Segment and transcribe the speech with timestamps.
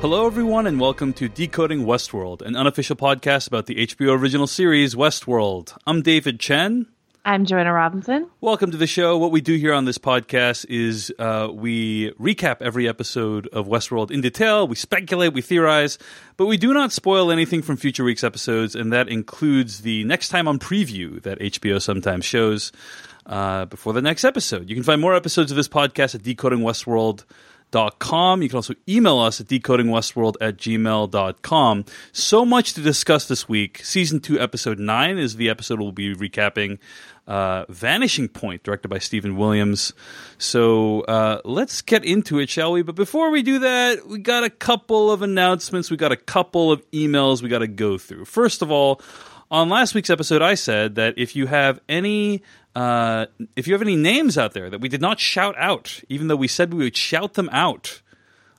[0.00, 4.94] Hello, everyone, and welcome to Decoding Westworld, an unofficial podcast about the HBO original series
[4.94, 5.76] Westworld.
[5.84, 6.86] I'm David Chen.
[7.28, 8.30] I'm Joanna Robinson.
[8.40, 9.18] Welcome to the show.
[9.18, 14.10] What we do here on this podcast is uh, we recap every episode of Westworld
[14.10, 14.66] in detail.
[14.66, 15.98] We speculate, we theorize,
[16.38, 20.30] but we do not spoil anything from future week's episodes, and that includes the next
[20.30, 22.72] time on preview that HBO sometimes shows
[23.26, 24.70] uh, before the next episode.
[24.70, 28.40] You can find more episodes of this podcast at decodingwestworld.com.
[28.40, 31.84] You can also email us at decodingwestworld at gmail.com.
[32.12, 33.84] So much to discuss this week.
[33.84, 36.78] Season 2, Episode 9 is the episode we'll be recapping.
[37.28, 39.92] Uh, Vanishing Point, directed by Stephen Williams.
[40.38, 42.80] So uh, let's get into it, shall we?
[42.80, 45.90] But before we do that, we got a couple of announcements.
[45.90, 48.24] We got a couple of emails we got to go through.
[48.24, 49.02] First of all,
[49.50, 52.42] on last week's episode, I said that if you have any
[52.74, 56.28] uh, if you have any names out there that we did not shout out, even
[56.28, 58.00] though we said we would shout them out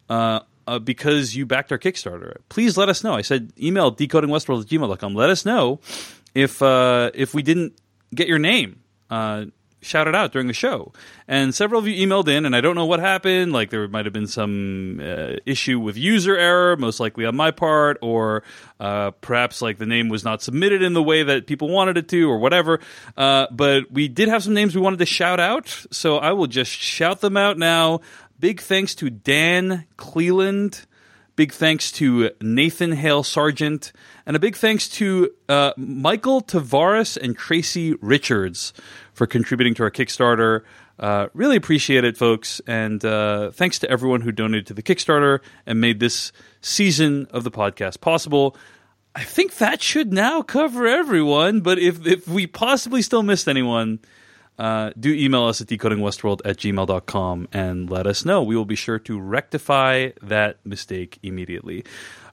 [0.10, 3.14] uh, uh, because you backed our Kickstarter, please let us know.
[3.14, 5.16] I said email decodingwestworld at gmail.com.
[5.16, 5.80] Let us know
[6.36, 7.74] if uh, if we didn't
[8.14, 9.46] get your name uh,
[9.82, 10.92] shouted out during the show.
[11.28, 13.54] And several of you emailed in, and I don't know what happened.
[13.54, 17.52] Like there might have been some uh, issue with user error, most likely on my
[17.52, 18.44] part, or
[18.80, 22.10] uh, perhaps like the name was not submitted in the way that people wanted it
[22.10, 22.80] to, or whatever.
[23.16, 26.48] Uh, but we did have some names we wanted to shout out, so I will
[26.48, 28.02] just shout them out now.
[28.40, 30.86] Big thanks to Dan Cleland.
[31.36, 33.94] Big thanks to Nathan Hale Sargent,
[34.30, 38.74] and a big thanks to uh, Michael Tavares and Tracy Richards
[39.12, 40.62] for contributing to our Kickstarter.
[41.00, 45.40] Uh, really appreciate it, folks, and uh, thanks to everyone who donated to the Kickstarter
[45.66, 46.32] and made this
[46.62, 48.56] season of the podcast possible.
[49.16, 53.98] I think that should now cover everyone, but if, if we possibly still missed anyone,
[54.60, 58.44] uh, do email us at decodingwestworld at gmail.com and let us know.
[58.44, 61.84] We will be sure to rectify that mistake immediately.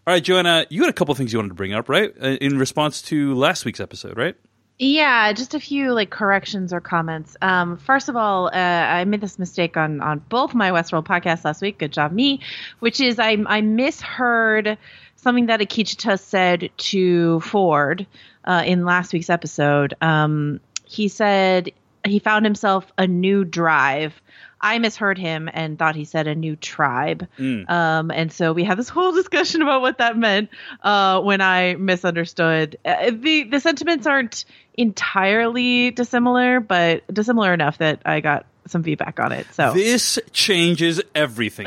[0.06, 2.14] All right, Joanna, you had a couple things you wanted to bring up, right?
[2.22, 4.36] Uh, In response to last week's episode, right?
[4.78, 7.36] Yeah, just a few like corrections or comments.
[7.42, 11.44] Um, first of all, uh, I made this mistake on on both my Westworld podcasts
[11.44, 11.78] last week.
[11.78, 12.40] Good job, me.
[12.78, 14.78] Which is I I misheard
[15.16, 18.06] something that Akecheta said to Ford
[18.44, 19.94] uh, in last week's episode.
[20.02, 21.72] Um, he said
[22.04, 24.20] he found himself a new drive.
[24.60, 27.28] I misheard him and thought he said a new tribe.
[27.38, 30.48] Um, and so we had this whole discussion about what that meant
[30.82, 32.78] uh, when I misunderstood.
[32.84, 34.44] Uh, the the sentiments aren't
[34.74, 39.47] entirely dissimilar, but dissimilar enough that I got some feedback on it.
[39.53, 41.66] So This changes everything.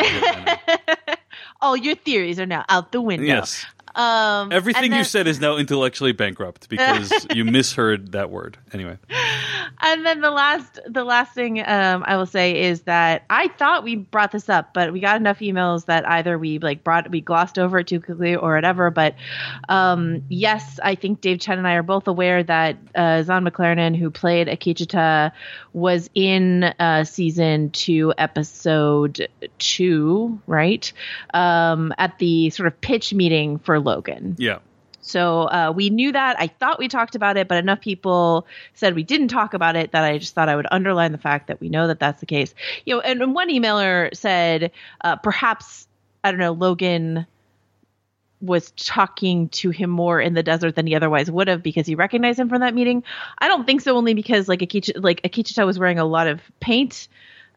[1.61, 3.25] All your theories are now out the window.
[3.25, 3.65] yes.
[3.95, 8.57] Um, Everything and you said is now intellectually bankrupt because you misheard that word.
[8.73, 8.97] Anyway.
[9.81, 13.83] and then the last the last thing um, I will say is that I thought
[13.83, 17.21] we brought this up, but we got enough emails that either we like brought we
[17.21, 18.89] glossed over it too quickly or whatever.
[18.91, 19.15] But
[19.67, 23.95] um, yes, I think Dave Chen and I are both aware that uh, Zahn McClarnon,
[23.95, 25.31] who played Akecheta,
[25.73, 29.27] was in uh, season two, episode
[29.57, 30.91] two, right?
[31.33, 34.35] Um, at the sort of pitch meeting for Logan.
[34.37, 34.59] Yeah.
[35.01, 36.35] So uh, we knew that.
[36.39, 39.91] I thought we talked about it, but enough people said we didn't talk about it
[39.91, 42.25] that I just thought I would underline the fact that we know that that's the
[42.25, 42.53] case.
[42.85, 44.71] You know, and, and one emailer said
[45.01, 45.87] uh, perhaps
[46.23, 47.25] I don't know Logan
[48.41, 51.95] was talking to him more in the desert than he otherwise would have because he
[51.95, 53.03] recognized him from that meeting.
[53.39, 56.41] I don't think so, only because like Akecheta, like Akecheta was wearing a lot of
[56.59, 57.07] paint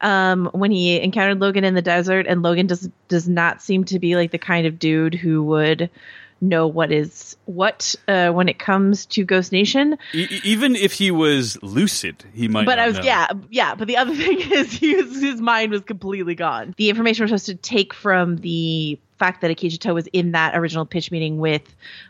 [0.03, 3.99] um, when he encountered Logan in the desert, and Logan does does not seem to
[3.99, 5.89] be like the kind of dude who would
[6.41, 9.97] know what is what uh, when it comes to Ghost Nation.
[10.13, 12.67] E- even if he was lucid, he might.
[12.67, 13.03] But not I was know.
[13.05, 13.75] yeah yeah.
[13.77, 16.75] But the other thing is he was, his mind was completely gone.
[16.77, 20.85] The information we're supposed to take from the fact that Akecheta was in that original
[20.85, 21.63] pitch meeting with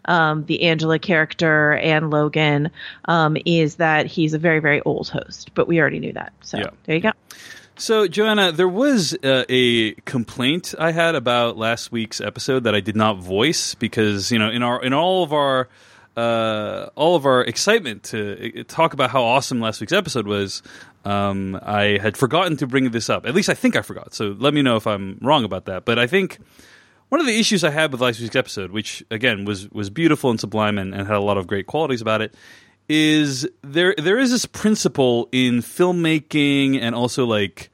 [0.06, 2.70] um, the Angela character and Logan
[3.04, 5.50] um, is that he's a very very old host.
[5.54, 6.32] But we already knew that.
[6.40, 6.70] So Yeah.
[6.84, 7.12] there you go.
[7.82, 12.80] So, Joanna, there was uh, a complaint I had about last week's episode that I
[12.80, 15.68] did not voice because you know in our in all of our
[16.16, 20.62] uh, all of our excitement to uh, talk about how awesome last week's episode was,
[21.04, 23.26] um, I had forgotten to bring this up.
[23.26, 24.14] At least I think I forgot.
[24.14, 25.84] So let me know if I'm wrong about that.
[25.84, 26.38] But I think
[27.08, 30.30] one of the issues I had with last week's episode, which again was was beautiful
[30.30, 32.32] and sublime and, and had a lot of great qualities about it,
[32.88, 37.71] is there there is this principle in filmmaking and also like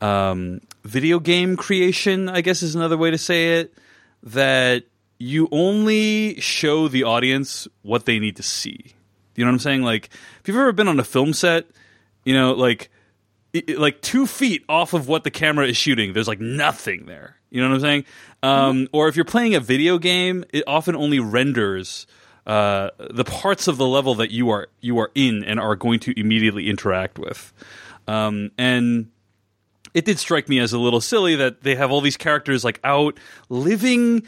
[0.00, 3.74] um, video game creation, I guess is another way to say it,
[4.22, 4.84] that
[5.18, 8.94] you only show the audience what they need to see.
[9.34, 9.82] You know what I'm saying?
[9.82, 10.10] Like,
[10.40, 11.66] if you've ever been on a film set,
[12.24, 12.90] you know, like,
[13.52, 17.36] it, like two feet off of what the camera is shooting, there's like nothing there.
[17.50, 18.04] You know what I'm saying?
[18.42, 22.06] Um, or if you're playing a video game, it often only renders
[22.46, 26.00] uh, the parts of the level that you are you are in and are going
[26.00, 27.52] to immediately interact with.
[28.06, 29.10] Um, and
[29.96, 32.78] it did strike me as a little silly that they have all these characters like
[32.84, 34.22] out living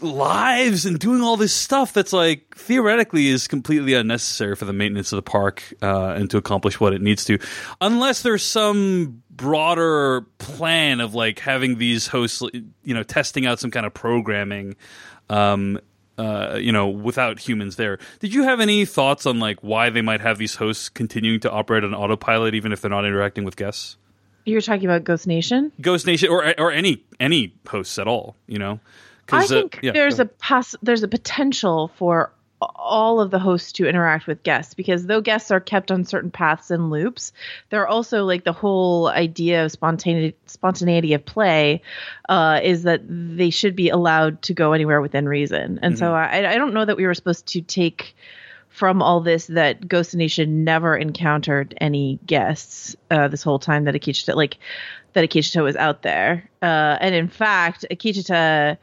[0.00, 5.12] lives and doing all this stuff that's like theoretically is completely unnecessary for the maintenance
[5.12, 7.38] of the park uh, and to accomplish what it needs to
[7.80, 12.40] unless there's some broader plan of like having these hosts
[12.84, 14.76] you know testing out some kind of programming
[15.28, 15.80] um,
[16.16, 17.98] uh, you know, without humans there.
[18.20, 21.50] Did you have any thoughts on like why they might have these hosts continuing to
[21.50, 23.96] operate on autopilot even if they're not interacting with guests?
[24.44, 25.72] You're talking about Ghost Nation.
[25.80, 28.80] Ghost Nation or or any any hosts at all, you know?
[29.32, 32.30] I uh, think yeah, there's a poss- there's a potential for
[32.60, 36.30] all of the hosts to interact with guests because though guests are kept on certain
[36.30, 37.32] paths and loops,
[37.70, 41.82] there are also like the whole idea of spontaneity spontaneity of play
[42.28, 45.78] uh, is that they should be allowed to go anywhere within reason.
[45.82, 46.34] And so Mm-hmm.
[46.34, 48.14] I, I don't know that we were supposed to take
[48.74, 53.94] from all this that Ghost Nation never encountered any guests uh, this whole time that
[53.94, 54.58] Akecheta like
[55.12, 56.50] that Akecheta was out there.
[56.60, 58.76] Uh, and in fact, Akecheta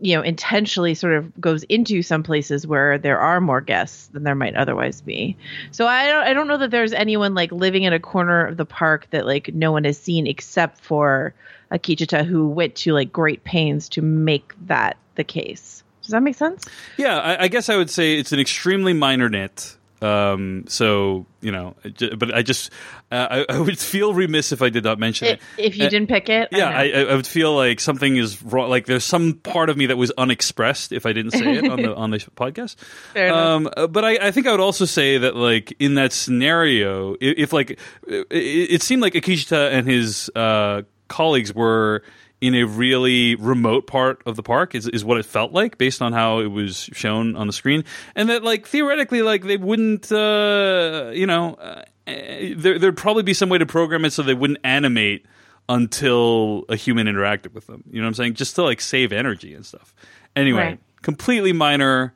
[0.00, 4.24] you know intentionally sort of goes into some places where there are more guests than
[4.24, 5.36] there might otherwise be.
[5.70, 8.56] So I don't I don't know that there's anyone like living in a corner of
[8.56, 11.34] the park that like no one has seen except for
[11.70, 15.83] Akichita who went to like great pains to make that the case.
[16.04, 16.64] Does that make sense?
[16.96, 19.76] Yeah, I, I guess I would say it's an extremely minor nit.
[20.02, 21.76] Um, so you know,
[22.18, 22.70] but I just
[23.10, 25.40] uh, I, I would feel remiss if I did not mention it.
[25.56, 26.68] If, if you Uh, didn't pick it, Yeah.
[26.68, 28.68] I, I I would feel like something is wrong.
[28.68, 31.80] Like there's some part of me that was unexpressed if I didn't say it on
[31.80, 32.76] the on the podcast.
[33.14, 36.12] Fair um, uh, but I, I think I would also say that like in that
[36.12, 42.02] scenario, i- if, like it, it seemed like Akecheta and his uh, colleagues were
[42.40, 46.02] in a really remote part of the park is, is what it felt like based
[46.02, 47.84] on how it was shown on the screen.
[48.14, 53.22] And that like theoretically like they wouldn't uh, you know uh, eh, there, there'd probably
[53.22, 55.24] be some way to program it so they wouldn't animate
[55.68, 57.82] until a human interacted with them.
[57.90, 58.34] You know what i'm saying?
[58.34, 59.94] Just to like save energy and stuff.
[60.36, 60.80] Anyway Right.
[61.02, 62.14] completely minor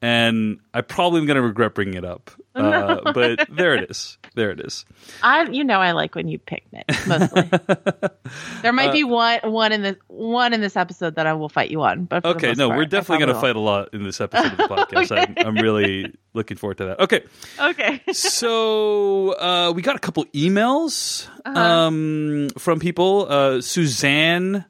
[0.00, 2.30] and i probably am going to regret bringing it up
[2.64, 4.84] uh, but there it is there it is
[5.22, 7.42] I you know I like when you pick it mostly.
[8.62, 11.48] there Uh, might be one one in this one in this episode that I will
[11.48, 14.02] fight you on, but Okay, no, part, we're definitely going to fight a lot in
[14.04, 15.16] this episode of the podcast.
[15.38, 17.00] I'm, I'm really looking forward to that.
[17.00, 17.24] Okay.
[17.60, 18.02] Okay.
[18.12, 21.58] so uh, we got a couple emails Uh-huh.
[21.60, 23.26] um, from people.
[23.28, 24.64] Uh, Suzanne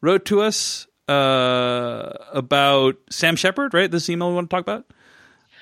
[0.00, 3.90] wrote to us uh, about Sam Shepard, right?
[3.90, 4.86] This email we want to talk about.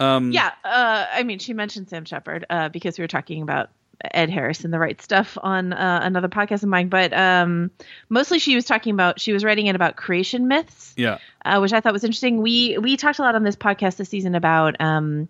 [0.02, 3.71] Um, Yeah, uh, I mean, she mentioned Sam Shepard uh, because we were talking about
[4.11, 7.71] Ed Harris and the right stuff on uh, another podcast of mine, but um,
[8.09, 11.73] mostly she was talking about she was writing it about creation myths, yeah, uh, which
[11.73, 12.42] I thought was interesting.
[12.42, 15.28] We we talked a lot on this podcast this season about um,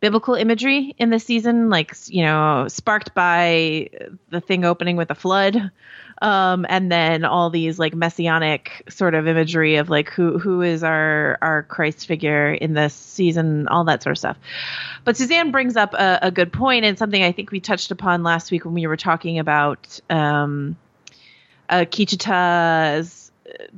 [0.00, 3.90] biblical imagery in this season, like you know, sparked by
[4.30, 5.70] the thing opening with a flood.
[6.22, 10.84] Um, and then all these like messianic sort of imagery of like who who is
[10.84, 14.36] our our Christ figure in this season, all that sort of stuff.
[15.04, 18.22] But Suzanne brings up a, a good point and something I think we touched upon
[18.22, 20.76] last week when we were talking about um,
[21.70, 23.19] uh, Kichita's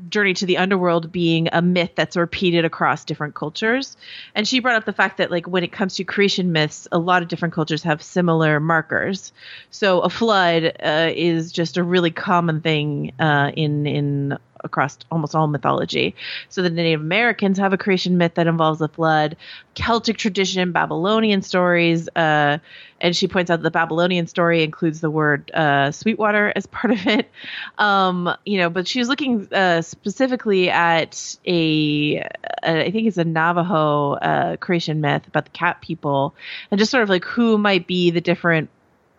[0.08, 3.96] journey to the underworld being a myth that's repeated across different cultures.
[4.34, 6.98] And she brought up the fact that like when it comes to creation myths, a
[6.98, 9.32] lot of different cultures have similar markers.
[9.70, 15.34] So a flood uh, is just a really common thing uh, in in across almost
[15.34, 16.14] all mythology.
[16.48, 19.36] So the Native Americans have a creation myth that involves the flood,
[19.74, 22.58] Celtic tradition, Babylonian stories, uh,
[23.00, 26.92] and she points out that the Babylonian story includes the word uh, Sweetwater as part
[26.92, 27.28] of it.
[27.78, 32.18] Um, you know, but she was looking uh, specifically at a,
[32.62, 36.34] a, I think it's a Navajo uh, creation myth about the cat people,
[36.70, 38.70] and just sort of like who might be the different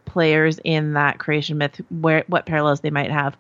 [0.06, 3.36] players in that creation myth, where what parallels they might have.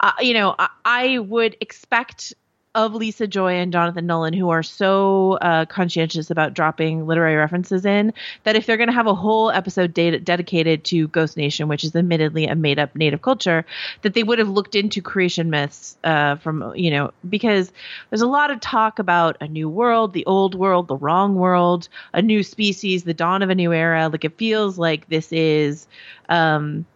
[0.00, 2.34] Uh, you know, I, I would expect
[2.76, 7.84] of Lisa Joy and Jonathan Nolan, who are so uh, conscientious about dropping literary references
[7.84, 8.12] in,
[8.44, 11.82] that if they're going to have a whole episode de- dedicated to Ghost Nation, which
[11.82, 13.64] is admittedly a made up native culture,
[14.02, 17.72] that they would have looked into creation myths uh, from, you know, because
[18.08, 21.88] there's a lot of talk about a new world, the old world, the wrong world,
[22.14, 24.08] a new species, the dawn of a new era.
[24.08, 25.88] Like it feels like this is.
[26.28, 26.86] Um,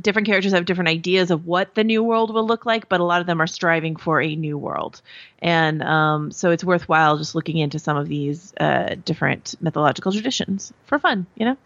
[0.00, 3.04] different characters have different ideas of what the new world will look like, but a
[3.04, 5.00] lot of them are striving for a new world.
[5.40, 10.72] And um, so it's worthwhile just looking into some of these uh, different mythological traditions
[10.86, 11.56] for fun, you know?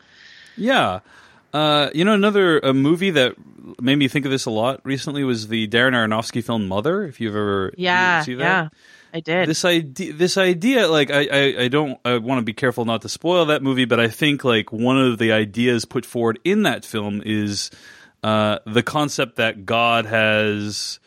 [0.57, 1.01] Yeah.
[1.53, 3.37] Uh, you know, another a movie that
[3.81, 7.05] made me think of this a lot recently was the Darren Aronofsky film Mother.
[7.05, 8.69] If you've ever Yeah, yeah,
[9.13, 9.49] I did.
[9.49, 13.03] This idea, this idea, like I, I, I don't, I want to be careful not
[13.03, 16.65] to spoil that movie, but I think like one of the ideas put forward in
[16.65, 17.71] that film is
[18.25, 20.99] uh, the concept that God has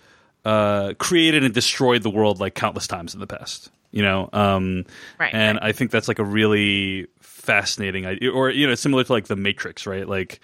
[0.45, 3.71] uh, created and destroyed the world like countless times in the past.
[3.91, 4.85] You know, um,
[5.19, 5.69] Right, And right.
[5.69, 9.35] I think that's like a really fascinating idea, or you know, similar to like the
[9.35, 10.07] Matrix, right?
[10.07, 10.39] Like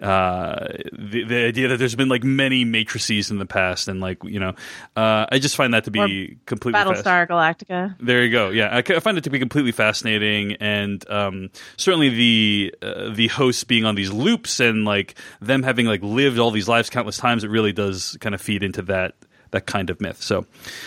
[0.00, 4.22] uh, the the idea that there's been like many matrices in the past, and like
[4.24, 4.54] you know,
[4.96, 7.96] uh, I just find that to be completely fas- Battlestar Galactica.
[8.00, 8.50] there you go.
[8.50, 13.28] Yeah, I, I find it to be completely fascinating, and um, certainly the uh, the
[13.28, 17.18] hosts being on these loops and like them having like lived all these lives countless
[17.18, 17.44] times.
[17.44, 19.14] It really does kind of feed into that
[19.52, 20.22] that kind of myth.
[20.22, 20.46] So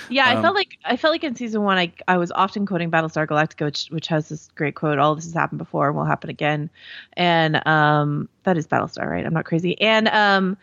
[0.09, 2.65] Yeah, I Um, felt like I felt like in season one, I I was often
[2.65, 5.97] quoting Battlestar Galactica, which which has this great quote: "All this has happened before and
[5.97, 6.69] will happen again,"
[7.13, 9.25] and um, that is Battlestar, right?
[9.25, 9.79] I'm not crazy.
[9.81, 10.57] And um,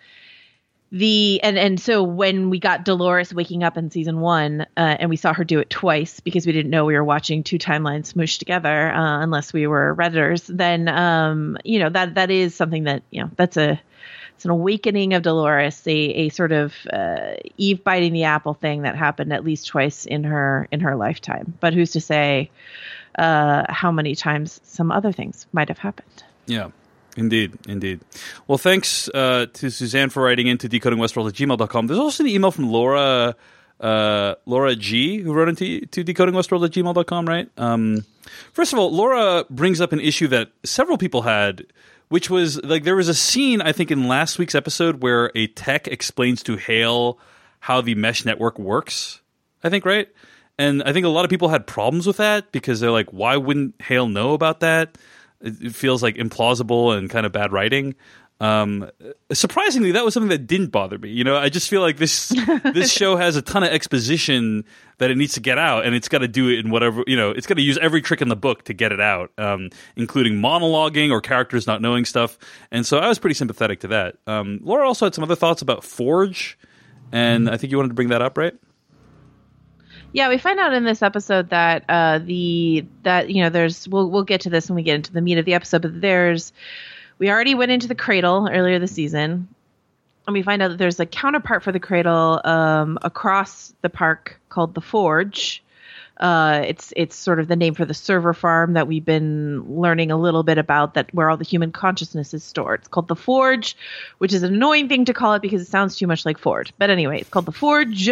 [0.92, 5.08] the and and so when we got Dolores waking up in season one, uh, and
[5.08, 8.12] we saw her do it twice because we didn't know we were watching two timelines
[8.12, 10.46] smooshed together, uh, unless we were redditors.
[10.48, 13.80] Then um, you know that that is something that you know that's a
[14.40, 18.80] it's an awakening of Dolores, a, a sort of uh, Eve biting the apple thing
[18.82, 21.52] that happened at least twice in her in her lifetime.
[21.60, 22.50] But who's to say
[23.18, 26.24] uh, how many times some other things might have happened?
[26.46, 26.70] yeah.
[27.16, 28.00] Indeed, indeed.
[28.46, 31.88] Well, thanks uh, to Suzanne for writing into decodingwestworld at gmail.com.
[31.88, 33.34] There's also an email from Laura
[33.80, 37.50] uh, Laura G, who wrote into to decodingwestworld at gmail.com, right?
[37.58, 38.06] Um,
[38.52, 41.66] first of all, Laura brings up an issue that several people had,
[42.10, 45.46] which was like there was a scene, I think, in last week's episode where a
[45.46, 47.18] tech explains to Hale
[47.60, 49.22] how the mesh network works.
[49.62, 50.08] I think, right?
[50.58, 53.36] And I think a lot of people had problems with that because they're like, why
[53.36, 54.98] wouldn't Hale know about that?
[55.40, 57.94] It feels like implausible and kind of bad writing.
[58.40, 58.90] Um,
[59.30, 61.10] surprisingly, that was something that didn't bother me.
[61.10, 62.28] You know, I just feel like this
[62.64, 64.64] this show has a ton of exposition
[64.96, 67.16] that it needs to get out, and it's got to do it in whatever you
[67.16, 67.30] know.
[67.30, 70.34] It's got to use every trick in the book to get it out, um, including
[70.34, 72.38] monologuing or characters not knowing stuff.
[72.70, 74.16] And so I was pretty sympathetic to that.
[74.26, 76.58] Um, Laura also had some other thoughts about Forge,
[77.12, 78.54] and I think you wanted to bring that up, right?
[80.12, 84.10] Yeah, we find out in this episode that uh, the that you know there's we'll
[84.10, 86.52] we'll get to this when we get into the meat of the episode, but there's
[87.20, 89.46] we already went into the cradle earlier this season,
[90.26, 94.40] and we find out that there's a counterpart for the cradle um, across the park
[94.48, 95.62] called the Forge.
[96.16, 100.10] Uh, it's it's sort of the name for the server farm that we've been learning
[100.10, 102.80] a little bit about that where all the human consciousness is stored.
[102.80, 103.74] It's called the Forge,
[104.18, 106.72] which is an annoying thing to call it because it sounds too much like Ford.
[106.76, 108.10] But anyway, it's called the Forge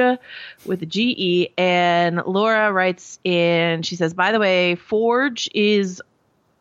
[0.64, 1.48] with a G E.
[1.58, 6.00] And Laura writes in, she says, by the way, Forge is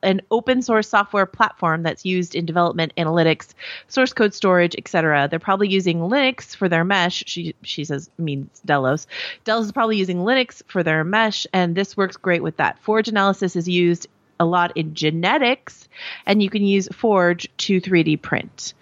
[0.03, 3.53] an open source software platform that's used in development, analytics,
[3.87, 5.27] source code storage, etc.
[5.29, 7.23] They're probably using Linux for their mesh.
[7.27, 9.07] She she says means Delos.
[9.43, 12.79] Delos is probably using Linux for their mesh, and this works great with that.
[12.79, 14.07] Forge analysis is used
[14.39, 15.87] a lot in genetics,
[16.25, 18.73] and you can use Forge to 3D print.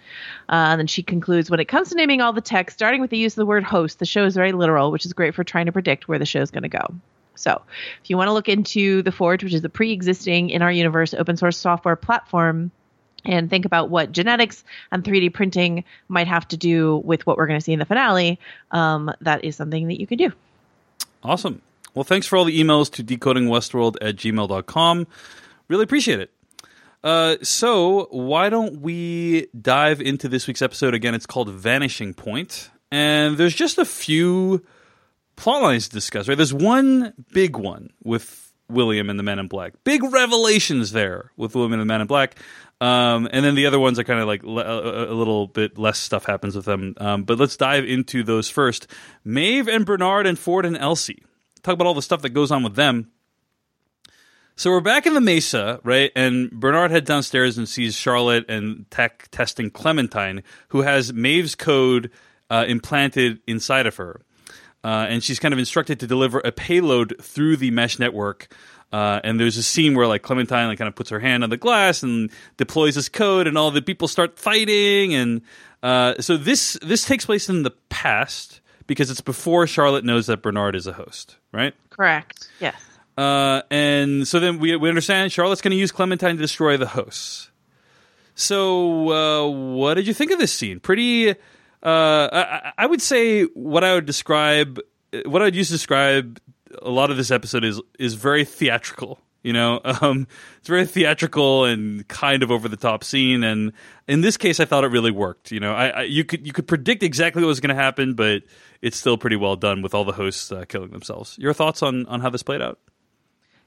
[0.48, 3.10] Uh, and then she concludes when it comes to naming all the text, starting with
[3.10, 5.44] the use of the word host, the show is very literal, which is great for
[5.44, 6.94] trying to predict where the show is going to go.
[7.36, 7.62] So,
[8.02, 10.72] if you want to look into the Forge, which is a pre existing in our
[10.72, 12.70] universe open source software platform,
[13.26, 17.46] and think about what genetics and 3D printing might have to do with what we're
[17.46, 18.38] going to see in the finale,
[18.70, 20.32] um, that is something that you can do.
[21.22, 21.60] Awesome.
[21.94, 25.06] Well, thanks for all the emails to decodingwestworld at gmail.com.
[25.68, 26.30] Really appreciate it.
[27.02, 31.14] Uh, so, why don't we dive into this week's episode again?
[31.14, 34.64] It's called Vanishing Point, and there's just a few
[35.36, 36.28] plot lines to discuss.
[36.28, 39.74] Right, there's one big one with William and the Men in Black.
[39.84, 42.36] Big revelations there with William and the Men in Black.
[42.80, 45.98] Um, and then the other ones are kind of like le- a, little bit less
[45.98, 46.94] stuff happens with them.
[46.98, 48.86] Um, but let's dive into those first.
[49.24, 51.22] Maeve and Bernard and Ford and Elsie.
[51.62, 53.10] Talk about all the stuff that goes on with them.
[54.56, 56.10] So we're back in the Mesa, right?
[56.16, 62.10] And Bernard heads downstairs and sees Charlotte and Tech testing Clementine, who has Maeve's code
[62.48, 64.22] uh, implanted inside of her.
[64.86, 68.54] Uh, and she's kind of instructed to deliver a payload through the mesh network.
[68.92, 71.50] Uh, and there's a scene where like Clementine like kind of puts her hand on
[71.50, 75.12] the glass and deploys this code, and all the people start fighting.
[75.12, 75.42] And
[75.82, 80.40] uh, so this this takes place in the past because it's before Charlotte knows that
[80.40, 81.74] Bernard is a host, right?
[81.90, 82.48] Correct.
[82.60, 82.80] Yes.
[83.18, 86.86] Uh, and so then we, we understand Charlotte's going to use Clementine to destroy the
[86.86, 87.50] hosts.
[88.36, 90.78] So, uh, what did you think of this scene?
[90.78, 91.34] Pretty,
[91.86, 94.80] uh, I, I, would say what I would describe,
[95.24, 96.40] what I would use to describe
[96.82, 99.20] a lot of this episode is is very theatrical.
[99.44, 100.26] You know, um,
[100.58, 103.44] it's very theatrical and kind of over the top scene.
[103.44, 103.72] And
[104.08, 105.52] in this case, I thought it really worked.
[105.52, 108.14] You know, I, I you could you could predict exactly what was going to happen,
[108.14, 108.42] but
[108.82, 111.38] it's still pretty well done with all the hosts uh, killing themselves.
[111.38, 112.80] Your thoughts on on how this played out?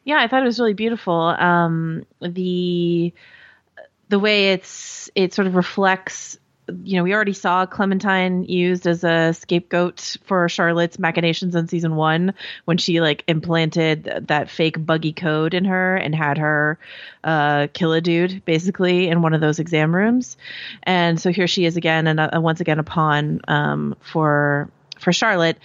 [0.03, 1.13] Yeah, I thought it was really beautiful.
[1.13, 3.13] Um, the
[4.09, 6.37] the way it's it sort of reflects
[6.83, 11.95] you know, we already saw Clementine used as a scapegoat for Charlotte's machinations in season
[11.95, 12.33] one
[12.65, 16.77] when she like implanted that fake buggy code in her and had her
[17.23, 20.37] uh, kill a dude basically in one of those exam rooms.
[20.83, 25.13] And so here she is again, and uh, once again a pawn um, for for
[25.13, 25.57] Charlotte.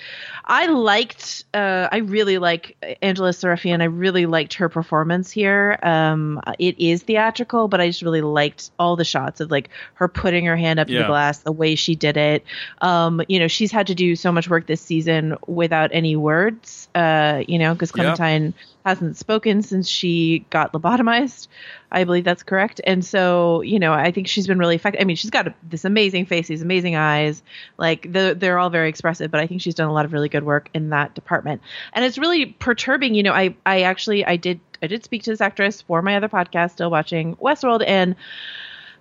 [0.44, 3.81] I liked, uh, I really like Angela Sarafyan.
[3.81, 5.79] I really liked her performance here.
[5.83, 10.09] Um, it is theatrical, but I just really liked all the shots of like her
[10.09, 10.99] putting her hand up yeah.
[10.99, 12.44] to the glass, the way she did it.
[12.81, 16.88] Um, you know, she's had to do so much work this season without any words.
[16.94, 18.55] Uh, you know, because Clementine.
[18.57, 21.49] Yeah hasn't spoken since she got lobotomized.
[21.90, 22.81] I believe that's correct.
[22.85, 25.01] And so, you know, I think she's been really effective.
[25.01, 27.42] I mean, she's got a, this amazing face, these amazing eyes.
[27.79, 30.29] Like the, they're all very expressive, but I think she's done a lot of really
[30.29, 31.62] good work in that department.
[31.94, 33.14] And it's really perturbing.
[33.14, 36.16] You know, I I actually I did I did speak to this actress for my
[36.16, 38.16] other podcast, still watching Westworld, and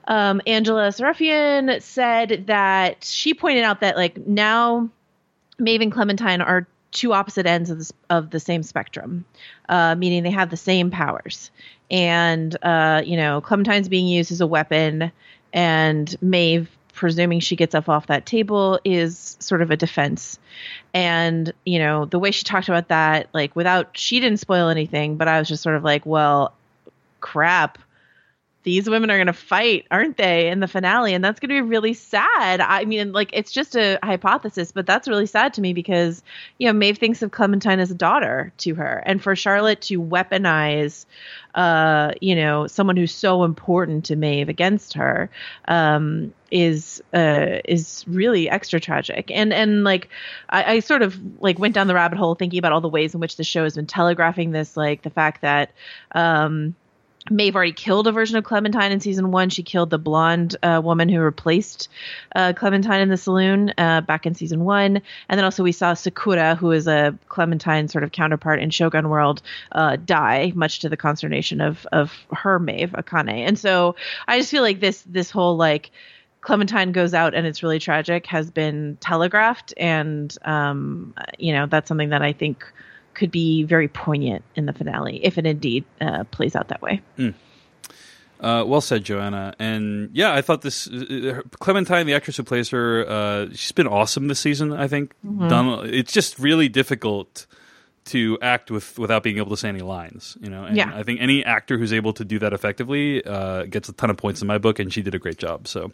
[0.08, 4.90] um, Angela Sarafyan said that she pointed out that like now
[5.60, 9.26] Maeve and Clementine are two opposite ends of the, of the same spectrum,
[9.68, 11.52] uh, meaning they have the same powers.
[11.92, 15.12] And, uh, you know, Clementine's being used as a weapon,
[15.52, 20.40] and Maeve, presuming she gets up off that table, is sort of a defense.
[20.94, 25.18] And, you know, the way she talked about that, like, without, she didn't spoil anything,
[25.18, 26.54] but I was just sort of like, well,
[27.20, 27.80] crap
[28.64, 31.14] these women are going to fight, aren't they, in the finale?
[31.14, 32.62] And that's going to be really sad.
[32.62, 36.24] I mean, like, it's just a hypothesis, but that's really sad to me because,
[36.58, 39.04] you know, Maeve thinks of Clementine as a daughter to her.
[39.06, 41.06] And for Charlotte to weaponize,
[41.56, 45.30] uh, you know, someone who's so important to Maeve against her,
[45.68, 50.08] um, is uh is really extra tragic and and like
[50.48, 53.16] I, I sort of like went down the rabbit hole thinking about all the ways
[53.16, 55.72] in which the show has been telegraphing this like the fact that
[56.12, 56.76] um
[57.30, 59.50] Maeve already killed a version of Clementine in season one.
[59.50, 61.88] She killed the blonde uh, woman who replaced
[62.36, 65.02] uh, Clementine in the saloon uh, back in season one.
[65.30, 69.10] And then also we saw Sakura, who is a Clementine sort of counterpart in Shogun
[69.10, 73.48] World, uh, die, much to the consternation of of her Maeve Akane.
[73.48, 73.96] And so
[74.28, 75.92] I just feel like this this whole like
[76.42, 81.88] Clementine goes out and it's really tragic has been telegraphed, and um, you know that's
[81.88, 82.66] something that I think
[83.14, 87.02] could be very poignant in the finale if it indeed uh, plays out that way.
[87.18, 87.34] Mm.
[88.44, 89.56] Uh, well said, Joanna.
[89.58, 93.88] And yeah, I thought this uh, Clementine, the actress who plays her, uh, she's been
[93.88, 94.74] awesome this season.
[94.74, 95.48] I think mm-hmm.
[95.48, 95.90] done.
[95.90, 97.48] It's just really difficult
[98.06, 100.38] to act with without being able to say any lines.
[100.42, 100.92] You know, and Yeah.
[100.94, 104.18] I think any actor who's able to do that effectively uh, gets a ton of
[104.18, 105.68] points in my book, and she did a great job.
[105.68, 105.92] So.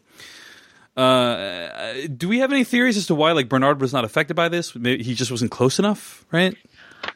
[0.98, 4.50] Uh, do we have any theories as to why like Bernard was not affected by
[4.50, 4.76] this?
[4.76, 6.58] Maybe he just wasn't close enough, right?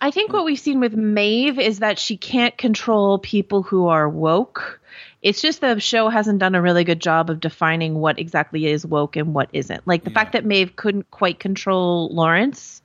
[0.02, 4.08] I think what we've seen with Maeve is that she can't control people who are
[4.08, 4.80] woke.
[5.22, 8.86] It's just the show hasn't done a really good job of defining what exactly is
[8.86, 9.88] woke and what isn't.
[9.88, 12.82] Like the fact that Maeve couldn't quite control Lawrence.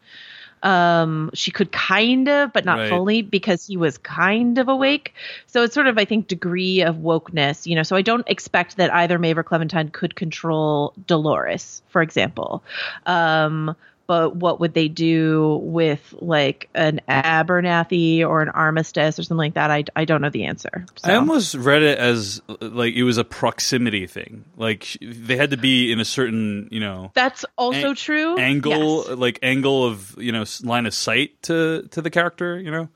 [0.62, 2.88] Um, she could kind of, but not Right.
[2.88, 5.14] fully because he was kind of awake.
[5.46, 7.84] So it's sort of, I think, degree of wokeness, you know.
[7.84, 12.62] So I don't expect that either Maeve or Clementine could control Dolores, for example.
[13.06, 13.76] Um,
[14.08, 19.54] but what would they do with like an Abernathy or an Armistice or something like
[19.54, 19.70] that?
[19.70, 20.86] I, I don't know the answer.
[20.96, 21.12] So.
[21.12, 24.46] I almost read it as like it was a proximity thing.
[24.56, 28.38] Like they had to be in a certain, you know, That's also an- true.
[28.38, 29.18] angle, Yes.
[29.18, 32.58] like angle of you know line of sight to to the character.
[32.58, 32.88] You know,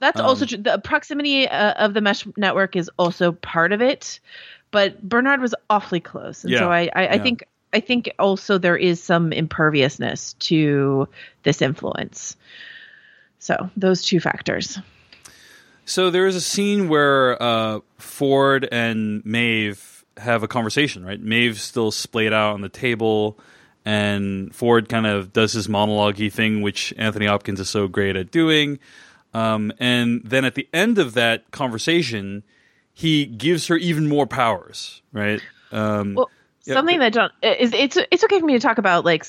[0.00, 0.58] That's Um, also true.
[0.58, 4.18] The proximity uh, of the mesh network is also part of it,
[4.70, 7.22] but Bernard was awfully close, and so Yeah, I, I, I yeah.
[7.22, 11.08] think I think also there is some imperviousness to
[11.42, 12.36] this influence.
[13.38, 14.78] So those two factors.
[15.84, 21.04] so there is a scene where uh, Ford and Maeve have a conversation.
[21.04, 23.38] Right, Maeve's still splayed out on the table.
[23.84, 28.30] And Ford kind of does his monologue thing, which Anthony Hopkins is so great at
[28.30, 28.78] doing.
[29.34, 32.44] Um, and then at the end of that conversation,
[32.94, 35.40] he gives her even more powers, right?
[35.70, 36.30] Um, Well,
[36.64, 39.26] Yeah, something that John is it's it's okay for me to talk about like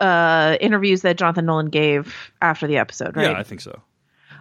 [0.00, 3.30] uh interviews that Jonathan Nolan gave after the episode, right?
[3.30, 3.80] Yeah, I think so.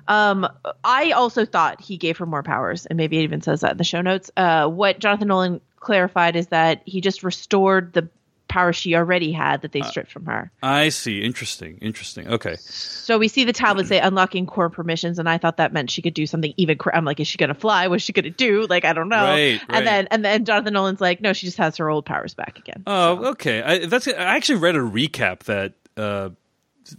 [0.08, 0.48] Um,
[0.84, 3.78] I also thought he gave her more powers, and maybe it even says that in
[3.78, 4.32] the show notes.
[4.36, 8.10] Uh, what Jonathan Nolan clarified is that he just restored the
[8.52, 10.52] power she already had that they stripped from her.
[10.62, 11.22] I see.
[11.22, 11.78] Interesting.
[11.78, 12.28] Interesting.
[12.28, 12.58] Okay.
[12.58, 16.02] So we see the tablet say unlocking core permissions, and I thought that meant she
[16.02, 16.78] could do something even.
[16.94, 17.88] I'm like, is she gonna fly?
[17.88, 18.68] What's she gonna do?
[18.68, 19.24] Like, I don't know.
[19.24, 19.62] Right, right.
[19.70, 22.60] And then and then Jonathan Nolan's like, no, she just has her old powers back
[22.60, 22.84] again.
[22.86, 23.62] Oh, okay.
[23.64, 24.08] I, that's.
[24.10, 26.32] I actually read a recap that uh,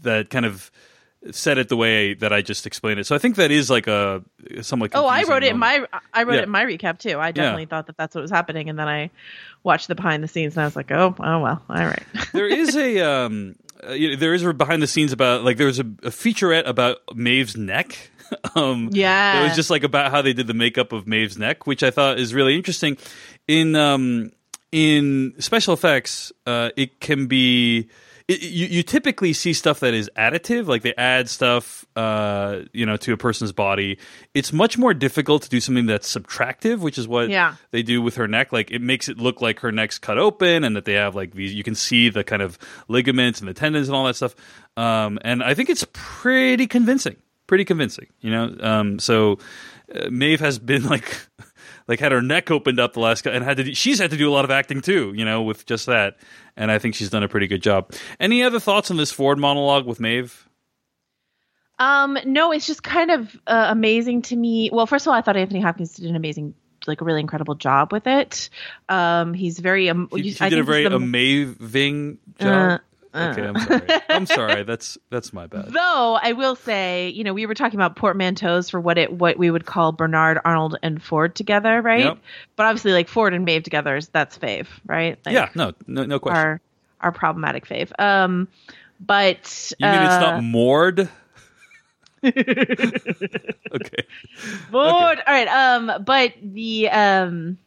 [0.01, 0.71] that kind of
[1.30, 3.06] said it the way that I just explained it.
[3.06, 4.22] So I think that is like a
[4.62, 4.90] somewhat.
[4.94, 6.40] Oh, I wrote it in my I wrote Yeah.
[6.40, 7.18] it in my recap too.
[7.20, 9.11] I definitely thought that that's what was happening, and then I
[9.62, 12.02] watched the behind the scenes, and I was like, oh, oh well, all right.
[12.32, 13.54] there is a um,
[13.87, 16.11] uh, you know, there is a behind the scenes about like there was a, a
[16.11, 18.11] featurette about Maeve's neck.
[18.56, 19.40] um, Yeah.
[19.40, 21.90] it was just like about how they did the makeup of Maeve's neck, which I
[21.90, 22.96] thought is really interesting.
[23.46, 24.32] In um,
[24.72, 27.88] in special effects, uh, it can be.
[28.33, 32.87] It, you, you typically see stuff that is additive, like they add stuff, uh, you
[32.87, 33.99] know, to a person's body.
[34.35, 37.57] It's much more difficult to do something that's subtractive, which is what Yeah.
[37.71, 38.53] they do with her neck.
[38.53, 41.33] Like it makes it look like her neck's cut open, and that they have like
[41.35, 41.53] these.
[41.55, 44.35] You can see the kind of ligaments and the tendons and all that stuff.
[44.77, 47.16] Um, and I think it's pretty convincing.
[47.47, 48.57] Pretty convincing, you know.
[48.61, 49.38] Um, so
[49.95, 51.16] uh, Maeve has been like,
[51.88, 53.64] like had her neck opened up the last, guy and had to.
[53.64, 56.18] do- She's had to do a lot of acting too, you know, with just that.
[56.57, 57.92] And I think she's done a pretty good job.
[58.21, 60.47] Any other thoughts on this Ford monologue with Maeve?
[61.79, 64.71] Um, no, it's just kind of uh, amazing to me.
[64.73, 66.55] Well, first of all, I thought Anthony Hopkins did an amazing,
[66.87, 68.51] like a really incredible job with it.
[68.88, 69.88] Um, he's very.
[69.90, 72.81] Um, He, he I did a very the- amazing Uh, job.
[73.14, 74.01] Okay, I'm sorry.
[74.09, 74.62] I'm sorry.
[74.72, 75.72] That's that's my bad.
[75.72, 79.38] Though I will say, you know, we were talking about portmanteaus for what it what
[79.38, 82.05] we would call Bernard, Arnold, and Ford together, right?
[82.05, 82.18] Yep.
[82.57, 85.18] But obviously, like Ford and Maeve together is that's fave, right?
[85.27, 86.37] Like, yeah, no, no, no question.
[86.38, 86.61] our
[87.01, 87.90] our problematic fave.
[87.98, 88.48] Um,
[89.01, 91.09] but You mean it's uh, not Mord?
[92.25, 94.05] okay.
[94.70, 95.18] Ford.
[95.27, 95.48] All right.
[95.48, 97.59] Um, but the um,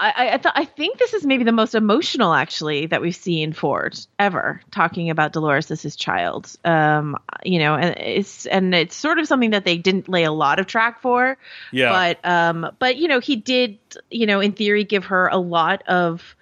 [0.00, 3.52] I, I, th- I think this is maybe the most emotional actually that we've seen
[3.52, 6.54] Ford ever talking about Dolores as his child.
[6.64, 10.30] Um, you know, and it's and it's sort of something that they didn't lay a
[10.30, 11.36] lot of track for.
[11.72, 11.90] Yeah.
[11.90, 13.78] But um, but you know, he did
[14.10, 16.36] you know in theory give her a lot of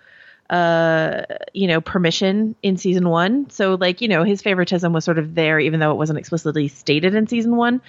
[0.51, 1.23] uh
[1.55, 5.35] you know permission in season one so like you know his favoritism was sort of
[5.35, 7.81] there even though it wasn't explicitly stated in season one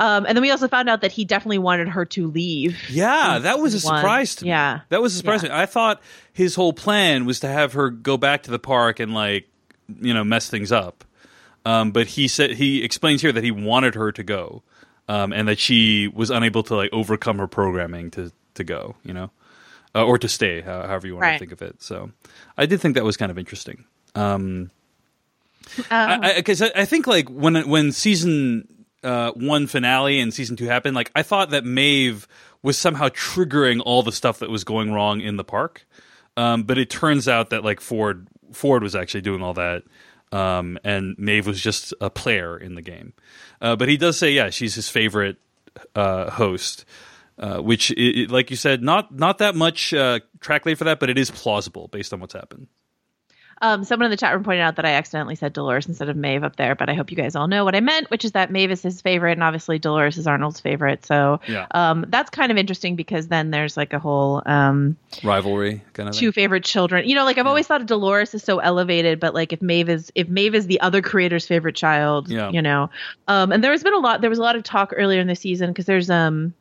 [0.00, 3.38] um and then we also found out that he definitely wanted her to leave Yeah,
[3.38, 4.00] that was a season one.
[4.00, 4.48] surprise to me.
[4.50, 4.80] Yeah.
[4.88, 5.48] That was a surprise Yeah.
[5.50, 5.60] to me.
[5.60, 9.14] I thought his whole plan was to have her go back to the park and
[9.14, 9.48] like,
[10.00, 11.04] you know, mess things up.
[11.64, 14.62] Um, but he said he explains here that he wanted her to go,
[15.08, 19.12] um, and that she was unable to like overcome her programming to to go, you
[19.14, 19.30] know,
[19.94, 21.82] uh, or to stay, how- however you want to think of it.
[21.82, 22.10] So,
[22.56, 23.84] I did think that was kind of interesting.
[24.14, 24.70] Um,
[25.90, 30.66] Um, because I, I, think like when when season uh, one finale and season two
[30.66, 32.26] happened, like I thought that Maeve
[32.62, 35.86] was somehow triggering all the stuff that was going wrong in the park,
[36.36, 39.82] um, but it turns out that like Ford Ford was actually doing all that.
[40.32, 43.12] um, and Maeve was just a player in the game.
[43.60, 45.36] Uh, but he does say, yeah, she's his favorite
[45.94, 46.84] uh, host,
[47.38, 50.84] uh, which, i i like you said, not not that much uh, track late for
[50.84, 52.66] that, but it is plausible based on what's happened.
[53.60, 56.16] Um, someone in the chat room pointed out that I accidentally said Dolores instead of
[56.16, 58.32] Maeve up there, but I hope you guys all know what I meant, which is
[58.32, 61.06] that Maeve is his favorite, and obviously Dolores is Arnold's favorite.
[61.06, 61.66] So Yeah.
[61.70, 66.14] um, that's kind of interesting because then there's like a whole um, Rivalry kind of
[66.16, 66.42] two thing.
[66.42, 67.08] favorite children.
[67.08, 69.88] You know, like I've always thought of Dolores is so elevated, but like if Maeve
[69.90, 72.50] is if Maeve is the other creator's favorite child, Yeah.
[72.50, 72.90] you know.
[73.28, 74.22] Um, and there's been a lot.
[74.22, 76.52] There was a lot of talk earlier in the season because there's um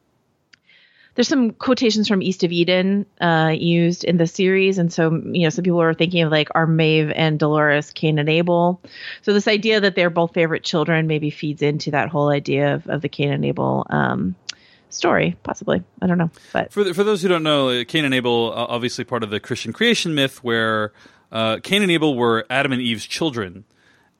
[1.15, 5.43] there's some quotations from East of Eden uh, used in the series, and so you
[5.43, 8.81] know some people are thinking of like are Maeve and Dolores Cain and Abel.
[9.21, 12.87] So this idea that they're both favorite children maybe feeds into that whole idea of,
[12.87, 14.35] of the Cain and Abel um,
[14.89, 15.83] story, possibly.
[16.01, 19.03] I don't know, but For, for those who don't know, uh, Cain and Abel, obviously
[19.03, 20.93] part of the Christian creation myth, where
[21.31, 23.65] uh, Cain and Abel were Adam and Eve's children,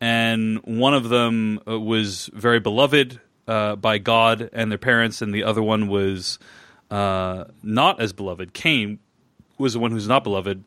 [0.02, 5.34] and one of them uh, was very beloved uh, by God and their parents, and
[5.34, 6.38] the other one was
[6.92, 8.54] uh, not as beloved.
[8.54, 9.00] Cain
[9.58, 10.64] was the one who's not beloved,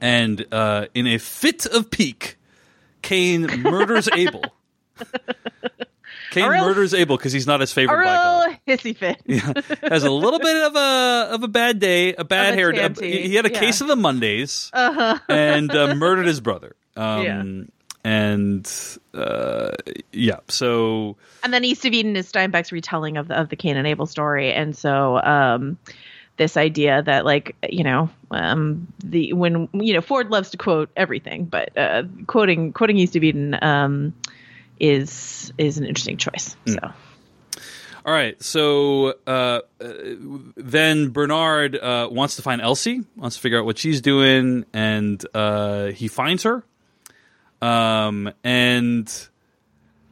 [0.00, 2.36] and uh, in a fit of pique,
[3.02, 4.44] Cain murders Abel.
[6.30, 9.20] Cain real- murders Abel because he's not his a favorite by God real hissy fit.
[9.26, 12.72] yeah, has a little bit of a of a bad day, a bad a hair.
[12.72, 13.22] day.
[13.22, 13.60] he had a yeah.
[13.60, 16.74] case of the Mondays and uh, murdered his brother.
[16.98, 17.42] Um, Yeah.
[18.06, 18.70] And
[19.14, 19.72] uh,
[20.12, 23.76] yeah, so and then East of Eden is Steinbeck's retelling of the of the Cain
[23.76, 25.76] and Abel story, and so um,
[26.36, 30.88] this idea that like you know um, the when you know Ford loves to quote
[30.96, 34.14] everything, but uh, quoting quoting East of Eden um,
[34.78, 36.56] is is an interesting choice.
[36.64, 36.78] So
[38.04, 38.40] all right.
[38.40, 39.92] So uh, uh,
[40.54, 45.26] then Bernard uh, wants to find Elsie, wants to figure out what she's doing, and
[45.34, 46.62] uh, he finds her.
[47.62, 49.28] Um, and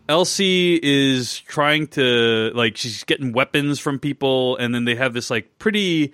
[0.08, 5.30] Elsie is trying to like she's getting weapons from people, and then they have this
[5.30, 6.12] like pretty.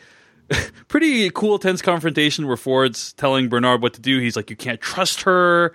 [0.88, 4.18] Pretty cool, tense confrontation where Ford's telling Bernard what to do.
[4.18, 5.72] He's like, "You can't trust her,"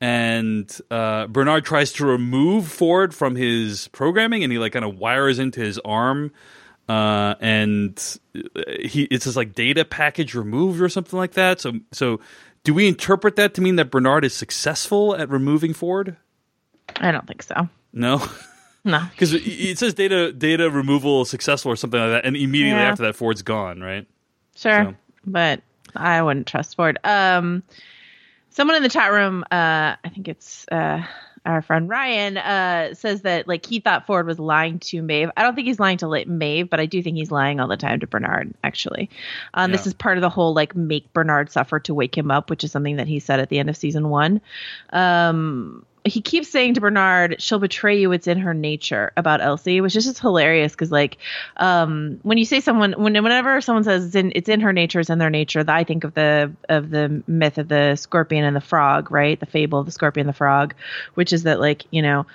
[0.00, 4.98] and uh, Bernard tries to remove Ford from his programming, and he like kind of
[4.98, 6.32] wires into his arm,
[6.88, 8.18] uh, and
[8.80, 11.60] he it's this like data package removed or something like that.
[11.60, 12.18] So, so
[12.68, 16.18] do we interpret that to mean that Bernard is successful at removing Ford?
[16.96, 17.66] I don't think so.
[17.94, 18.22] No,
[18.84, 22.90] No, because it- says data data removal successful or something like that, and immediately Yeah.
[22.90, 24.06] after that, Ford's gone, right?
[24.54, 25.62] sure, So- but
[25.96, 26.98] I wouldn't trust Ford.
[27.04, 27.62] Um,
[28.50, 31.02] someone in the chat room, uh, I think it's uh,
[31.44, 35.30] our friend Ryan, uh, says that like he thought Ford was lying to Maeve.
[35.36, 37.76] I don't think he's lying to Maeve, but I do think he's lying all the
[37.76, 38.54] time to Bernard.
[38.64, 39.10] Actually,
[39.54, 42.50] um, this is part of the whole like make Bernard suffer to wake him up,
[42.50, 44.40] which is something that he said at the end of season one.
[44.90, 48.10] Um, he keeps saying to Bernard, "She'll betray you.
[48.12, 51.18] It's in her nature." About Elsie, which is just hilarious because, like,
[51.56, 55.00] um, when you say someone, when whenever someone says it's in it's in her nature,
[55.00, 58.56] it's in their nature, I think of the of the myth of the scorpion and
[58.56, 59.38] the frog, right?
[59.38, 60.74] The fable of the scorpion and the frog,
[61.14, 62.26] which is that, like, you know.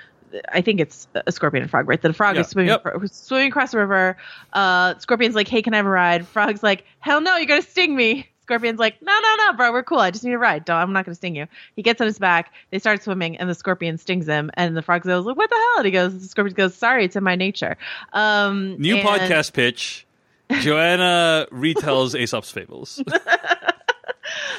[0.52, 2.02] I think it's a scorpion and frog, right?
[2.02, 2.84] The frog Yeah, is swimming, yep.
[3.12, 4.18] swimming across the river.
[4.52, 7.62] Uh, scorpion's like, "Hey, can I have a ride?" Frog's like, "Hell no, you're gonna
[7.62, 10.00] sting me." Scorpion's like, "No, no, no, bro, we're cool.
[10.00, 10.66] I just need a ride.
[10.66, 12.54] Don't, I'm not gonna sting you." He gets on his back.
[12.72, 14.52] They start swimming, and the scorpion stings him.
[14.56, 17.06] And the frog goes, like, "What the hell?" And he goes, "The scorpion goes, sorry,
[17.06, 17.78] it's in my nature."
[18.12, 20.06] Um, New and- podcast pitch.
[20.60, 23.02] Joanna retells Aesop's fables.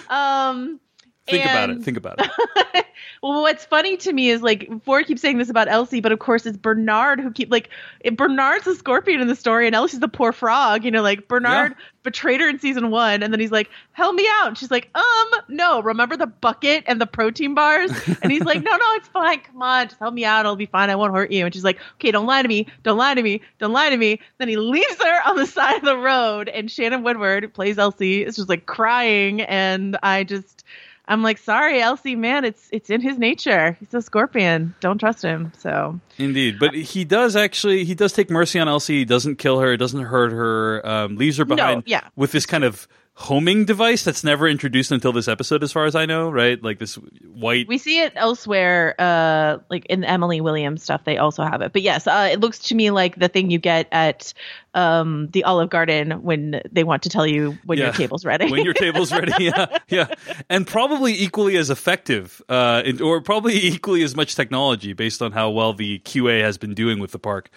[0.09, 0.81] Um,
[1.27, 1.83] Think about it.
[1.83, 2.87] Think about it.
[3.23, 6.19] well, what's funny to me is like Ford keeps saying this about Elsie, but of
[6.19, 7.71] course it's Bernard who keep like
[8.17, 10.85] Bernard's the scorpion in the story and Elsie's the poor frog.
[10.85, 11.85] You know, like Bernard Yeah.
[12.03, 14.91] betrayed her in season one, and then he's like, "Help me out." And she's like,
[14.95, 15.81] "Um, no.
[15.81, 17.91] Remember the bucket and the protein bars?"
[18.23, 19.41] And he's like, "No, no, it's fine.
[19.41, 20.41] Come on, just help me out.
[20.41, 20.91] It'll be fine.
[20.91, 22.67] I won't hurt you." And she's like, "Okay, don't lie to me.
[22.83, 23.41] Don't lie to me.
[23.59, 26.71] Don't lie to me." Then he leaves her on the side of the road, and
[26.71, 30.65] Shannon Woodward plays Elsie is just like crying, and I just.
[31.07, 33.77] I'm like, sorry, Elsie, man, it's it's in his nature.
[33.79, 34.75] He's a scorpion.
[34.81, 35.53] Don't trust him.
[35.59, 39.01] So Indeed, but he does actually he does take mercy on Elsie.
[39.01, 39.71] He doesn't kill her.
[39.73, 40.87] He doesn't hurt her.
[40.87, 42.09] Um, leaves her behind yeah.
[42.17, 45.95] with this kind of homing device that's never introduced until this episode, as far as
[45.95, 46.31] I know.
[46.31, 47.69] Right, like this white.
[47.69, 51.05] we see it elsewhere, uh, like in Emily Williams stuff.
[51.05, 51.73] They also have it.
[51.73, 54.35] But yes, uh, it looks to me like the thing you get at
[54.75, 57.85] um, the Olive Garden when they want to tell you when Yeah.
[57.85, 58.51] your table's ready.
[58.51, 60.07] when your table's ready, yeah, yeah,
[60.51, 65.51] and probably equally as effective, uh, or probably equally as much technology, based on how
[65.51, 67.51] well the QA has been doing with the park.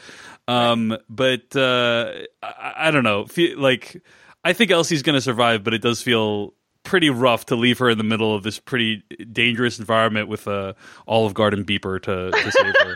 [0.48, 2.12] Um, But uh,
[2.44, 3.26] I, I don't know,
[3.58, 4.02] like
[4.48, 7.90] I think Elsie's going to survive, but it does feel pretty rough to leave her
[7.90, 10.74] in the middle of this pretty dangerous environment with a
[11.06, 12.96] Olive Garden beeper to, to save her.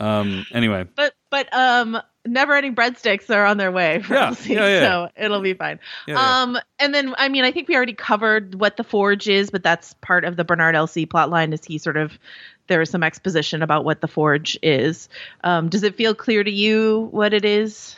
[0.04, 4.54] um, anyway, But but um never ending breadsticks are on their way for Yeah, Elsie,
[4.54, 4.80] yeah, yeah.
[4.80, 5.78] so it'll be fine.
[6.08, 9.62] Um and then I mean I think we already covered what the forge is, but
[9.62, 12.18] that's part of the Bernard Elsie plotline is he sort of
[12.66, 15.08] there is some exposition about what the forge is.
[15.44, 17.94] Um does it feel clear to you what it is?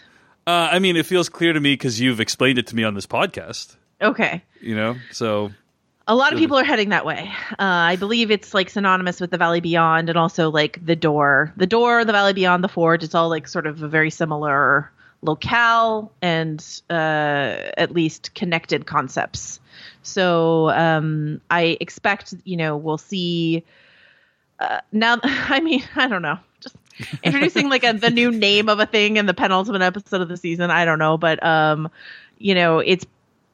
[0.46, 2.94] Uh, I mean, it feels clear to me because you've explained it to me on
[2.94, 3.76] this podcast.
[4.00, 4.42] Okay.
[4.60, 5.52] You know, so
[6.06, 7.32] A lot of people are heading that way.
[7.52, 11.52] Uh, I believe it's like synonymous with the Valley Beyond and also like the door.
[11.56, 14.92] The door, the Valley Beyond, the Forge, it's all like sort of a very similar
[15.22, 16.92] locale and uh,
[17.76, 19.58] at least connected concepts.
[20.02, 23.64] So um, I expect, you know, we'll see.
[24.60, 26.38] Uh, now, I mean, I don't know.
[27.22, 30.36] Introducing like a, the new name of a thing in the penultimate episode of the
[30.36, 30.70] season.
[30.70, 31.90] I don't know, but um,
[32.38, 33.06] you know, it's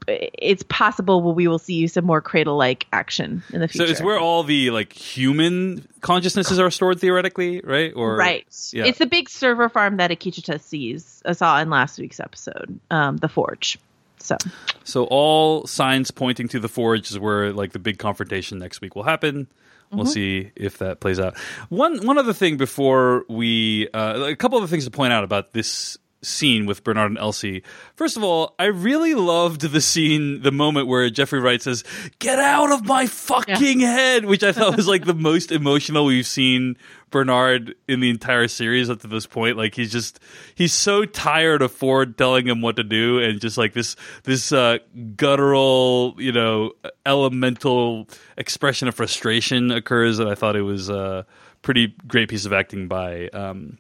[0.09, 3.87] it's possible we will see some more cradle like action in the future.
[3.87, 7.92] so it's where all the like human consciousnesses are stored theoretically, right?
[7.94, 8.44] Or right.
[8.72, 8.85] yeah.
[8.85, 13.18] It's the big server farm that Akecheta sees uh, saw in last week's episode, um,
[13.18, 13.78] the Forge.
[14.18, 14.37] So
[14.85, 18.94] So all signs pointing to the forge is where like the big confrontation next week
[18.94, 19.48] will happen.
[19.92, 20.12] We'll Mm-hmm.
[20.12, 21.37] see if that plays out.
[21.68, 25.52] One one other thing before we uh, a couple other things to point out about
[25.52, 27.62] this scene with Bernard and Elsie.
[27.94, 31.85] First of all, I really loved the scene, the moment where Jeffrey Wright says,
[32.18, 36.26] "Get out of my fucking head," which I thought was like the most emotional we've
[36.26, 36.76] seen
[37.11, 39.56] Bernard in the entire series up to this point.
[39.56, 40.18] Like he's just
[40.54, 44.52] he's so tired of Ford telling him what to do, and just like this this
[44.52, 44.78] uh,
[45.16, 46.72] guttural, you know,
[47.06, 51.26] elemental expression of frustration occurs, and I thought it was a
[51.62, 53.78] pretty great piece of acting by um,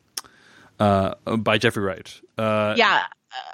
[0.78, 2.20] uh, by Jeffrey Wright.
[2.42, 3.04] Uh, yeah,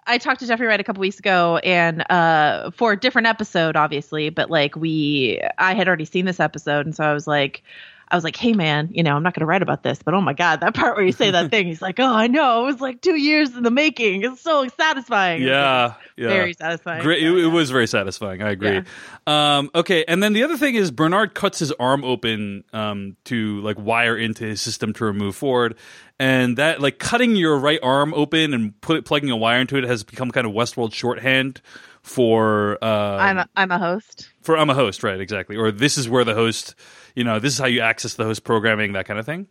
[0.06, 3.76] I talked to Jeffrey Wright a couple weeks ago, and uh, for a different episode,
[3.76, 7.62] obviously, but like we, I had already seen this episode, and so I was like.
[8.10, 10.14] I was like, "Hey, man, you know, I'm not going to write about this, but
[10.14, 12.62] oh my god, that part where you say that thing." He's like, "Oh, I know.
[12.62, 14.22] It was like two years in the making.
[14.22, 16.28] It's so satisfying." Yeah, yeah.
[16.28, 17.02] very satisfying.
[17.02, 17.22] Great.
[17.22, 18.42] It, it was very satisfying.
[18.42, 18.82] I agree.
[19.26, 23.60] Um, okay, and then the other thing is Bernard cuts his arm open um, to
[23.60, 25.76] like wire into his system to remove Ford,
[26.18, 29.84] and that like cutting your right arm open and put plugging a wire into it
[29.84, 31.60] has become kind of Westworld shorthand
[32.02, 34.30] for uh, I'm a, I'm a host.
[34.40, 35.20] for I'm a host, right?
[35.20, 35.56] Exactly.
[35.56, 36.74] Or this is where the host,
[37.18, 39.48] you know, this is how you access the host programming, that kind of thing.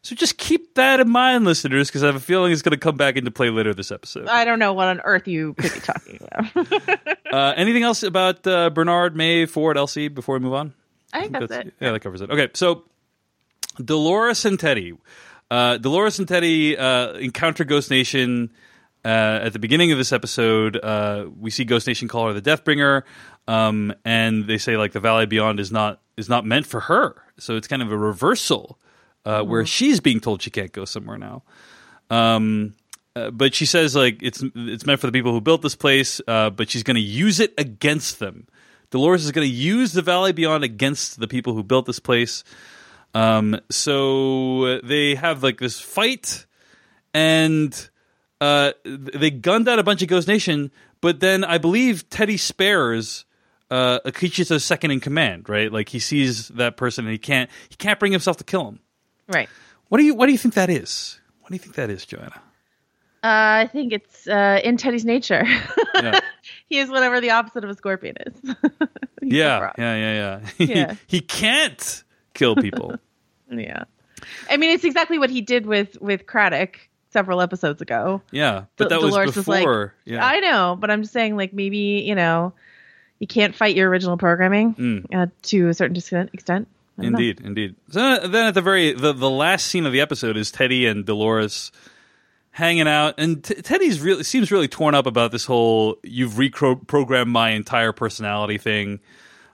[0.00, 2.78] So just keep that in mind, listeners, because I have a feeling it's going to
[2.78, 4.28] come back into play later this episode.
[4.28, 7.08] I don't know what on earth you could be talking about.
[7.26, 10.72] Uh, anything else about uh, Bernard, May, Ford, Elsie before we move on?
[11.12, 11.74] I think that's it.
[11.80, 12.30] Yeah, that covers it.
[12.30, 12.84] Okay, so
[13.84, 14.96] Dolores and Teddy.
[15.50, 18.52] Uh, Dolores and Teddy uh, encounter Ghost Nation
[19.04, 20.76] uh, at the beginning of this episode.
[20.76, 23.02] Uh, we see Ghost Nation call her the Deathbringer,
[23.48, 27.22] um, and they say like the Valley Beyond is not is not meant for her.
[27.38, 28.78] So it's kind of a reversal
[29.24, 31.42] uh, where she's being told she can't go somewhere now.
[32.10, 32.74] Um,
[33.14, 36.20] uh, but she says like it's it's meant for the people who built this place,
[36.28, 38.46] uh, but she's going to use it against them.
[38.90, 42.44] Dolores is going to use the Valley Beyond against the people who built this place.
[43.14, 46.46] Um, so they have like this fight,
[47.12, 47.90] and
[48.40, 50.70] uh, they gunned out a bunch of Ghost Nation.
[51.00, 53.25] But then I believe Teddy spares
[53.70, 55.48] uh, Akecheta's second in command.
[55.48, 58.68] Right, like he sees that person and he can't he can't bring himself to kill
[58.68, 58.80] him.
[59.28, 59.48] Right.
[59.88, 61.20] What do you what do you think that is?
[61.40, 62.40] What do you think that is, Joanna?
[63.24, 65.44] Uh, I think it's uh, in Teddy's nature.
[65.96, 66.20] Yeah.
[66.68, 68.34] he is whatever the opposite of a scorpion is.
[68.44, 68.52] He's
[68.82, 68.88] a
[69.22, 70.40] Yeah, yeah, yeah, yeah.
[70.66, 70.92] Yeah.
[71.06, 72.96] he, he can't kill people.
[73.50, 73.84] Yeah.
[74.50, 78.20] I mean, it's exactly what he did with with Craddock several episodes ago.
[78.30, 79.94] Yeah, but Del- that was Dolores was like, before.
[80.04, 82.52] yeah, I know, but I'm just saying, like maybe you know,
[83.18, 86.30] you can't fight your original programming uh, to a certain extent.
[86.32, 86.68] extent.
[86.96, 87.04] Know.
[87.04, 87.06] Mm.
[87.08, 87.74] indeed, indeed.
[87.90, 91.04] So then at the very the, the last scene of the episode is Teddy and
[91.04, 91.70] Dolores
[92.52, 97.28] hanging out, and t- Teddy's really seems really torn up about this whole "you've reprogrammed
[97.28, 99.00] my entire personality" thing,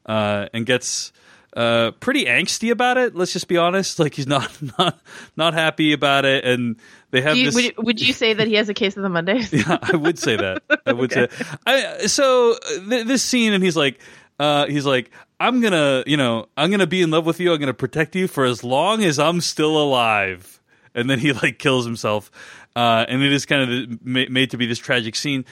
[0.06, 1.12] uh, and gets.
[1.54, 3.14] Uh, pretty angsty about it.
[3.14, 3.98] Let's just be honest.
[4.02, 4.98] Like he's not not
[5.36, 6.76] not happy about it, and
[7.10, 7.54] they have you, this.
[7.54, 9.52] would, you, would you say that he has a case of the Mondays?
[9.52, 10.62] Yeah, I would say that.
[10.86, 11.28] I would say.
[11.66, 14.00] I so uh, th- this scene, and he's like,
[14.40, 17.52] uh, he's like, I'm gonna, you know, I'm gonna be in love with you.
[17.52, 20.60] I'm gonna protect you for as long as I'm still alive.
[20.94, 22.30] And then he like kills himself,
[22.74, 25.44] uh, and it is kind of made to be this tragic scene.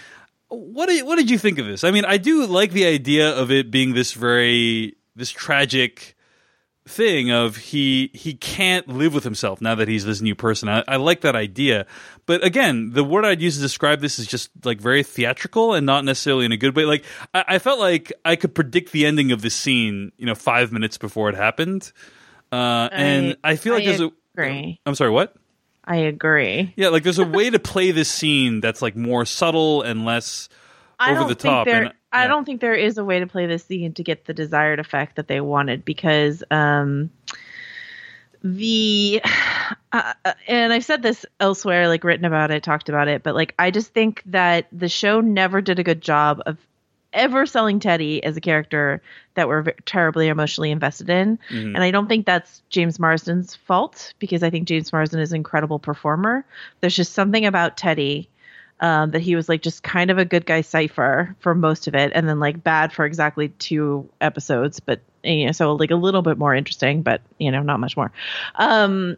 [0.49, 1.85] What did what did you think of this?
[1.85, 6.17] I mean, I do like the idea of it being this very this tragic
[6.89, 10.69] thing of he he can't live with himself now that he's this new person.
[10.69, 11.87] I, I like that idea,
[12.27, 15.87] but again, the word I'd use to describe this is just like very theatrical and
[15.87, 16.85] not necessarily in a good way.
[16.85, 20.35] Like I, I felt like I could predict the ending of this scene, you know,
[20.35, 21.93] five minutes before it happened,
[22.51, 24.81] uh, and I, feel like I there's agree.
[24.85, 24.89] a.
[24.89, 25.35] I'm sorry, what?
[25.85, 26.73] I agree.
[26.77, 30.49] Yeah, like there's a way to play this scene that's like more subtle and less
[30.99, 31.67] I over the top.
[31.67, 31.85] there.
[31.85, 32.29] and, I yeah.
[32.29, 35.17] don't think there is a way to play this scene to get the desired effect
[35.17, 37.11] that they wanted because um,
[38.43, 39.23] the
[39.93, 43.35] uh, uh, and I've said this elsewhere, like written about it, talked about it, but
[43.35, 46.59] like I just think that the show never did a good job of
[47.13, 49.03] ever selling Teddy as a character
[49.35, 51.39] that we're terribly emotionally invested in.
[51.51, 51.75] Mhm.
[51.75, 55.37] And I don't think that's James Marsden's fault because I think James Marsden is an
[55.37, 56.45] incredible performer.
[56.81, 58.29] There's just something about Teddy
[58.81, 61.95] um, that he was like just kind of a good guy cipher for most of
[61.95, 65.97] it, and then like bad for exactly two episodes, but you know, so like a
[65.97, 68.11] little bit more interesting, but you know, not much more.
[68.57, 69.17] Um,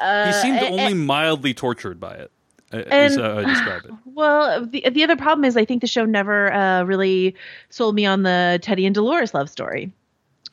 [0.00, 2.30] uh, he seemed a- only a- mildly tortured by it.
[2.72, 3.90] uh, And- I describe it.
[4.06, 7.34] well, the the other problem is I think the show never uh, really
[7.68, 9.92] sold me on the Teddy and Dolores love story,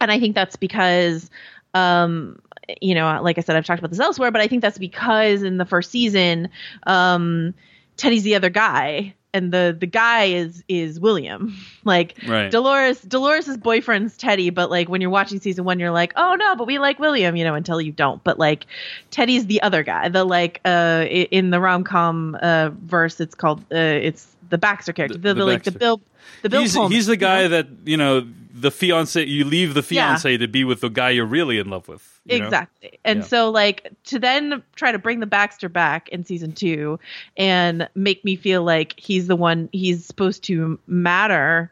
[0.02, 1.30] and I think that's because,
[1.74, 2.40] um,
[2.82, 5.44] you know, like I said, I've talked about this elsewhere, but I think that's because
[5.44, 6.50] in the first season,
[6.88, 7.54] um,
[7.98, 11.56] Teddy's the other guy, and the the guy is is William.
[11.84, 12.52] Like Right.
[12.52, 16.54] Dolores Dolores's boyfriend's Teddy, but like when you're watching season one, you're like, oh no,
[16.58, 18.22] but we like William, you know, until you don't.
[18.26, 18.66] But like
[19.10, 20.10] Teddy's the other guy.
[20.10, 24.92] The like uh in the rom com uh verse, it's called uh it's the Baxter
[24.94, 25.18] character.
[25.18, 26.02] The- The, the like the Bill
[26.42, 27.48] the Bill he's, Pullman, he's the you guy know?
[27.50, 29.24] that you know the fiance.
[29.24, 30.08] You leave the Yeah.
[30.18, 32.17] fiance to be with the guy you're really in love with.
[32.28, 32.46] You know?
[32.46, 33.00] Exactly.
[33.06, 33.26] And Yeah.
[33.26, 37.00] so like to then try to bring the Baxter back in season 2
[37.38, 41.72] and make me feel like he's the one he's supposed to matter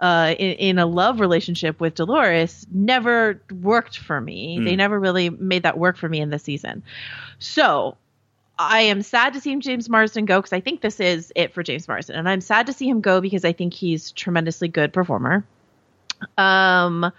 [0.00, 4.60] uh, in, in a love relationship with Dolores never worked for me.
[4.60, 4.78] They Mm.
[4.78, 6.82] never really made that work for me in this season.
[7.38, 7.96] So
[8.58, 11.62] I am sad to see James Marsden go because I think this is it for
[11.62, 14.68] James Marsden, and I'm sad to see him go because I think he's a tremendously
[14.68, 15.44] good performer.
[16.36, 17.12] Um,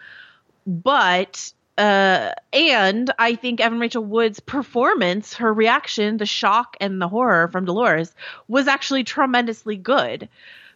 [0.68, 7.08] but uh, and I think Evan Rachel Wood's performance, her reaction, the shock and the
[7.08, 8.14] horror from Dolores
[8.48, 10.30] was actually tremendously good.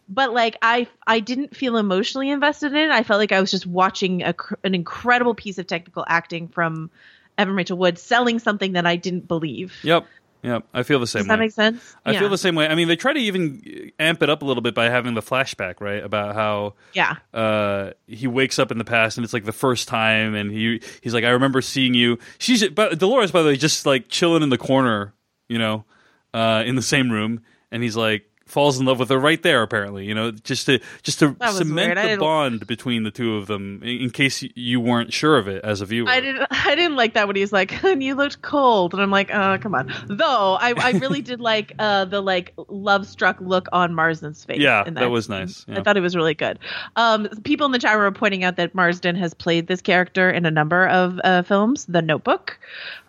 [0.10, 2.92] But like I, I didn't feel emotionally invested in it.
[2.92, 4.34] I felt like I was just watching a,
[4.64, 6.90] an incredible piece of technical acting from
[7.38, 9.76] Evan Rachel Wood selling something that I didn't believe.
[9.84, 10.06] Yep.
[10.44, 10.66] Yep.
[10.74, 11.46] I feel the same Does that way.
[11.46, 11.96] make sense?
[12.06, 12.20] I yeah.
[12.20, 12.68] feel the same way.
[12.68, 15.22] I mean, they try to even amp it up a little bit by having the
[15.22, 16.04] flashback, right?
[16.04, 17.16] About how Yeah.
[17.34, 20.82] uh, he wakes up in the past and it's like the first time, and he
[21.02, 24.44] he's like, "I remember seeing you." She's but Dolores, by the way, just like chilling
[24.44, 25.14] in the corner,
[25.50, 25.86] you know,
[26.34, 29.62] uh, in the same room, and he's like falls in love with her right there.
[29.62, 31.96] Apparently, you know, just to just to cement.
[32.00, 35.82] The bond between the two of them, in, case you weren't sure of it as
[35.82, 36.10] a viewer.
[36.10, 36.48] I didn't.
[36.52, 39.30] I didn't like that when he was like, "And you looked cold," and I'm like,
[39.34, 43.68] "Oh, come on." Though I, I really did like uh, the like love struck look
[43.72, 44.60] on Marsden's face.
[44.60, 45.66] Yeah, in that was nice.
[45.68, 45.80] Yeah.
[45.80, 46.60] I thought it was really good.
[46.96, 50.30] Um, people in the chat room were pointing out that Marsden has played this character
[50.30, 51.86] in a number of uh, films.
[51.86, 52.60] The Notebook,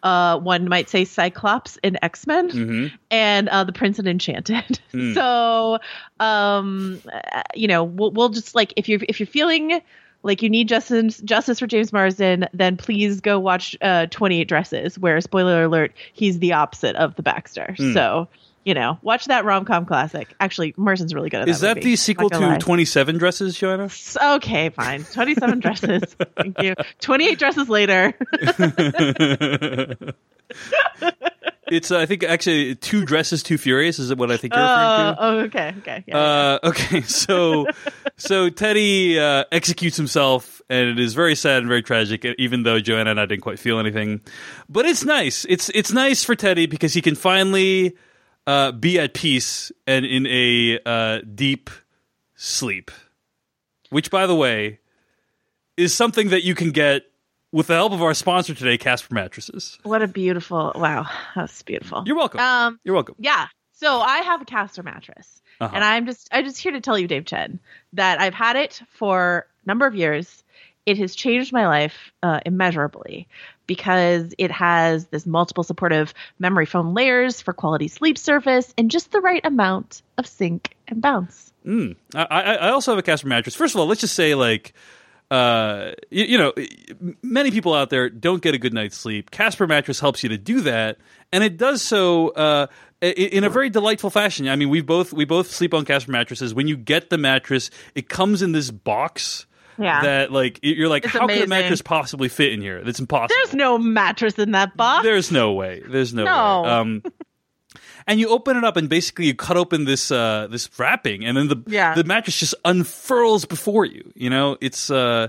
[0.03, 2.93] uh, one might say Cyclops in X Men, Mhm.
[3.11, 4.81] And uh, The Prince and Enchanted.
[4.91, 5.13] Hmm.
[5.13, 5.79] so,
[6.19, 7.03] um,
[7.55, 9.83] you know, we'll, we'll just like if you're if you're feeling
[10.23, 14.99] like you need justice justice for James Marsden, then please go watch uh, 28 Dresses,
[14.99, 17.75] where spoiler alert, he's the opposite of the Baxter.
[17.77, 17.93] Hmm.
[17.93, 18.29] So.
[18.65, 20.35] You know, watch that rom com classic.
[20.41, 21.69] Actually, Marsden's really good at Is that.
[21.69, 21.93] that movie.
[21.93, 23.89] the sequel gonna Twenty Seven Dresses, Joanna?
[24.23, 25.05] Okay, fine.
[25.05, 26.03] 27 dresses.
[26.37, 26.75] Thank you.
[27.01, 28.13] 28 dresses later.
[31.71, 33.99] it's uh, I think actually two dresses, two furious.
[33.99, 35.17] Is it what I think you're referring to?
[35.19, 35.75] oh, okay.
[35.79, 36.05] Okay.
[36.07, 36.19] Yeah.
[36.19, 37.67] Uh, okay, so
[38.17, 42.25] so Teddy uh, executes himself, and it is very sad and very tragic.
[42.39, 44.21] Even though Joanna and I didn't quite feel anything,
[44.69, 45.47] but it's nice.
[45.49, 47.97] It's it's nice for Teddy because he can finally
[48.47, 51.71] uh, be at peace and in a uh, deep
[52.35, 52.91] sleep.
[53.91, 54.81] Which, by the way,
[55.77, 57.03] is something that you can get
[57.53, 59.79] with the help of our sponsor today, Casper Mattresses.
[59.83, 60.73] what a beautiful.
[60.75, 61.07] Wow.
[61.35, 62.03] That's beautiful.
[62.07, 62.41] You're welcome.
[62.41, 63.15] Um, You're welcome.
[63.19, 63.47] yeah.
[63.73, 65.71] So I have a Casper mattress, Uh-huh.
[65.73, 67.61] and I'm just I'm just here to tell you, Dave Chen,
[67.93, 70.43] that I've had it for a number of years.
[70.85, 73.29] It has changed my life uh, immeasurably
[73.67, 79.13] because it has this multiple supportive memory foam layers for quality sleep surface and just
[79.13, 81.53] the right amount of sink and bounce.
[81.67, 81.95] Mm.
[82.15, 83.55] I, I I also have a Casper mattress.
[83.55, 84.73] First of all, let's just say like.
[85.31, 86.53] Uh, you, you know,
[87.23, 89.31] many people out there don't get a good night's sleep.
[89.31, 90.97] Casper mattress helps you to do that,
[91.33, 92.67] and it does so uh,
[93.03, 94.49] in a very delightful fashion.
[94.49, 96.55] I mean, we both we both sleep on Casper mattresses.
[96.55, 99.45] When you get the mattress, it comes in this box
[99.79, 100.01] Yeah.
[100.03, 102.83] that like you're like, It's how could a mattress possibly fit in here?
[102.83, 103.35] That's impossible.
[103.45, 105.05] There's no mattress in that box.
[105.05, 105.83] There's no way.
[105.87, 106.63] There's no, No.
[106.63, 106.69] way.
[106.71, 107.03] Um,
[108.09, 111.37] and you open it up, and basically you cut open this uh, this wrapping, and
[111.37, 111.95] then the Yeah.
[111.95, 114.11] the mattress just unfurls before you.
[114.17, 115.29] You know, it's uh,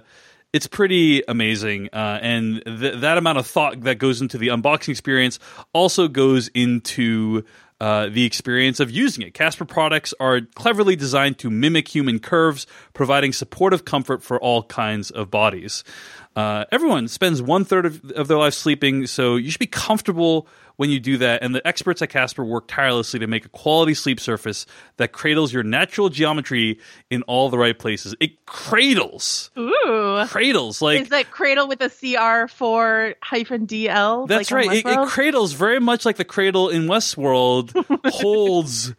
[0.52, 4.90] it's pretty amazing, uh, and th- that amount of thought that goes into the unboxing
[4.90, 5.38] experience
[5.74, 7.44] also goes into.
[7.82, 9.34] Uh, the experience of using it.
[9.34, 15.12] Casper products are cleverly designed to mimic human curves, providing supportive comfort for all kinds
[15.12, 15.86] of bodies.
[16.36, 20.48] Uh, everyone spends one third of, of their life sleeping, so you should be comfortable
[20.78, 21.44] when you do that.
[21.44, 24.66] And the experts at Casper work tirelessly to make a quality sleep surface
[24.98, 28.16] that cradles your natural geometry in all the right places.
[28.22, 30.24] It cradles, Ooh.
[30.28, 34.28] cradles like Is that cradle with a CR4 hyphen DL?
[34.28, 34.78] that's like right.
[34.78, 37.74] It, it cradles very much like the cradle in Westworld
[38.14, 38.94] holds,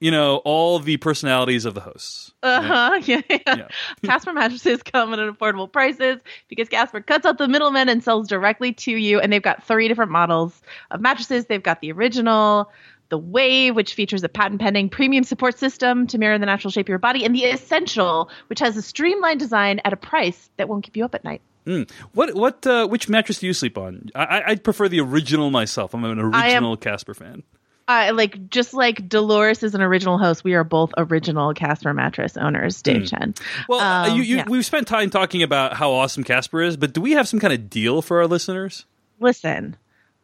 [0.00, 2.32] you know, all the personalities of the hosts.
[2.42, 3.00] Uh huh.
[3.06, 3.20] Yeah.
[3.30, 3.38] yeah.
[3.46, 3.68] Yeah.
[4.04, 8.28] Casper mattresses come at an affordable prices because Casper cuts out the middlemen and sells
[8.28, 9.20] directly to you.
[9.20, 11.46] And they've got three different models of mattresses.
[11.46, 12.70] They've got the original,
[13.08, 16.86] the Wave, which features a patent pending premium support system to mirror the natural shape
[16.86, 20.68] of your body, and the Essential, which has a streamlined design at a price that
[20.68, 21.40] won't keep you up at night.
[21.66, 21.90] Mm.
[22.12, 24.10] What what uh, which mattress do you sleep on?
[24.14, 25.94] I, I prefer the original myself.
[25.94, 27.42] I'm an I am- original Casper fan.
[27.88, 32.36] Uh, like just like Dolores is an original host, we are both original Casper mattress
[32.36, 33.34] owners, Dave Chen.
[33.68, 34.44] Well, uh, Um, you, you, yeah.
[34.48, 37.52] we've spent time talking about how awesome Casper is, but do we have some kind
[37.52, 38.86] of deal for our listeners?
[39.20, 39.76] Listen,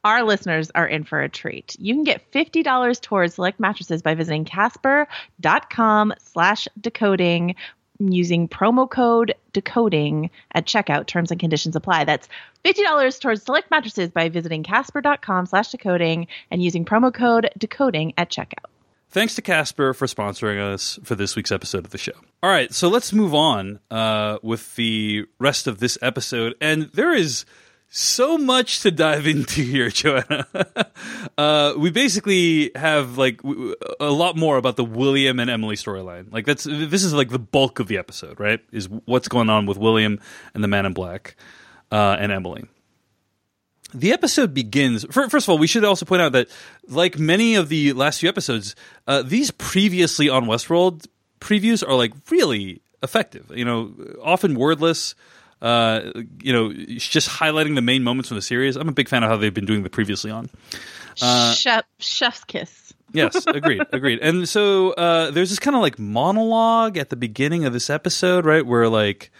[0.02, 1.76] our listeners are in for a treat.
[1.78, 7.54] You can get $50 towards select mattresses by visiting casper.com slash decoding
[8.10, 11.06] using promo code decoding at checkout.
[11.06, 12.04] Terms and conditions apply.
[12.04, 12.28] That's
[12.64, 18.30] $50 towards select mattresses by visiting casper.com slash decoding and using promo code decoding at
[18.30, 18.70] checkout.
[19.10, 22.14] Thanks to Casper for sponsoring us for this week's episode of the show.
[22.42, 26.54] All right, so let's move on uh, with the rest of this episode.
[26.62, 27.44] And there is
[27.94, 30.46] so much to dive into here, Joanna.
[31.36, 36.32] uh, we basically have like w- a lot more about the William and Emily storyline.
[36.32, 38.60] Like that's this is like the bulk of the episode, right?
[38.72, 40.20] Is what's going on with William
[40.54, 41.36] and the Man in Black
[41.92, 42.64] uh, and Emily.
[43.94, 45.04] The episode begins.
[45.10, 46.48] fir- First of all, we should also point out that,
[46.88, 48.74] like many of the last few episodes,
[49.06, 51.06] uh, these previously on Westworld
[51.40, 53.52] previews are like really effective.
[53.54, 55.14] You know, often wordless.
[55.62, 58.74] Uh, you know, just highlighting the main moments from the series.
[58.76, 60.50] I'm a big fan of how they've been doing the previously on.
[61.14, 62.82] Chef, chef's kiss.
[63.12, 64.18] Yes, agreed, agreed.
[64.20, 68.44] And so uh, there's this kind of like monologue at the beginning of this episode,
[68.44, 69.30] right, where like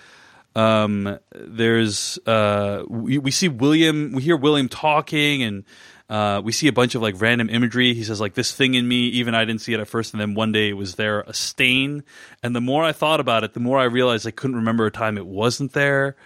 [0.55, 5.65] um, there's uh, we, we see William, we hear William talking, and
[6.13, 7.95] uh, we see a bunch of like random imagery.
[7.95, 10.21] He says like this thing in me, even I didn't see it at first, and
[10.21, 12.05] then one day it was there, a stain.
[12.43, 14.91] And the more I thought about it, the more I realized I couldn't remember a
[14.91, 16.17] time it wasn't there.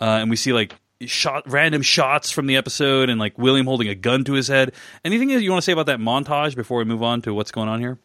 [0.00, 3.86] Uh, and we see like shot random shots from the episode and like William holding
[3.86, 4.72] a gun to his head.
[5.04, 7.52] Anything that you want to say about that montage before we move on to what's
[7.52, 7.98] going on here?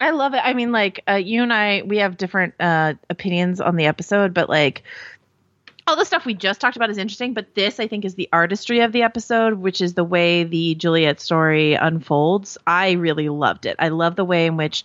[0.00, 0.40] I love it.
[0.44, 4.34] I mean, like uh, you and I, we have different uh, opinions on the episode,
[4.34, 4.84] but like
[5.86, 7.32] all the stuff we just talked about is interesting.
[7.32, 10.74] But this, I think, is the artistry of the episode, which is the way the
[10.74, 12.58] Juliet story unfolds.
[12.66, 13.76] I really loved it.
[13.78, 14.84] I love the way in which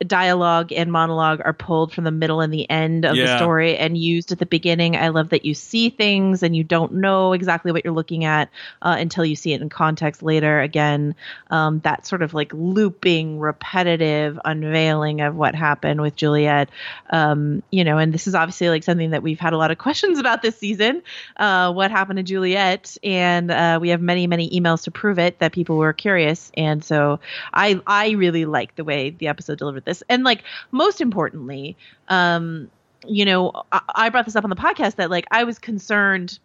[0.00, 3.96] dialogue and monologue are pulled from the middle and the end of the story and
[3.96, 4.96] used at the beginning.
[4.96, 8.50] I love that you see things and you don't know exactly what you're looking at
[8.82, 10.60] uh, until you see it in context later.
[10.60, 11.14] Again,
[11.50, 16.70] um, that sort of like looping, repetitive unveiling of what happened with Juliet.
[17.10, 19.78] Um, you know, and this is obviously like something that we've had a lot of
[19.78, 21.02] questions about this season.
[21.36, 22.96] Uh, what happened to Juliet?
[23.04, 26.50] And uh, we have many, many emails to prove it that people were curious.
[26.56, 27.20] And so
[27.52, 30.02] I, I really like the way the episode delivered this.
[30.08, 31.76] And like most importantly,
[32.08, 32.70] um,
[33.06, 36.38] you know, I, I brought this up on the podcast that like I was concerned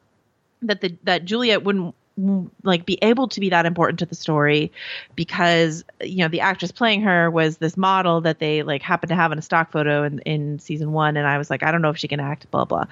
[0.62, 1.96] that the that Juliet wouldn't
[2.64, 4.72] like be able to be that important to the story
[5.16, 9.16] because you know the actress playing her was this model that they like happened to
[9.16, 11.82] have in a stock photo in, in season one and I was like I don't
[11.82, 12.86] know if she can act blah blah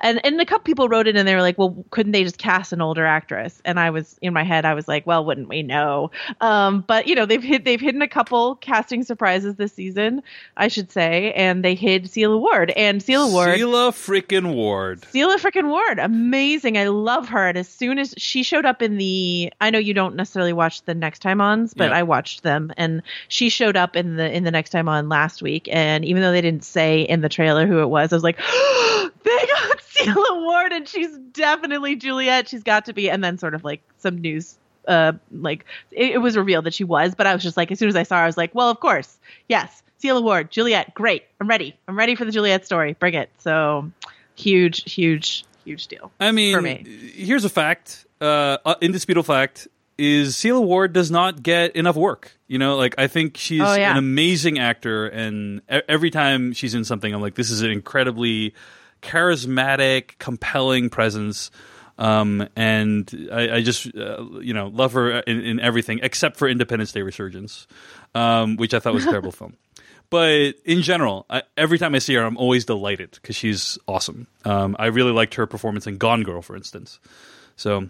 [0.00, 2.38] and and a couple people wrote it and they were like well couldn't they just
[2.38, 5.48] cast an older actress and I was in my head I was like well wouldn't
[5.48, 6.10] we know
[6.40, 10.22] um but you know they've hid they've hidden a couple casting surprises this season
[10.56, 15.04] I should say and they hid Sela Ward and Sela Ward Sheila freaking Ward.
[15.10, 16.78] Celia freaking Ward, amazing.
[16.78, 17.48] I love her.
[17.48, 20.82] And as soon as she showed up in the, I know you don't necessarily watch
[20.82, 21.96] the next time ons, but Yeah.
[21.96, 25.42] I watched them, and she showed up in the in the next time on last
[25.42, 25.68] week.
[25.72, 28.36] And even though they didn't say in the trailer who it was, I was like,
[29.24, 32.48] they got Sela Ward, and she's definitely Juliet.
[32.48, 33.10] She's got to be.
[33.10, 34.56] And then sort of like some news.
[34.86, 37.78] Uh, like it, it was revealed that she was, but I was just like, as
[37.78, 40.94] soon as I saw her, I was like, well, of course, yes, Sela Ward, Juliet,
[40.94, 43.28] great, I'm ready, I'm ready for the Juliet story, bring it.
[43.36, 43.90] So,
[44.34, 46.10] huge, huge, huge deal.
[46.18, 46.84] I mean, for me.
[47.14, 52.32] here's a fact, uh, uh, indisputable fact is Sela Ward does not get enough work.
[52.46, 53.90] You know, like I think she's Oh, yeah.
[53.92, 58.54] an amazing actor, and every time she's in something, I'm like, this is an incredibly
[59.02, 61.50] charismatic, compelling presence.
[61.98, 66.48] Um, and I, I just, uh, you know, love her in, in everything except for
[66.48, 67.66] Independence Day Resurgence,
[68.14, 69.56] um, which I thought was a terrible film.
[70.10, 74.28] But in general, I, every time I see her, I'm always delighted because she's awesome.
[74.44, 77.00] Um, I really liked her performance in Gone Girl, for instance.
[77.56, 77.88] So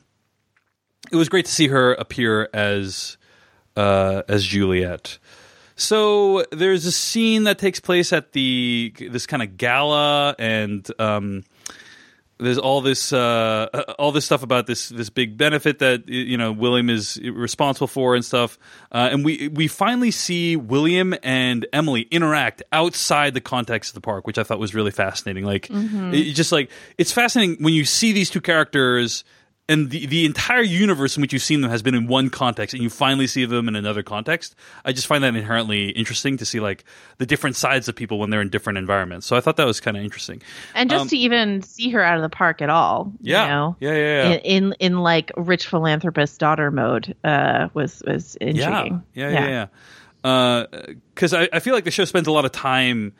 [1.10, 3.16] it was great to see her appear as
[3.76, 5.18] uh, as Juliet.
[5.76, 11.44] So there's a scene that takes place at the this kind of gala, and um,
[12.38, 16.50] there's all this uh, all this stuff about this this big benefit that you know
[16.50, 18.58] William is responsible for and stuff.
[18.90, 24.00] Uh, and we we finally see William and Emily interact outside the context of the
[24.00, 25.44] park, which I thought was really fascinating.
[25.44, 25.68] Like
[26.12, 29.22] it, just like it's fascinating when you see these two characters.
[29.70, 32.72] And the, the entire universe in which you've seen them has been in one context,
[32.72, 34.54] and you finally see them in another context.
[34.82, 36.84] I just find that inherently interesting to see like
[37.18, 39.26] the different sides of people when they're in different environments.
[39.26, 40.40] So I thought that was kind of interesting.
[40.74, 43.50] And just Um, to even see her out of the park at all, Yeah, you
[43.50, 44.30] know, yeah, yeah, yeah.
[44.30, 49.02] In, in in like rich philanthropist daughter mode, uh, was was intriguing.
[49.12, 49.68] Yeah, yeah,
[50.22, 50.96] yeah.
[51.14, 53.12] Because I, I feel like the show spends a lot of time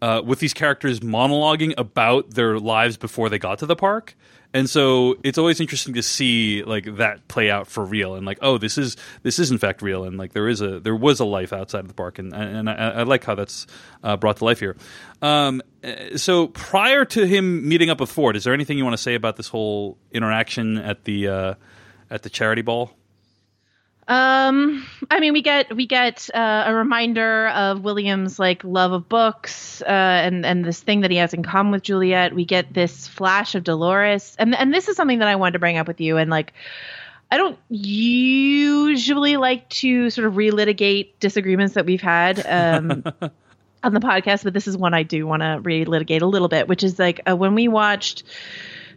[0.00, 4.14] uh, with these characters monologuing about their lives before they got to the park.
[4.54, 8.38] And so it's always interesting to see like that play out for real, and like,
[8.40, 11.20] oh, this is this is in fact real, and like there is a there was
[11.20, 13.66] a life outside of the park, and and I, I like how that's
[14.02, 14.76] uh, brought to life here.
[15.20, 18.96] Um, uh, so prior to him meeting up with Ford, is there anything you want
[18.96, 21.54] to say about this whole interaction at the uh,
[22.10, 22.92] at the charity ball?
[24.08, 29.06] Um, I mean, we get we get uh, a reminder of William's like love of
[29.06, 32.34] books, uh, and and this thing that he has in common with Juliet.
[32.34, 35.58] We get this flash of Dolores, and and this is something that I wanted to
[35.58, 36.16] bring up with you.
[36.16, 36.54] And like,
[37.30, 42.44] I don't usually like to sort of relitigate disagreements that we've had.
[42.46, 43.04] Um,
[43.84, 46.66] on the podcast, but this is one I do want to relitigate a little bit,
[46.66, 48.24] which is like uh, when we watched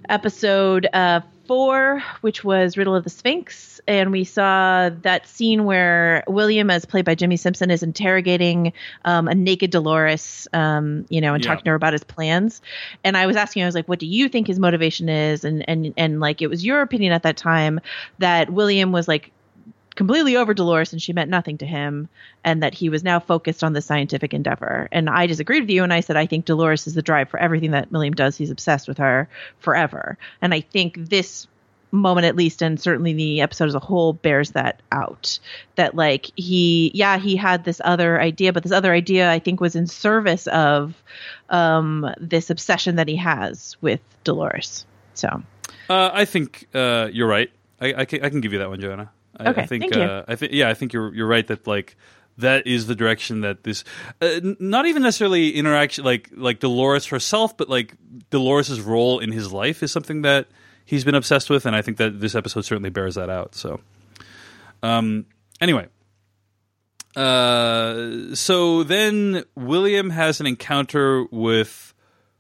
[0.10, 1.22] episode uh,
[1.52, 6.86] four, which was Riddle of the Sphinx, and we saw that scene where William, as
[6.86, 8.72] played by Jimmy Simpson, is interrogating
[9.04, 11.50] um, a naked Dolores, um, you know, and Yeah.
[11.50, 12.62] talking to her about his plans.
[13.04, 15.68] And I was asking, I was like, "What do you think his motivation is?" And
[15.68, 17.82] and and like, it was your opinion at that time
[18.20, 19.34] that William was like
[19.96, 22.10] completely over Dolores and she meant nothing to him
[22.44, 24.88] and that he was now focused on the scientific endeavor.
[24.92, 27.40] And I disagreed with you and I said I think Dolores is the drive for
[27.40, 28.38] everything that William does.
[28.38, 29.28] He's obsessed with her
[29.60, 30.18] forever.
[30.42, 31.48] And I think this
[31.94, 35.38] moment at least and certainly the episode as a whole bears that out
[35.76, 39.60] that like he yeah he had this other idea but this other idea i think
[39.60, 40.96] was in service of
[41.50, 44.86] um this obsession that he has with dolores
[45.16, 45.44] so
[45.90, 47.52] Uh, I think uh, you're right.
[47.82, 49.12] I, I, can, I can give you that one, Joanna.
[49.38, 50.02] I, Okay, I think, thank you.
[50.02, 51.96] Uh, I think yeah, I think you're you're right that like
[52.38, 53.84] that is the direction that this
[54.22, 57.96] uh, not even necessarily interaction like like Dolores herself, but like
[58.30, 60.48] Dolores's role in his life is something that
[60.86, 63.56] he's been obsessed with, and I think that this episode certainly bears that out.
[63.56, 63.80] So,
[64.84, 65.26] um,
[65.60, 65.88] anyway.
[67.14, 71.94] Uh, so then William has an encounter with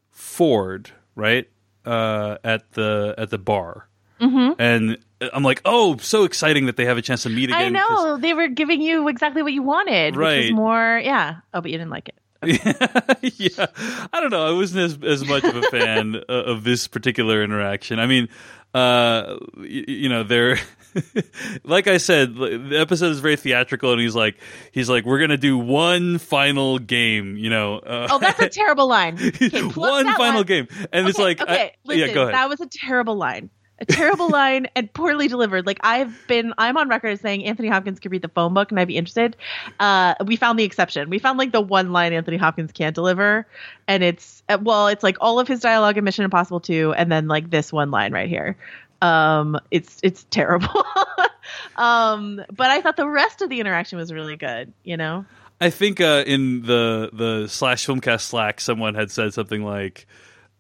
[0.10, 1.50] Ford, right?
[1.84, 3.89] Uh, at the at the bar,
[4.22, 4.53] mm-hmm.
[4.61, 4.97] and
[5.34, 7.61] I'm like, oh, so exciting that they have a chance to meet again.
[7.61, 10.45] i know they were giving you exactly what you wanted which Right.
[10.45, 13.67] is more yeah oh but you didn't like it 'cause- yeah,
[14.11, 14.47] I don't know.
[14.47, 17.99] I wasn't as as much of a fan of this particular interaction.
[17.99, 18.30] I mean,
[18.74, 20.57] uh, y- you know, they're
[21.63, 24.38] like I said, the episode is very theatrical, and he's like,
[24.72, 27.78] he's like, we're gonna do one final game, you know.
[27.78, 30.43] Uh, oh that's a terrible line Okay, one final line.
[30.45, 32.34] game, and it's like, okay, I- listen, yeah, go ahead.
[32.34, 33.51] That was a terrible line.
[33.82, 35.66] A terrible line and poorly delivered.
[35.66, 38.72] Like I've been, I'm on record as saying Anthony Hopkins could read the phone book
[38.72, 39.36] and I'd be interested.
[39.80, 41.10] Uh, we found the exception.
[41.10, 43.46] We found like the one line Anthony Hopkins can't deliver,
[43.88, 47.12] and it's uh, well, it's like all of his dialogue in Mission Impossible 2, and
[47.12, 48.58] then like this one line right here.
[49.02, 50.86] Um, it's it's terrible.
[51.76, 54.74] um, but I thought the rest of the interaction was really good.
[54.84, 55.26] You know.
[55.60, 60.08] I think uh, in the the slash filmcast Slack, someone had said something like.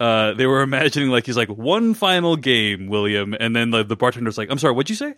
[0.01, 3.95] Uh, they were imagining like he's like one final game, William, and then the, the
[3.95, 5.13] bartender's like, "I'm sorry, what'd you say?"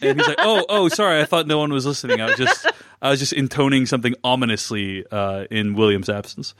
[0.00, 2.20] And he's like, "Oh, oh, sorry, I thought no one was listening.
[2.20, 2.66] I was just,
[3.00, 6.54] I was just intoning something ominously uh, in William's absence."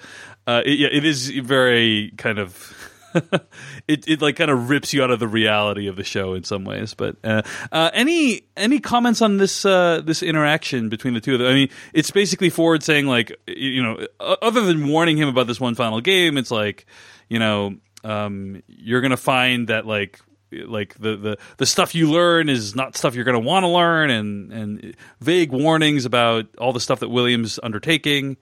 [0.46, 2.83] Uh, it, yeah, it is very kind of.
[3.88, 6.44] it it like kind of rips you out of the reality of the show in
[6.44, 6.94] some ways.
[6.94, 7.42] But uh,
[7.72, 11.48] uh, any any comments on this uh, this interaction between the two of them?
[11.48, 15.60] I mean, it's basically Ford saying like you know, other than warning him about this
[15.60, 16.86] one final game, it's like
[17.28, 17.76] you know.
[18.04, 20.20] um, you're gonna find that like
[20.52, 24.10] like the, the the stuff you learn is not stuff you're gonna want to learn,
[24.10, 28.36] and and vague warnings about all the stuff that William's undertaking.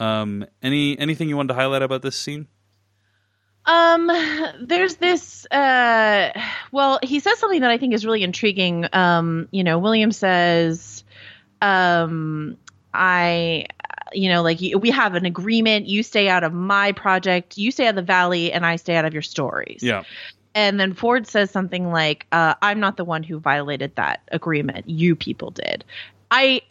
[0.00, 2.48] Um, any anything you wanted to highlight about this scene?
[3.66, 4.10] Um,
[4.60, 5.46] there's this.
[5.46, 6.30] Uh,
[6.72, 8.86] well, he says something that I think is really intriguing.
[8.92, 11.04] Um, you know, William says,
[11.62, 12.56] um,
[12.92, 13.66] I,
[14.12, 15.86] you know, like we have an agreement.
[15.86, 17.56] You stay out of my project.
[17.56, 19.82] You stay out of the valley, and I stay out of your stories.
[19.82, 20.02] Yeah.
[20.56, 24.88] And then Ford says something like, uh, "I'm not the one who violated that agreement.
[24.88, 25.84] You people did."
[26.30, 26.62] I,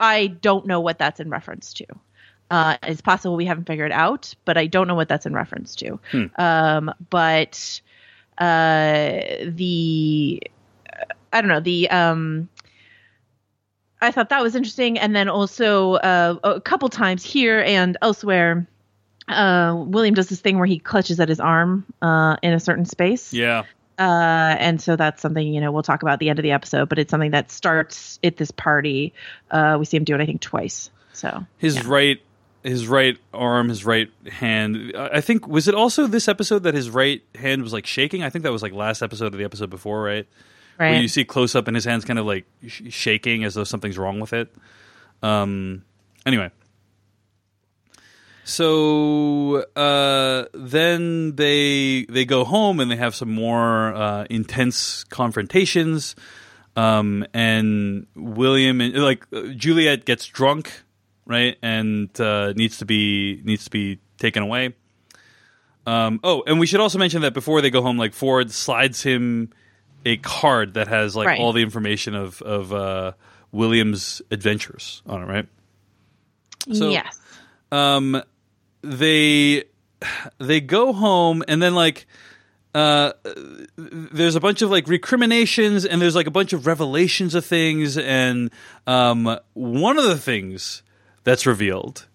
[0.00, 1.86] I don't know what that's in reference to.
[2.50, 5.74] Uh, it's possible we haven't figured out, but I don't know what that's in reference
[5.76, 5.98] to.
[6.10, 6.24] Hmm.
[6.36, 7.80] Um, but
[8.38, 10.42] uh, the
[11.32, 12.48] I don't know the um,
[14.00, 18.66] I thought that was interesting, and then also uh, a couple times here and elsewhere,
[19.28, 22.84] uh, William does this thing where he clutches at his arm uh, in a certain
[22.84, 23.32] space.
[23.32, 23.64] Yeah.
[23.98, 26.52] Uh, and so that's something you know we'll talk about at the end of the
[26.52, 29.14] episode, but it's something that starts at this party.
[29.50, 30.90] Uh, we see him do it, I think, twice.
[31.12, 31.82] So His yeah.
[31.86, 32.20] right
[32.66, 34.92] his right arm, his right hand.
[34.96, 38.22] I think was it also this episode that his right hand was like shaking.
[38.22, 40.26] I think that was like last episode of the episode before, right?
[40.76, 41.00] Where right?
[41.00, 43.96] you see close up and his hand's kind of like sh- shaking as though something's
[43.96, 44.54] wrong with it.
[45.22, 45.84] Um.
[46.24, 46.50] Anyway.
[48.44, 56.14] So uh, then they they go home and they have some more uh, intense confrontations.
[56.76, 60.84] Um, and William and like uh, Juliet gets drunk,
[61.26, 64.74] right, and uh, needs to be needs to be taken away.
[65.86, 69.02] Um, oh, and we should also mention that before they go home, like Ford slides
[69.02, 69.50] him
[70.04, 71.40] a card that has like Right.
[71.40, 73.12] all the information of of uh,
[73.52, 75.46] William's adventures on it, right?
[76.72, 77.16] so- yes.
[77.70, 78.20] um
[78.82, 79.62] they
[80.38, 82.06] they go home and then like
[82.74, 83.12] uh
[83.76, 87.96] there's a bunch of like recriminations and there's like a bunch of revelations of things
[87.96, 88.50] and
[88.88, 90.82] um one of the things
[91.26, 92.06] that's revealed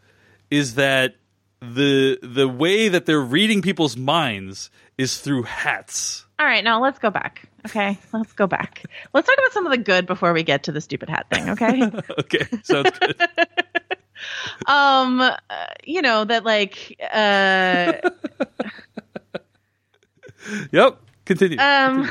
[0.49, 1.15] is that
[1.59, 6.97] the the way that they're reading people's minds is through hats All right, now let's
[6.97, 7.47] go back.
[7.67, 8.83] Okay, let's go back.
[9.13, 11.49] Let's talk about some of the good before we get to the stupid hat thing.
[11.51, 11.83] Okay.
[12.19, 13.15] okay sounds good
[14.65, 15.35] um, uh,
[15.83, 17.93] you know that like uh,
[20.71, 22.09] yep continue um.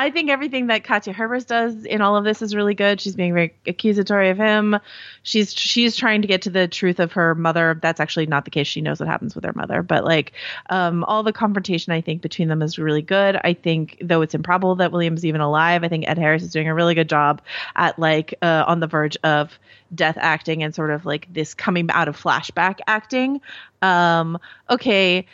[0.00, 3.00] I think everything that Katja Herbers does in all of this is really good.
[3.00, 4.78] She's being very accusatory of him.
[5.22, 7.78] She's she's trying to get to the truth of her mother.
[7.80, 8.66] That's actually not the case.
[8.66, 10.32] She knows what happens with her mother, but like
[10.70, 13.36] um, all the confrontation I think between them is really good.
[13.44, 16.68] I think though it's improbable that William's even alive, I think Ed Harris is doing
[16.68, 17.40] a really good job
[17.76, 19.58] at like uh, on the verge of
[19.94, 23.40] death acting and sort of like this coming out of flashback acting.
[23.82, 24.38] Um,
[24.68, 25.26] okay,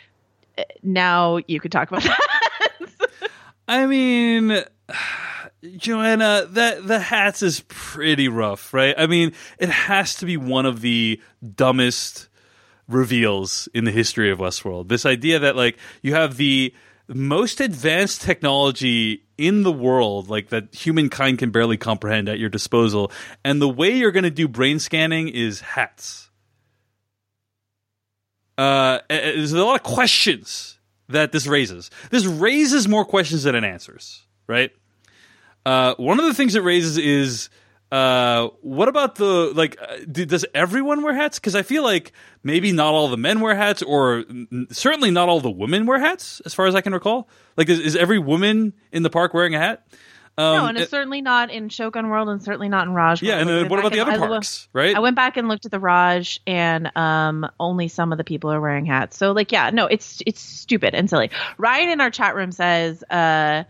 [0.83, 2.49] now you could talk about that.
[3.71, 4.65] I mean,
[5.77, 8.93] Joanna, that the hats is pretty rough, right?
[8.97, 11.21] I mean, it has to be one of the
[11.55, 12.27] dumbest
[12.89, 14.89] reveals in the history of Westworld.
[14.89, 16.73] This idea that like you have the
[17.07, 23.09] most advanced technology in the world, like that humankind can barely comprehend at your disposal,
[23.45, 26.29] and the way you're going to do brain scanning is hats.
[28.57, 30.77] Uh, there's a lot of questions
[31.11, 31.89] that this raises.
[32.09, 34.71] This raises more questions than it answers, right?
[35.65, 37.49] Uh, one of the things it raises is
[37.91, 39.77] uh, what about the like?
[39.81, 41.39] Uh, do, does everyone wear hats?
[41.39, 45.27] Because I feel like maybe not all the men wear hats, or n- certainly not
[45.27, 47.27] all the women wear hats, as far as I can recall.
[47.57, 49.85] Like, is, is every woman in the park wearing a hat?
[50.37, 53.21] Um, no, and it's certainly not in Shogun World, and certainly not in Raj.
[53.21, 54.95] yeah, and then what about the other and- I- parks, right?
[54.95, 58.51] I went back and looked at the Raj, and um, only some of the people
[58.51, 59.17] are wearing hats.
[59.17, 61.31] So, like, yeah, no, it's it's stupid and silly.
[61.57, 63.63] Ryan in our chat room says, uh,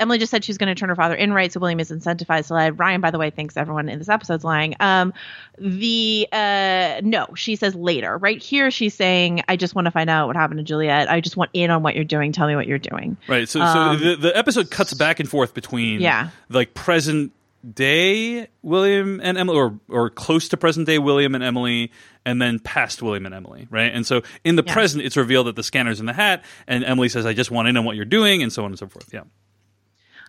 [0.00, 1.52] Emily just said she's going to turn her father in, right?
[1.52, 2.70] So William is incentivized to lie.
[2.70, 4.74] Ryan, by the way, thinks everyone in this episode's lying.
[4.80, 5.12] Um,
[5.58, 8.16] the uh, no, she says later.
[8.18, 11.10] Right here, she's saying, "I just want to find out what happened to Juliet.
[11.10, 12.32] I just want in on what you're doing.
[12.32, 13.48] Tell me what you're doing." Right.
[13.48, 16.30] So, Um, so the, the episode cuts back and forth between Yeah.
[16.48, 17.32] like present
[17.74, 21.92] day William and Emily, or or close to present day William and Emily,
[22.24, 23.68] and then past William and Emily.
[23.70, 23.92] Right.
[23.94, 24.72] And so in the Yeah.
[24.72, 27.68] present, it's revealed that the scanner's in the hat, and Emily says, "I just want
[27.68, 29.08] in on what you're doing," and so on and so forth.
[29.12, 29.22] Yeah.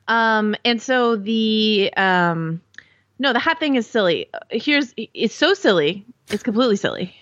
[0.08, 2.62] Um, and so the um,
[3.20, 4.30] no, the hat thing is silly.
[4.49, 7.16] Here's it's so silly, it's completely silly.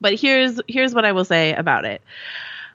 [0.00, 2.02] But here's here's what I will say about it.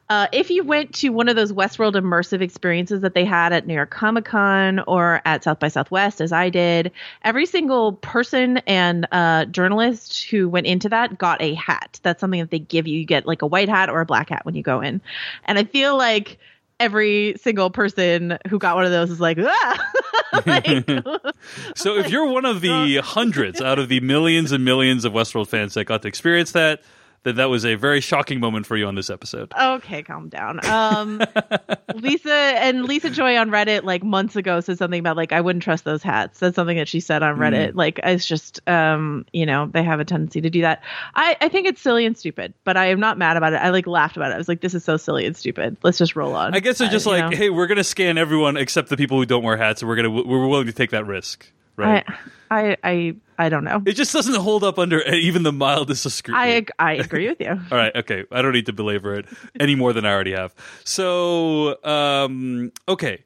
[0.09, 3.67] Uh, if you went to one of those Westworld immersive experiences that they had at
[3.67, 6.91] New York Comic Con or at South by Southwest, as I did,
[7.23, 11.99] every single person and uh, journalist who went into that got a hat.
[12.01, 12.97] That's something that they give you.
[12.97, 14.99] You get like a white hat or a black hat when you go in.
[15.45, 16.39] And I feel like
[16.79, 19.91] every single person who got one of those is like, ah!
[20.45, 20.65] like
[21.75, 25.47] So if you're one of the hundreds out of the millions and millions of Westworld
[25.47, 26.81] fans that got to experience that,
[27.23, 29.51] then that was a very shocking moment for you on this episode.
[29.59, 30.65] okay, calm down.
[30.65, 31.21] Um,
[31.95, 35.63] Lisa and Lisa Joy on Reddit like months ago said something about like I wouldn't
[35.63, 36.39] trust those hats.
[36.39, 37.75] That's something that she said on Reddit.
[37.75, 40.81] Like it's just um, you know, they have a tendency to do that.
[41.15, 43.57] I I think it's silly and stupid, but I am not mad about it.
[43.57, 44.35] I like laughed about it.
[44.35, 45.77] I was like, this is so silly and stupid.
[45.83, 46.53] Let's just roll on.
[46.53, 47.37] I guess they're just Uh, you like, know?
[47.37, 50.09] hey, we're gonna scan everyone except the people who don't wear hats, and we're gonna
[50.11, 52.05] we're willing to take that risk, right?
[52.51, 53.15] I, I I
[53.45, 53.81] I don't know.
[53.85, 56.43] it just doesn't hold up under even the mildest of scrutiny.
[56.43, 57.49] I ag- I agree with you.
[57.71, 58.25] All right, okay.
[58.31, 59.25] I don't need to belabor it
[59.59, 60.53] any more than I already have.
[60.83, 63.23] So, um, okay.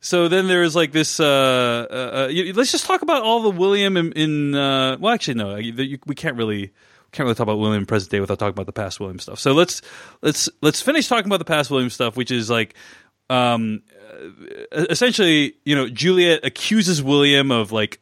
[0.00, 1.20] So then there's like this.
[1.20, 4.12] Uh, uh, uh, you- let's just talk about all the William in.
[4.12, 5.56] in uh, well, actually, no.
[5.56, 6.72] You, we can't really
[7.12, 9.38] can't really talk about William in present day without talking about the past William stuff.
[9.40, 9.82] So let's
[10.22, 12.74] let's let's finish talking about the past William stuff, which is like.
[13.30, 13.82] Um,
[14.72, 18.00] uh, essentially, you know, Juliet accuses William of like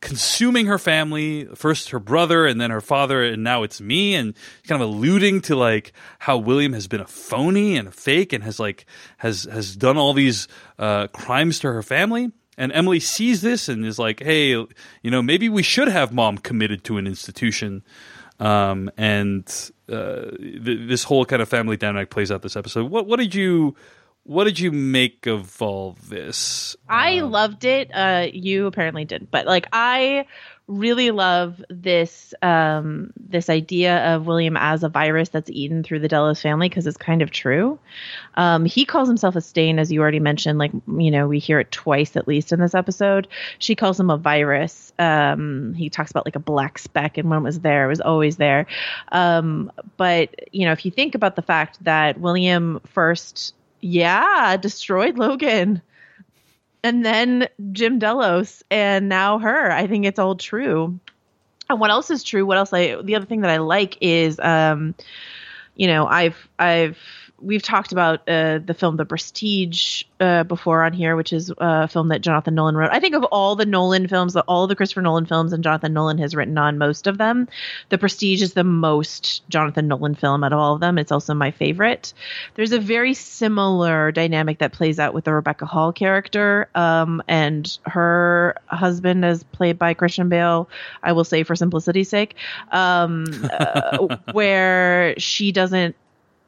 [0.00, 4.34] consuming her family first her brother and then her father and now it's me and
[4.68, 8.44] kind of alluding to like how william has been a phony and a fake and
[8.44, 8.84] has like
[9.16, 10.46] has has done all these
[10.78, 12.30] uh, crimes to her family.
[12.58, 14.68] And emily sees this and is like hey you
[15.04, 17.82] know maybe we should have mom committed to an institution.
[18.40, 19.46] Um, and
[19.88, 22.90] uh, th- this whole kind of family dynamic plays out this episode.
[22.90, 23.74] What what did you
[24.24, 27.90] what did you make of all this I loved it.
[27.92, 30.26] Uh, you apparently didn't, but like I
[30.66, 36.08] really love this um, this idea of William as a virus that's eaten through the
[36.08, 37.78] Delos family because it's kind of true.
[38.34, 40.58] Um, he calls himself a stain, as you already mentioned.
[40.58, 43.28] Like you know, we hear it twice at least in this episode.
[43.58, 44.92] She calls him a virus.
[44.98, 48.00] Um, he talks about like a black speck, and when it was there, it was
[48.00, 48.66] always there.
[49.12, 53.54] Um, but you know, if you think about the fact that William first,
[53.84, 55.82] yeah, destroyed Logan
[56.84, 59.72] and then Jim Delos, and now her.
[59.72, 61.00] I think it's all true.
[61.68, 62.44] And what else is true?
[62.44, 62.72] What else?
[62.72, 64.94] I the other thing that I like is, um,
[65.74, 66.98] you know, I've I've
[67.44, 71.88] we've talked about uh, the film The Prestige uh, before on here, which is a
[71.88, 72.90] film that Jonathan Nolan wrote.
[72.90, 76.18] I think of all the Nolan films, all the Christopher Nolan films, and Jonathan Nolan
[76.18, 77.48] has written on most of them.
[77.90, 80.98] The Prestige is the most Jonathan Nolan film out of all of them.
[80.98, 82.14] It's also my favorite.
[82.54, 87.78] There's a very similar dynamic that plays out with the Rebecca Hall character um, and
[87.84, 90.68] her husband, as played by Christian Bale.
[91.02, 92.36] I will say for simplicity's sake,
[92.72, 95.96] um, uh, where she doesn't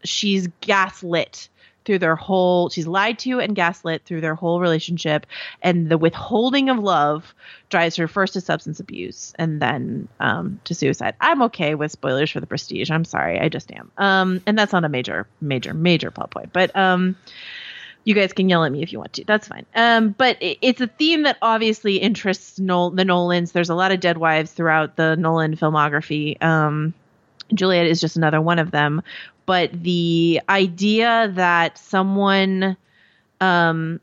[0.05, 1.49] she's gaslit
[1.85, 5.25] through their whole she's lied to and gaslit through their whole relationship
[5.63, 7.33] and the withholding of love
[7.71, 12.31] drives her first to substance abuse and then um, to suicide i'm okay with spoilers
[12.31, 15.73] for the prestige i'm sorry i just am um, and that's not a major major
[15.73, 17.17] major plot point but um,
[18.07, 19.25] you guys can yell at me if you want to.
[19.25, 19.67] That's fine.
[19.75, 23.51] Um, but it, it's a theme that obviously interests Nol- the Nolans.
[23.51, 26.41] There's a lot of dead wives throughout the Nolan filmography.
[26.41, 26.95] Um,
[27.55, 29.03] Juliet is just another one of them.
[29.47, 32.77] But the idea that someone,
[33.41, 34.01] um,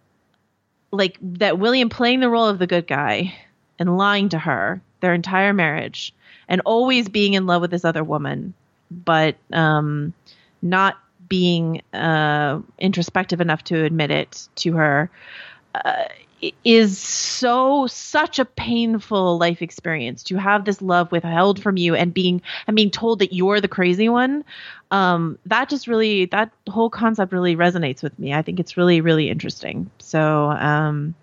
[0.91, 3.35] like that William playing the role of the good guy
[3.79, 6.13] and lying to her their entire marriage
[6.47, 8.53] and always being in love with this other woman,
[8.89, 10.13] but um,
[10.61, 15.09] not being uh, introspective enough to admit it to her
[15.75, 16.05] uh,
[16.63, 22.13] is so such a painful life experience to have this love withheld from you and
[22.13, 24.43] being and being told that you're the crazy one
[24.91, 29.01] um, that just really that whole concept really resonates with me i think it's really
[29.01, 31.15] really interesting so um,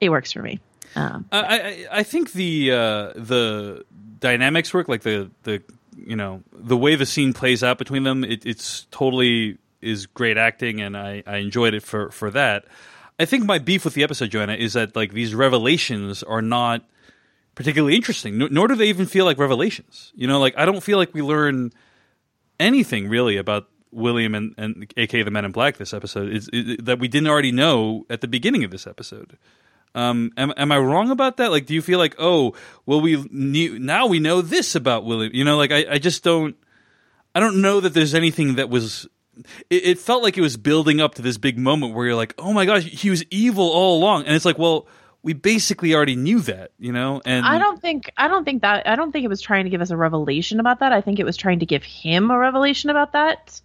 [0.00, 0.58] it works for me
[0.96, 3.84] um, I, I I think the uh, the
[4.20, 5.62] dynamics work, like the the
[5.96, 8.24] you know the way the scene plays out between them.
[8.24, 12.64] It, it's totally is great acting, and I, I enjoyed it for for that.
[13.18, 16.84] I think my beef with the episode, Joanna, is that like these revelations are not
[17.54, 20.12] particularly interesting, nor, do they even feel like revelations.
[20.16, 21.72] You know, like I don't feel like we learn
[22.58, 26.78] anything really about William and, and aka the Men in Black this episode is, is
[26.82, 29.38] that we didn't already know at the beginning of this episode.
[29.94, 31.52] Um, am, am I wrong about that?
[31.52, 32.54] Like, do you feel like, oh,
[32.84, 35.32] well, we knew now we know this about William?
[35.32, 36.56] You know, like I, I just don't,
[37.32, 39.06] I don't know that there's anything that was.
[39.70, 42.34] It, it felt like it was building up to this big moment where you're like,
[42.38, 44.86] oh my gosh, he was evil all along, and it's like, well,
[45.24, 47.22] we basically already knew that, you know.
[47.24, 49.70] And I don't think I don't think that I don't think it was trying to
[49.70, 50.92] give us a revelation about that.
[50.92, 53.60] I think it was trying to give him a revelation about that.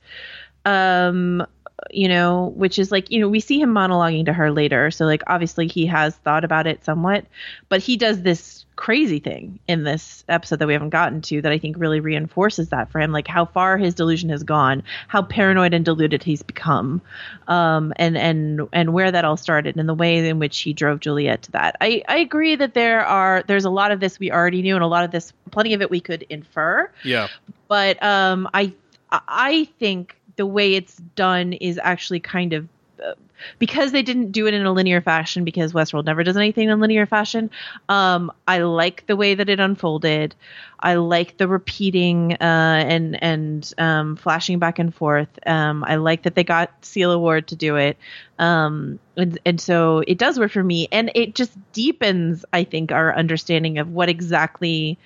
[0.66, 1.46] Um
[1.92, 4.92] you know, which is like, you know, we see him monologuing to her later.
[4.92, 7.26] So, like, obviously he has thought about it somewhat,
[7.70, 11.52] but he does this crazy thing in this episode that we haven't gotten to that
[11.52, 15.22] I think really reinforces that for him, like how far his delusion has gone, how
[15.22, 17.02] paranoid and deluded he's become,
[17.50, 21.02] um, and and and where that all started, and the way in which he drove
[21.02, 21.76] Juliet to that.
[21.82, 24.84] I I agree that there are there's a lot of this we already knew, and
[24.84, 26.90] a lot of this, plenty of it we could infer.
[27.04, 27.28] Yeah.
[27.68, 28.72] But um, I
[29.12, 32.66] I think the way it's done is actually kind of
[33.04, 33.14] uh,
[33.60, 36.80] because they didn't do it in a linear fashion because Westworld never does anything in
[36.80, 37.52] linear fashion.
[37.90, 40.34] Um, I like the way that it unfolded.
[40.80, 45.28] I like the repeating uh, and and um, flashing back and forth.
[45.46, 47.98] Um, I like that they got Sela Ward to do it,
[48.38, 52.94] um, and and so it does work for me, and it just deepens, I think,
[52.94, 54.98] our understanding of what exactly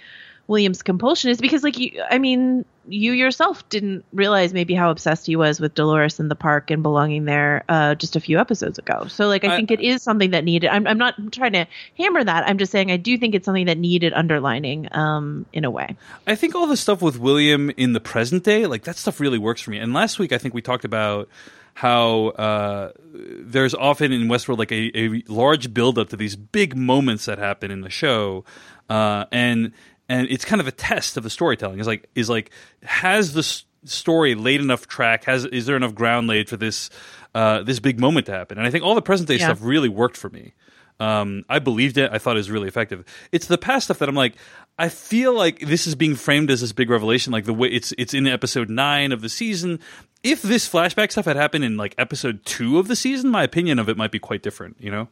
[0.45, 5.25] William's compulsion is because like you I mean you yourself didn't realize maybe how obsessed
[5.25, 8.77] he was with Dolores in the park and belonging there uh, just a few episodes
[8.77, 9.07] ago.
[9.07, 11.65] So like I, I think it is something that needed I'm I'm not trying to
[11.97, 12.47] hammer that.
[12.47, 15.95] I'm just saying I do think it's something that needed underlining um in a way.
[16.27, 19.39] I think all the stuff with William in the present day like that stuff really
[19.39, 19.77] works for me.
[19.77, 21.29] And last week I think we talked about
[21.75, 27.25] how uh, there's often in Westworld like a, a large buildup to these big moments
[27.25, 28.45] that happen in the show,
[28.89, 29.71] uh, and
[30.13, 31.79] and it's kind of a test of the storytelling.
[31.79, 32.51] Is like is like
[32.83, 33.43] has the
[33.85, 35.25] story laid enough track?
[35.25, 36.89] Has is there enough ground laid for this
[37.35, 38.57] uh, this big moment to happen?
[38.57, 39.47] And I think all the present day Yeah.
[39.47, 40.53] stuff really worked for me.
[40.99, 42.11] Um, I believed it.
[42.13, 43.03] I thought it was really effective.
[43.31, 44.35] It's the past stuff that I'm like,
[44.77, 47.33] I feel like this is being framed as this big revelation.
[47.33, 49.79] Like the way it's it's in episode nine of the season.
[50.21, 53.79] If this flashback stuff had happened in like episode two of the season, my opinion
[53.79, 54.77] of it might be quite different.
[54.79, 55.07] You know.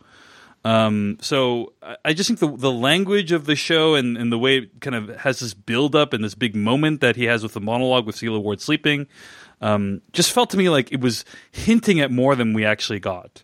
[0.64, 1.74] Um, so
[2.06, 4.96] I- just think the the language of the show and, and the way it kind
[4.96, 8.06] of has this build up and this big moment that he has with the monologue
[8.06, 9.08] with Sela Ward sleeping,
[9.62, 13.44] um, just felt to me like it was hinting at more than we actually got.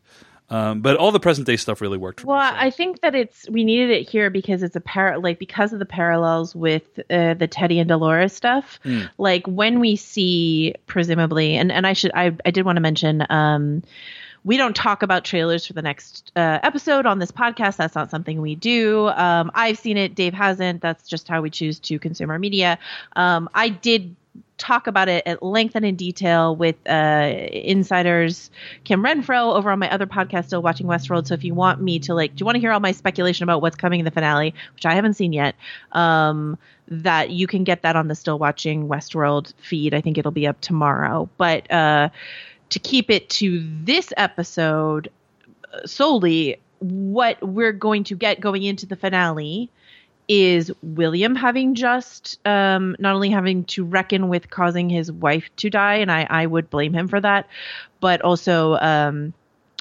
[0.50, 2.22] Um, but all the present day stuff really worked.
[2.22, 2.66] For Well, me, so.
[2.68, 5.80] I think that it's we needed it here because it's a par like because of
[5.80, 8.80] the parallels with uh, the Teddy and Dolores stuff.
[9.18, 13.26] Like when we see presumably, and and I should I I did want to mention.
[13.30, 13.84] um
[14.48, 17.76] we don't talk about trailers for the next uh, episode on this podcast.
[17.76, 19.10] That's not something we do.
[19.10, 20.16] Um, I've seen it.
[20.16, 20.82] Dave hasn't.
[20.82, 22.80] That's just how we choose to consume our media.
[23.18, 24.16] Um, I did
[24.58, 28.50] talk about it at length and in detail with uh, insiders
[28.86, 31.28] Kim Renfro over on my other podcast, Still Watching Westworld.
[31.28, 33.44] So if you want me to like, do you want to hear all my speculation
[33.44, 35.56] about what's coming in the finale, which I haven't seen yet?
[35.92, 39.94] Um, that you can get that on the Still Watching Westworld feed.
[39.94, 41.28] I think it'll be up tomorrow.
[41.38, 42.10] But uh,
[42.70, 45.10] to keep it to this episode
[45.74, 49.70] uh, solely, what we're going to get going into the finale
[50.28, 55.70] is William having just um, not only having to reckon with causing his wife to
[55.70, 57.48] die, and I, I would blame him for that,
[58.02, 59.34] but also um,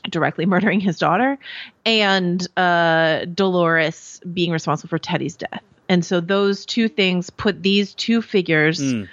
[0.09, 1.39] directly murdering his daughter,
[1.85, 5.63] and uh, Dolores being responsible for Teddy's death.
[5.89, 9.09] And so those two things put these two figures Mm.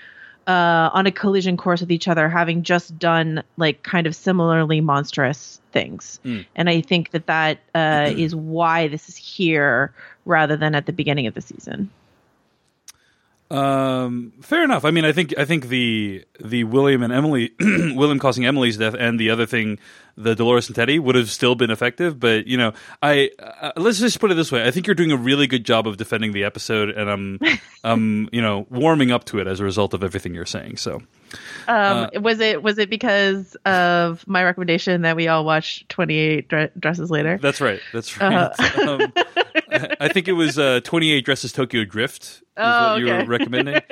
[0.48, 4.82] Uh, on a collision course with each other, having just done like kind of similarly
[4.82, 6.20] monstrous things.
[6.26, 6.46] Mm.
[6.56, 9.94] And I think that that uh, is why this is here
[10.26, 11.89] rather than at the beginning of the season.
[13.54, 14.84] Um, fair enough.
[14.84, 18.95] I mean, I think I think the the William and Emily, William causing Emily's death,
[18.97, 19.78] and the other thing,
[20.18, 22.20] the Dolores and Teddy, would have still been effective.
[22.20, 22.74] But you know,
[23.04, 25.66] I uh, let's just put it this way: I think you're doing a really good
[25.66, 27.39] job of defending the episode, and I'm,
[27.84, 30.78] I'm, you know, warming up to it as a result of everything you're saying.
[30.78, 31.04] So,
[31.67, 36.47] Um, was it was it because of my recommendation that we all watch Twenty Eight
[36.49, 37.38] Dre- Dresses Later?
[37.41, 37.79] that's right.
[37.93, 38.34] That's right.
[38.34, 38.81] Uh-huh.
[38.89, 39.13] um,
[39.71, 42.23] I, I think it was uh, 28 Dresses Tokyo Drift.
[42.23, 43.81] Is Oh, what you were recommending.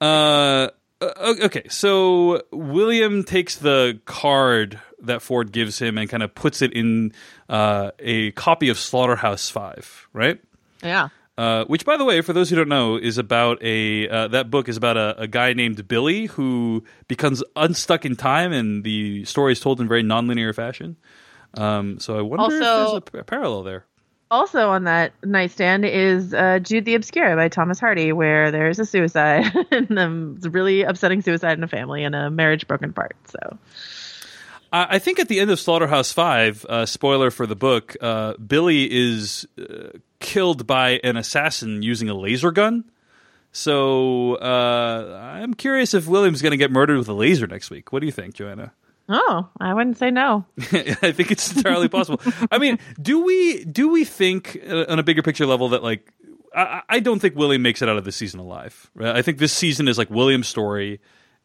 [0.00, 0.68] Uh,
[1.00, 6.60] uh, okay, so William takes the card that Ford gives him and kind of puts
[6.60, 7.12] it in
[7.48, 10.38] uh, a copy of Slaughterhouse Five, right?
[10.82, 11.08] Yeah.
[11.40, 14.50] Uh, which, by the way, for those who don't know, is about a uh, that
[14.50, 19.24] book is about a, a guy named Billy who becomes unstuck in time, and the
[19.24, 20.98] story is told in very nonlinear fashion.
[21.54, 23.86] Um, so I wonder if there's a p- parallel there.
[24.30, 28.84] Also on that nightstand is uh, Jude the Obscure by Thomas Hardy, where there's a
[28.84, 32.90] suicide and um, it's a really upsetting suicide in a family and a marriage broken
[32.90, 33.16] apart.
[33.24, 33.58] So
[34.72, 38.88] I think at the end of Slaughterhouse Five, uh, spoiler for the book, uh, Billy
[38.90, 42.84] is uh, killed by an assassin using a laser gun.
[43.52, 47.92] So uh, I'm curious if William's going to get murdered with a laser next week.
[47.92, 48.72] What do you think, Joanna?
[49.08, 50.46] Oh, I wouldn't say no.
[50.58, 52.20] I think it's entirely possible.
[52.50, 56.12] I mean, do we do we think uh, on a bigger picture level that like
[56.54, 58.88] I, I don't think William makes it out of this season alive.
[58.94, 59.16] Right?
[59.16, 61.00] I think this season is like William's story,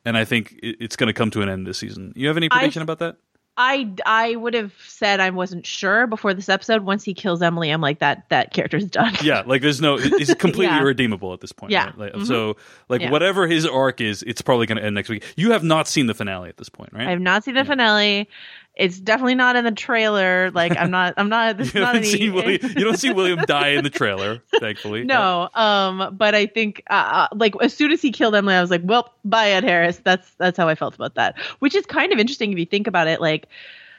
[0.06, 2.14] and I think it's going to come to an end this season.
[2.16, 3.18] You have any I- prediction about that?
[3.58, 6.82] I I would have said I wasn't sure before this episode.
[6.84, 9.14] Once he kills Emily, I'm like that that character's done.
[9.24, 10.82] Yeah, like there's no, he's completely Yeah.
[10.82, 11.72] irredeemable at this point.
[11.72, 11.86] Yeah.
[11.86, 11.98] right?
[11.98, 12.28] Like, Mhm.
[12.28, 12.58] So,
[12.90, 13.12] like Yeah.
[13.12, 15.24] whatever his arc is, it's probably going to end next week.
[15.38, 17.08] You have not seen the finale at this point, right?
[17.08, 18.28] I have not seen the finale.
[18.76, 20.52] It's definitely not in the trailer.
[20.52, 21.14] Like I'm not.
[21.18, 21.58] I'm not.
[21.66, 22.06] This you, not any.
[22.06, 25.04] seen William, you don't see William die in the trailer, thankfully.
[25.06, 28.62] No, um, but I think uh, uh, like as soon as he killed Emily, I
[28.62, 31.38] was like, "Well, bye, Ed Harris." That's that's how I felt about that.
[31.60, 33.22] Which is kind of interesting if you think about it.
[33.22, 33.48] Like,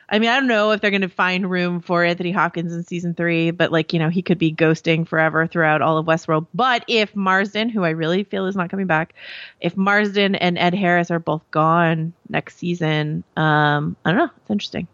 [0.09, 2.85] I mean, I don't know if they're going to find room for Anthony Hopkins in
[2.85, 6.47] season three, but like you know, he could be ghosting forever throughout all of Westworld.
[6.55, 9.15] But if Marsden, who I really feel is not coming back,
[9.61, 14.31] if Marsden and Ed Harris are both gone next season, um, I don't know.
[14.43, 14.87] It's interesting.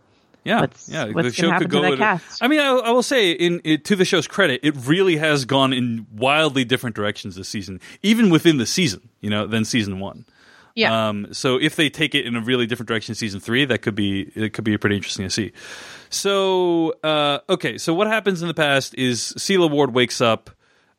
[0.45, 1.05] Yeah, What's- yeah.
[1.11, 1.83] what's the show could to go.
[1.83, 2.43] that cast?
[2.43, 5.45] I mean, I, I will say, in it, to the show's credit, it really has
[5.45, 9.09] gone in wildly different directions this season, even within the season.
[9.21, 10.25] You know, than season one.
[10.75, 11.09] Yeah.
[11.09, 13.79] Um, so if they take it in a really different direction in season three, that
[13.83, 15.53] could be it could be pretty interesting to see.
[16.11, 20.51] So uh, okay, so what happens in the past is Sela Ward wakes up,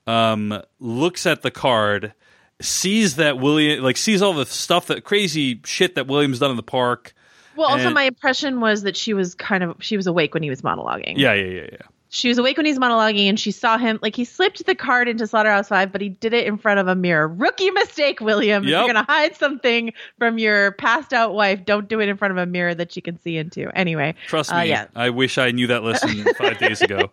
[0.07, 2.13] um, looks at the card,
[2.61, 6.57] sees that William like sees all the stuff that crazy shit that William's done in
[6.57, 7.13] the park.
[7.55, 10.43] well, also and- my impression was that she was kind of she was awake when
[10.43, 11.17] he was monologuing.
[11.17, 11.77] Yeah, yeah, yeah, yeah.
[12.13, 15.09] She was awake when he's monologuing and she saw him like he slipped the card
[15.09, 17.27] into slaughterhouse five but he did it in front of a mirror.
[17.27, 18.63] Rookie mistake william.
[18.63, 22.31] If you're gonna hide something from your passed out wife don't do it in front
[22.31, 23.75] of a mirror that she can see into.
[23.75, 24.87] Anyway Trust uh, me, yeah.
[24.95, 27.09] I wish I knew that lesson five days ago.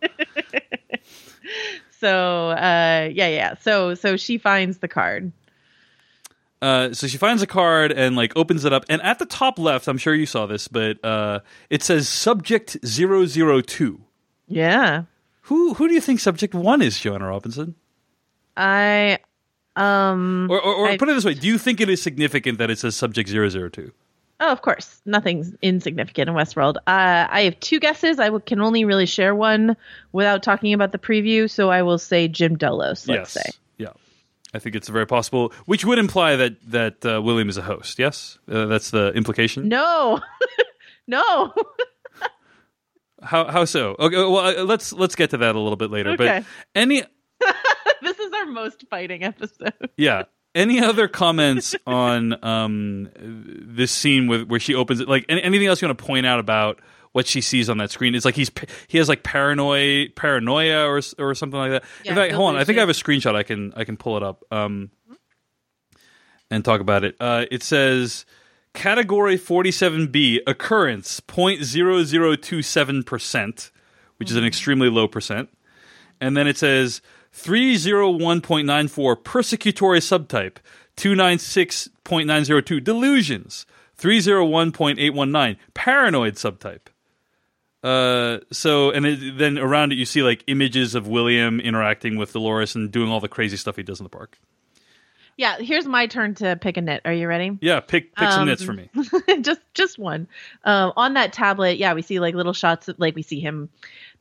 [1.98, 5.32] so uh yeah yeah so so she finds the card.
[6.62, 9.59] Uh, so she finds a card and like opens it up, and at the top
[9.59, 11.40] left, I'm sure you saw this, but uh,
[11.70, 14.05] it says subject 002.
[14.51, 15.05] Yeah
[15.48, 17.74] Who who do you think subject one is, Joanna Robinson?
[18.57, 19.18] i
[19.76, 22.59] um Or, or, or I- put it this way: Do you think it is significant
[22.59, 23.92] that it says subject 002?
[24.42, 25.01] Oh, of course.
[25.05, 26.76] Nothing's insignificant in Westworld.
[26.86, 28.18] Uh, I have two guesses.
[28.18, 29.76] I w- can only really share one
[30.12, 33.44] without talking about the preview, so I will say Jim Delos, let's yes.
[33.44, 33.51] say.
[33.76, 33.92] Yeah.
[34.55, 37.98] I think it's very possible, which would imply that that uh, William is a host.
[37.98, 39.68] Yes, uh, that's the implication.
[39.68, 40.20] No.
[41.07, 41.53] no.
[43.22, 43.96] How how so?
[43.98, 46.10] Okay, well uh, let's let's get to that a little bit later.
[46.10, 46.40] Okay.
[46.40, 46.44] But
[46.74, 47.02] any
[48.02, 49.74] this is our most fighting episode.
[49.96, 50.24] yeah.
[50.52, 55.08] Any other comments on um, this scene with where she opens it?
[55.08, 56.80] Like any, anything else you want to point out about
[57.12, 58.16] what she sees on that screen?
[58.16, 58.50] It's like he's
[58.88, 61.84] he has like paranoia, paranoia, or or something like that.
[62.02, 63.36] Yeah, In fact, hold on, I think I have a screenshot.
[63.36, 64.90] I can I can pull it up um,
[66.50, 67.14] and talk about it.
[67.20, 68.26] Uh, it says
[68.74, 73.70] category forty seven B occurrence 0.0027 percent,
[74.16, 75.48] which is an extremely low percent,
[76.20, 77.00] and then it says
[77.34, 80.56] 301.94 persecutory subtype
[80.96, 83.66] 296.902 delusions
[83.98, 86.88] 301.819 paranoid subtype.
[87.82, 92.32] Uh so and it, then around it you see like images of william interacting with
[92.32, 94.38] dolores and doing all the crazy stuff he does in the park
[95.36, 97.02] Yeah, here's my turn to pick a nit.
[97.04, 97.56] Are you ready?
[97.60, 98.90] yeah pick pick some Um, nits for me
[99.40, 100.28] just just one.
[100.64, 103.70] Um, on that tablet, yeah, we see like little shots of like we see him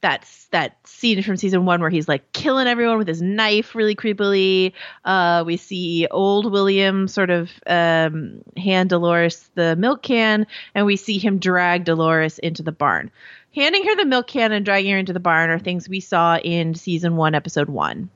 [0.01, 3.95] that's that scene from season one where he's like killing everyone with his knife really
[3.95, 4.71] creepily.
[5.03, 10.95] Uh, we see old William sort of um, hand Dolores the milk can, and we
[10.95, 13.11] see him drag Dolores into the barn.
[13.53, 16.37] Handing her the milk can and dragging her into the barn are things we saw
[16.37, 18.09] in season one, episode one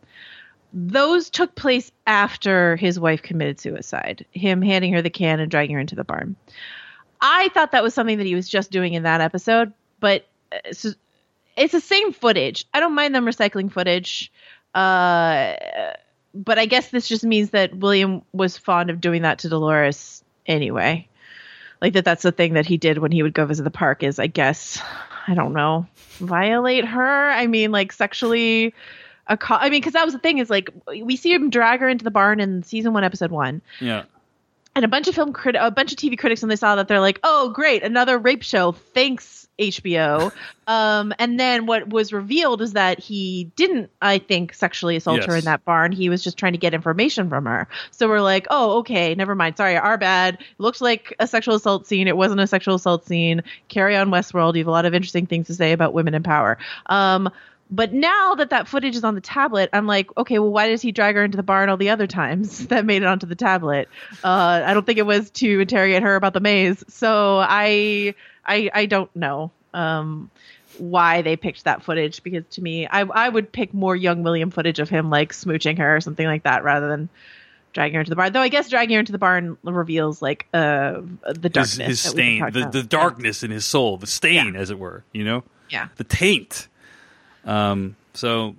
[0.73, 4.25] those took place after his wife committed suicide.
[4.31, 6.35] Him handing her the can and dragging her into the barn.
[7.21, 10.57] I thought that was something that he was just doing in that episode, but uh,
[10.65, 10.85] it's,
[11.55, 12.65] it's the same footage.
[12.73, 14.31] I don't mind them recycling footage.
[14.73, 15.53] Uh,
[16.33, 20.23] but I guess this just means that William was fond of doing that to Dolores
[20.47, 21.07] anyway.
[21.81, 24.03] Like that that's the thing that he did when he would go visit the park
[24.03, 24.81] is I guess
[25.27, 25.85] I don't know,
[26.17, 27.29] violate her.
[27.29, 28.73] I mean like sexually
[29.27, 31.79] a co- I mean cuz that was the thing is like we see him drag
[31.79, 34.03] her into the barn in season 1 episode 1 yeah
[34.75, 36.87] and a bunch of film crit- a bunch of TV critics when they saw that
[36.87, 38.71] they're like, "Oh, great, another rape show.
[38.71, 40.31] Thanks HBO."
[40.67, 45.35] um, and then what was revealed is that he didn't, I think, sexually assault her
[45.35, 45.91] in that barn.
[45.91, 47.67] He was just trying to get information from her.
[47.91, 49.57] So we're like, "Oh, okay, never mind.
[49.57, 50.35] Sorry, our bad.
[50.35, 52.07] It looked like a sexual assault scene.
[52.07, 53.43] It wasn't a sexual assault scene.
[53.67, 54.55] Carry on, Westworld.
[54.55, 57.29] You have a lot of interesting things to say about women in power." Um,
[57.75, 60.81] but now that that footage is on the tablet, I'm like, okay, well, why does
[60.81, 63.35] he drag her into the barn all the other times that made it onto the
[63.35, 63.89] tablet?
[64.23, 66.83] Uh, I don't think it was to interrogate her about the maze.
[66.87, 68.13] So I,
[68.45, 70.29] I, I don't know um,
[70.77, 74.51] why they picked that footage because to me, I, I would pick more young William
[74.51, 77.09] footage of him like smooching her or something like that rather than
[77.73, 78.31] dragging her into the barn.
[78.33, 82.09] Though I guess dragging her into the barn reveals like uh the darkness, his that
[82.11, 85.03] stain, the, the darkness in his soul, the stain, as it were.
[85.11, 85.87] You know, Yeah.
[85.95, 86.67] the taint.
[87.45, 87.95] Um.
[88.13, 88.55] So,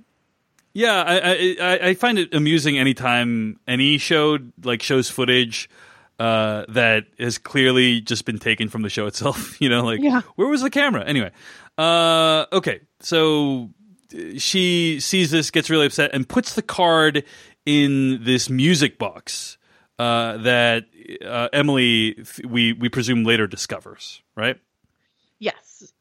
[0.73, 5.69] yeah, I, I I find it amusing anytime any show like shows footage
[6.19, 9.57] uh, that has clearly just been taken from the show itself.
[9.61, 10.23] You know, like Yeah.
[10.37, 11.05] where was the camera?
[11.05, 11.31] Anyway,
[11.79, 13.71] uh, okay, so
[14.37, 17.25] she sees this, gets really upset, and puts the card
[17.67, 19.57] in this music box
[19.99, 20.85] uh, that
[21.25, 24.59] uh, Emily, we we presume later discovers, right?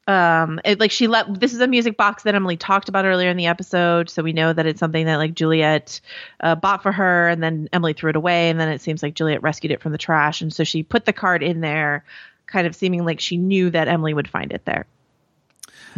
[0.06, 3.30] Um, it, like she let this is a music box that Emily talked about earlier
[3.30, 6.00] in the episode, so we know that it's something that like Juliet
[6.40, 9.14] uh, bought for her, and then Emily threw it away, and then it seems like
[9.14, 12.04] Juliet rescued it from the trash, and so she put the card in there,
[12.46, 14.86] kind of seeming like she knew that Emily would find it there.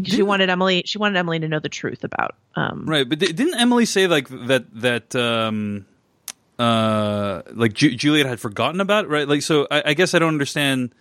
[0.05, 0.83] She wanted Emily.
[0.85, 2.35] She wanted Emily to know the truth about.
[2.55, 5.87] Um, Right, but di- didn't Emily say like that that um
[6.59, 9.27] uh like Ju- Juliet had forgotten about it, right?
[9.27, 10.93] Like so I, I guess I don't understand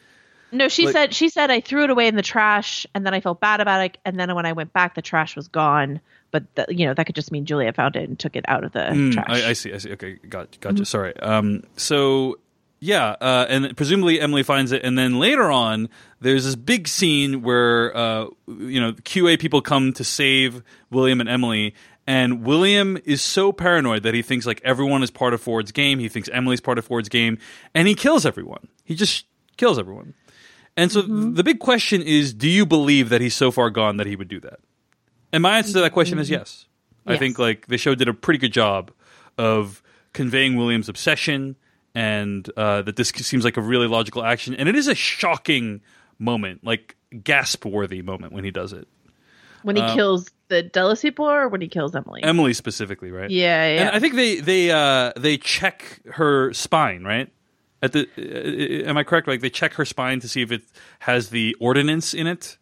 [0.52, 3.14] No, she Like- said she said I threw it away in the trash, and then
[3.14, 6.00] I felt bad about it, and then when I went back, the trash was gone.
[6.32, 8.64] But the, you know that could just mean Juliet found it and took it out
[8.64, 9.26] of the Mm, trash.
[9.30, 9.92] I, I see, I see.
[9.94, 10.86] Okay, got gotcha.
[10.86, 11.16] Sorry.
[11.20, 12.40] Um so
[12.80, 15.90] yeah, uh, and presumably Emily finds it, and then later on,
[16.20, 20.62] there's this big scene where uh, you know QA people come to save
[20.92, 21.74] William and Emily,
[22.06, 26.00] and William is so paranoid that he thinks like everyone is part of Ford's game.
[26.00, 27.40] He thinks Emily's part of Ford's game,
[27.74, 28.68] and he kills everyone.
[28.84, 29.26] He just
[29.58, 30.14] kills everyone.
[30.78, 34.08] And so the big question is: Do you believe that he's so far gone that
[34.08, 34.60] he would do that?
[35.32, 36.66] And my answer to that question is yes.
[37.06, 37.20] I Yes.
[37.20, 38.92] think like the show did a pretty good job
[39.38, 39.82] of
[40.14, 41.56] conveying William's obsession,
[41.94, 44.54] and uh, that this seems like a really logical action.
[44.56, 45.82] And it is a shocking
[46.20, 48.88] moment, like gasp-worthy moment when he does it.
[49.64, 52.24] when he uh, kills the Delos people or when he kills Emily.
[52.24, 53.30] Emily specifically, right?
[53.30, 53.82] yeah, yeah.
[53.82, 57.30] And I think they they uh, they check her spine, right?
[57.82, 59.28] At the uh, am I correct?
[59.28, 60.64] Like they check her spine to see if it
[61.00, 62.58] has the ordinance in it.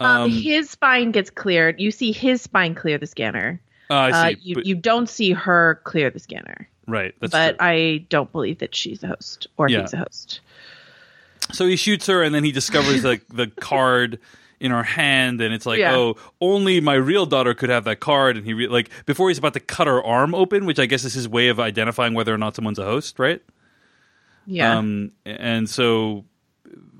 [0.00, 1.80] um, his spine gets cleared.
[1.80, 3.60] You see his spine clear the scanner.
[3.90, 4.36] Uh, I Uh, see.
[4.42, 6.68] you but- you don't see her clear the scanner.
[6.86, 7.14] right.
[7.20, 7.66] That's but true.
[7.66, 9.82] I don't believe that she's a host or Yeah.
[9.82, 10.40] he's a host.
[11.52, 14.18] So he shoots her, and then he discovers like the card
[14.60, 15.94] in her hand, and it's like, Yeah.
[15.96, 18.36] oh, only my real daughter could have that card.
[18.36, 21.04] And he re- like before he's about to cut her arm open, which I guess
[21.04, 23.42] is his way of identifying whether or not someone's a host, right?
[24.46, 24.78] Yeah.
[24.78, 26.24] Um, and so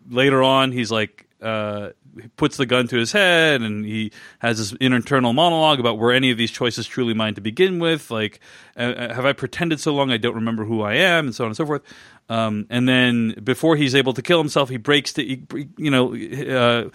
[0.08, 1.90] later on, he's like, uh,
[2.20, 6.12] he puts the gun to his head, and he has this internal monologue about were
[6.12, 8.10] any of these choices truly mine to begin with?
[8.10, 8.40] Like,
[8.76, 11.44] uh, uh, have I pretended so long I don't remember who I am, and so
[11.44, 11.82] on and so forth.
[12.28, 16.14] Um, and then before he's able to kill himself, he breaks the, he, you know,
[16.14, 16.90] uh,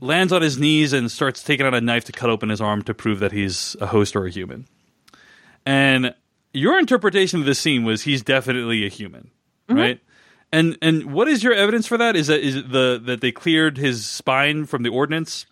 [0.00, 2.82] lands on his knees and starts taking out a knife to cut open his arm
[2.82, 4.66] to prove that he's a host or a human.
[5.66, 6.14] And
[6.52, 9.30] your interpretation of this scene was he's definitely a human,
[9.68, 10.00] right?
[10.52, 12.14] And and what is your evidence for that?
[12.16, 15.46] Is that is it the that they cleared his spine from the ordinance?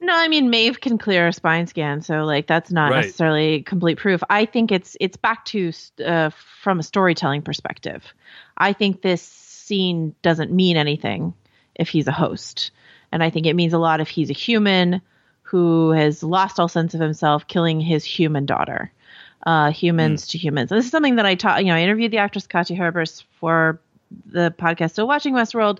[0.00, 3.04] No, I mean Maeve can clear a spine scan, so like that's not Right.
[3.04, 4.22] necessarily complete proof.
[4.30, 5.72] I think it's it's back to
[6.04, 6.30] uh,
[6.62, 8.04] from a storytelling perspective.
[8.56, 11.34] I think this scene doesn't mean anything
[11.74, 12.70] if he's a host,
[13.12, 15.02] and I think it means a lot if he's a human
[15.42, 18.92] who has lost all sense of himself, killing his human daughter.
[19.44, 20.70] Uh, humans to humans.
[20.70, 21.64] This is something that I taught.
[21.64, 23.80] You know, I interviewed the actress Katja Herbers for
[24.26, 25.78] the podcast So Watching Westworld,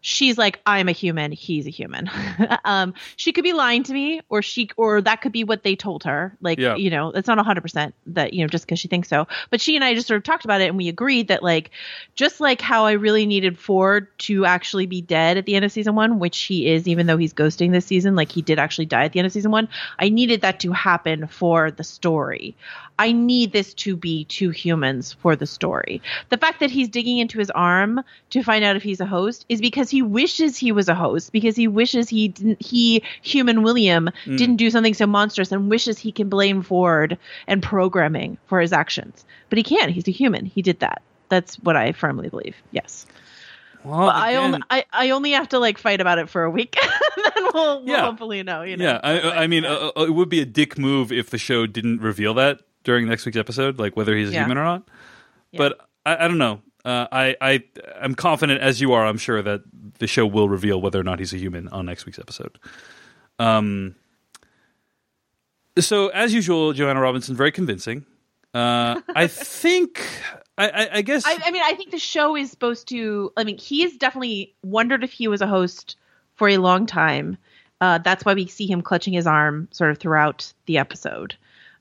[0.00, 2.10] she's like, I'm a human, he's a human.
[2.64, 5.76] um, she could be lying to me, or she, or that could be what they
[5.76, 6.36] told her.
[6.40, 6.76] Like, Yeah.
[6.76, 9.28] you know, it's not 100% that, you know, just because she thinks so.
[9.50, 11.70] But she and I just sort of talked about it and we agreed that, like,
[12.14, 15.72] just like how I really needed Ford to actually be dead at the end of
[15.72, 18.86] season one, which he is, even though he's ghosting this season, like, he did actually
[18.86, 19.68] die at the end of season one.
[19.98, 22.56] I needed that to happen for the story.
[22.98, 26.02] I need this to be two humans for the story.
[26.28, 29.46] The fact that he's digging into his arm to find out if he's a host
[29.48, 33.62] is because he wishes he was a host because he wishes he didn't he human
[33.62, 38.60] William didn't do something so monstrous and wishes he can blame Ford and programming for
[38.60, 39.24] his actions.
[39.48, 39.90] But he can't.
[39.90, 40.44] He's a human.
[40.46, 41.02] He did that.
[41.28, 42.56] That's what I firmly believe.
[42.72, 43.06] Yes.
[43.84, 46.76] Well, I only I, I only have to like fight about it for a week.
[47.16, 48.04] and then we'll, we'll Yeah.
[48.04, 48.84] hopefully know, you know.
[48.84, 51.66] yeah, I, I mean, uh, uh, it would be a dick move if the show
[51.66, 54.40] didn't reveal that during next week's episode, like whether he's a Yeah.
[54.42, 54.88] human or not.
[55.56, 56.60] But I, I don't know.
[56.84, 57.62] Uh, I, I,
[58.00, 59.06] I'm confident, as you are.
[59.06, 59.62] I'm sure that
[59.98, 62.58] the show will reveal whether or not he's a human on next week's episode.
[63.38, 63.96] Um.
[65.78, 68.04] So, as usual, Joanna Robinson very convincing.
[68.52, 70.04] Uh, I think.
[70.58, 71.24] I, I, I guess.
[71.24, 73.32] I, I mean, I think the show is supposed to.
[73.36, 75.96] I mean, he has definitely wondered if he was a host
[76.34, 77.38] for a long time.
[77.80, 81.36] Uh, that's why we see him clutching his arm sort of throughout the episode.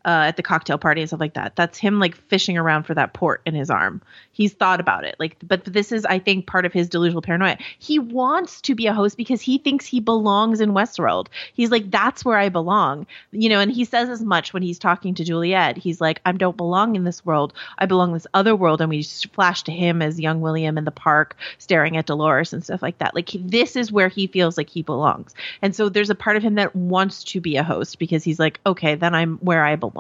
[0.10, 1.56] Uh, at the cocktail party and stuff like that.
[1.56, 4.02] That's him like fishing around for that port in his arm.
[4.32, 5.16] He's thought about it.
[5.20, 7.60] Like, but this is, I think, part of his delusional paranoia.
[7.78, 11.28] He wants to be a host because he thinks he belongs in Westworld.
[11.54, 13.60] He's like, that's where I belong, you know.
[13.60, 15.78] And he says as much when he's talking to Juliet.
[15.78, 17.54] He's like, I don't belong in this world.
[17.78, 18.82] I belong in this other world.
[18.82, 22.64] And we flash to him as young William in the park staring at Dolores and
[22.64, 23.14] stuff like that.
[23.14, 25.36] Like, this is where he feels like he belongs.
[25.62, 28.40] And so there's a part of him that wants to be a host because he's
[28.40, 29.99] like, okay, then I'm where I belong.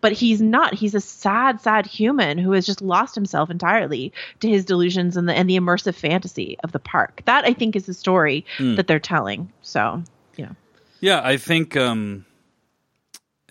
[0.00, 0.74] But he's not.
[0.74, 5.28] He's a sad, sad human who has just lost himself entirely to his delusions and
[5.28, 7.22] the and the immersive fantasy of the park.
[7.26, 8.76] That I think is the story Mm.
[8.76, 9.52] that they're telling.
[9.62, 10.02] So
[10.36, 10.50] yeah.
[11.00, 11.76] Yeah, I think.
[11.76, 12.24] Um,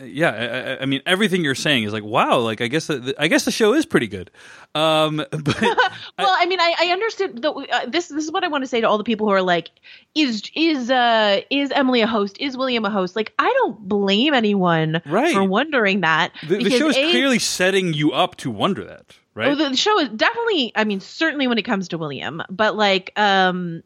[0.03, 2.39] yeah, I, I- I mean everything you're saying is like wow.
[2.39, 4.29] Like I guess the, I guess the show is pretty good.
[4.73, 5.77] Um, but well,
[6.19, 8.09] I, mean, I, I understood that uh, this.
[8.09, 9.69] This is what I want to say to all the people who are like,
[10.15, 12.37] "Is is uh is Emily a host?
[12.41, 15.33] Is William a host?" Like, I don't blame anyone Right.
[15.33, 16.33] for wondering that.
[16.47, 19.49] the, the show is A, clearly setting you up to wonder that, right?
[19.51, 20.73] Oh, the, the show is definitely.
[20.75, 23.81] I mean, certainly when it comes to William, but like, um,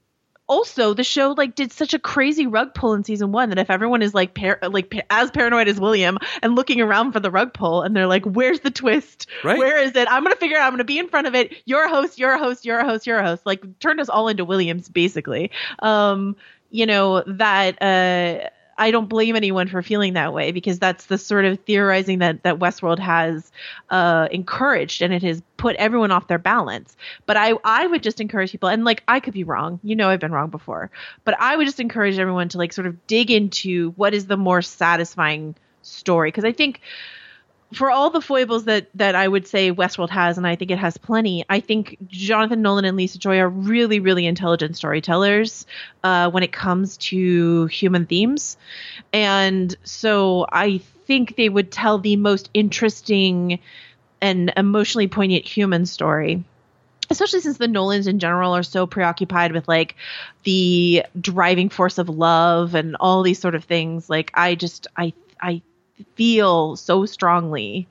[0.49, 3.69] also the show like did such a crazy rug pull in season one that if
[3.69, 7.31] everyone is like par- like pa- as paranoid as William and looking around for the
[7.31, 9.27] rug pull and they're like, "Where's the twist?
[9.43, 9.57] Right.
[9.57, 10.07] Where is it?
[10.11, 10.67] I'm gonna figure it out.
[10.67, 11.53] I'm gonna be in front of it.
[11.65, 12.17] You're a host.
[12.19, 12.65] You're a host.
[12.65, 13.07] You're a host.
[13.07, 15.51] You're a host." Like turned us all into Williams basically.
[15.79, 16.35] Um,
[16.71, 17.81] you know that.
[17.81, 18.49] Uh,
[18.79, 22.43] I don't blame anyone for feeling that way because that's the sort of theorizing that
[22.43, 23.51] that Westworld has
[23.89, 26.95] uh, encouraged, and it has put everyone off their balance.
[27.25, 30.09] But I I would just encourage people, and like I could be wrong, you know,
[30.09, 30.89] I've been wrong before,
[31.25, 34.37] but I would just encourage everyone to like sort of dig into what is the
[34.37, 36.29] more satisfying story.
[36.29, 36.81] Because I think
[37.73, 40.79] for all the foibles that that I would say Westworld has, and I think it
[40.79, 45.65] has plenty, I think Jonathan Nolan and Lisa Joy are really, really intelligent storytellers
[46.03, 48.57] uh, when it comes to human themes,
[49.13, 53.59] and so I think they would tell the most interesting
[54.21, 56.43] and emotionally poignant human story
[57.09, 59.95] especially since the Nolans in general are so preoccupied with like
[60.43, 64.09] the driving force of love and all these sort of things.
[64.09, 65.61] Like I just I I
[66.15, 67.87] feel so strongly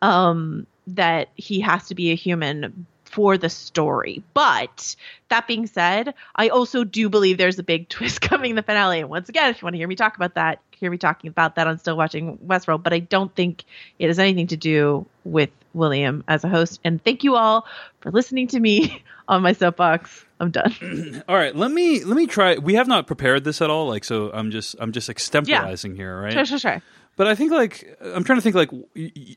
[0.00, 4.22] um that he has to be a human for the story.
[4.32, 4.96] But
[5.28, 9.00] that being said, I also do believe there's a big twist coming in the finale.
[9.00, 11.28] And once again, if you want to hear me talk about that, hear me talking
[11.28, 12.82] about that on Still Watching Westworld.
[12.82, 13.64] But I don't think
[13.98, 16.80] it has anything to do with William as a host.
[16.84, 17.66] And thank you all
[18.00, 20.24] for listening to me on my soapbox.
[20.40, 21.22] I'm done.
[21.28, 22.56] all right, let me let me try.
[22.56, 23.86] We have not prepared this at all.
[23.86, 26.32] Like, so I'm just I'm just extemporizing here, right?
[26.32, 26.82] Sure, sure, sure.
[27.16, 28.70] But I think like I'm trying to think like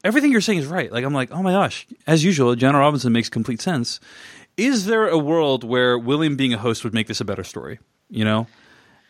[0.04, 0.92] everything you're saying is right.
[0.92, 4.00] Like I'm like, oh my gosh, as usual, Jenna Robinson makes complete sense.
[4.58, 7.80] Is there a world where William being a host would make this a better story?
[8.10, 8.48] You know,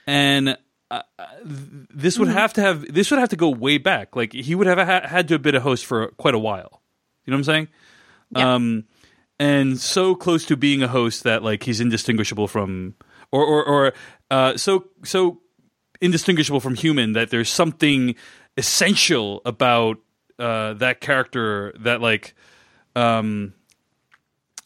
[0.07, 0.57] and
[0.89, 1.01] uh,
[1.43, 4.15] th- this would have to have this would have to go way back.
[4.15, 6.81] Like he would have ha- had to have been a host for quite a while.
[7.25, 7.67] You know what I'm saying?
[8.31, 8.53] Yeah.
[8.55, 8.83] Um,
[9.39, 12.95] and so close to being a host that like he's indistinguishable from,
[13.31, 13.93] or or, or
[14.31, 15.41] uh, so so
[16.01, 18.15] indistinguishable from human that there's something
[18.57, 19.97] essential about
[20.39, 22.33] uh, that character that like
[22.95, 23.53] um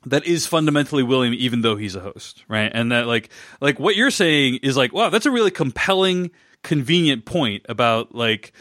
[0.06, 2.72] that is fundamentally William even though he's a host, right?
[2.74, 3.30] And that like
[3.60, 6.32] like what you're saying is like wow, that's a really compelling
[6.64, 8.54] convenient point about like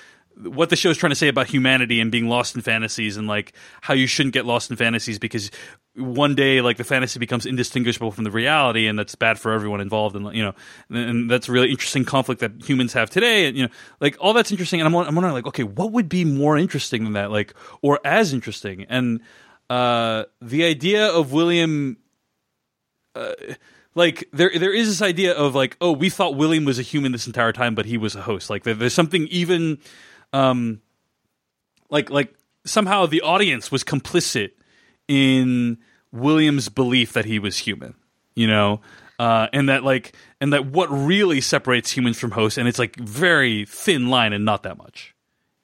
[0.42, 3.26] what the show is trying to say about humanity and being lost in fantasies and
[3.26, 5.50] like how you shouldn't get lost in fantasies because
[5.96, 9.80] one day like the fantasy becomes indistinguishable from the reality and that's bad for everyone
[9.80, 10.54] involved and you know
[10.90, 14.32] and, that's a really interesting conflict that humans have today and you know like all
[14.32, 17.30] that's interesting and I'm, I'm wondering like okay what would be more interesting than that
[17.30, 18.84] like or as interesting?
[18.88, 19.20] And
[19.68, 21.96] uh the idea of William
[23.14, 23.32] uh,
[23.94, 27.10] like there there is this idea of like oh we thought William was a human
[27.10, 28.48] this entire time but he was a host.
[28.48, 29.78] Like there, there's something even
[30.32, 30.80] um
[31.90, 32.34] like like
[32.64, 34.50] somehow the audience was complicit
[35.06, 35.78] in
[36.12, 37.94] William's belief that he was human
[38.34, 38.80] you know?
[39.18, 42.94] Uh, and that like and that what really separates humans from hosts and it's like
[42.96, 45.14] very thin line and not that much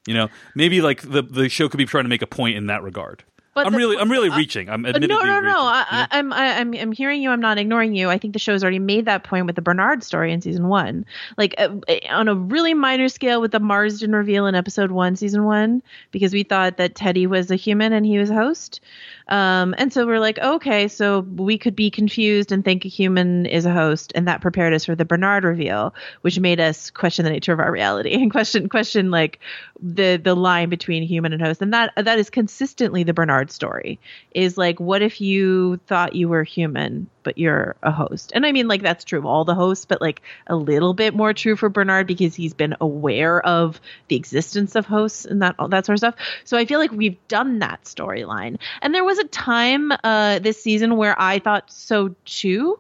[0.07, 0.29] you know?
[0.55, 3.23] Maybe like the the show could be trying to make a point in that regard
[3.55, 5.61] But I'm really I'm really uh, reaching I'm But admittedly no, no, reaching, no.
[5.61, 6.07] I, you know?
[6.11, 7.31] I, I'm, I'm, I'm hearing you.
[7.31, 8.11] I'm not ignoring you.
[8.11, 11.07] I think the show's already made that point with the Bernard story in season one.
[11.37, 11.77] Like uh,
[12.11, 16.33] on a really minor scale with the Marsden reveal in episode one, season one, because
[16.33, 18.81] we thought that Teddy was a human and he was a host.
[19.29, 23.47] Um, and so we're like, okay, so we could be confused and think a human
[23.47, 27.25] is a host, and that prepared us for the Bernard reveal, which made us question
[27.25, 29.41] the nature of our reality and question question like
[29.81, 31.63] the the line between human and host.
[31.63, 33.99] And that that is consistently the Bernard story.
[34.33, 38.33] Is like, what if you thought you were human, but you're a host?
[38.35, 41.15] And I mean, like that's true of all the hosts, but like a little bit
[41.15, 45.55] more true for Bernard because he's been aware of the existence of hosts and that
[45.59, 46.15] all that sort of stuff.
[46.45, 48.59] So I feel like we've done that storyline.
[48.83, 52.79] And there was a time uh, this season where I thought so too,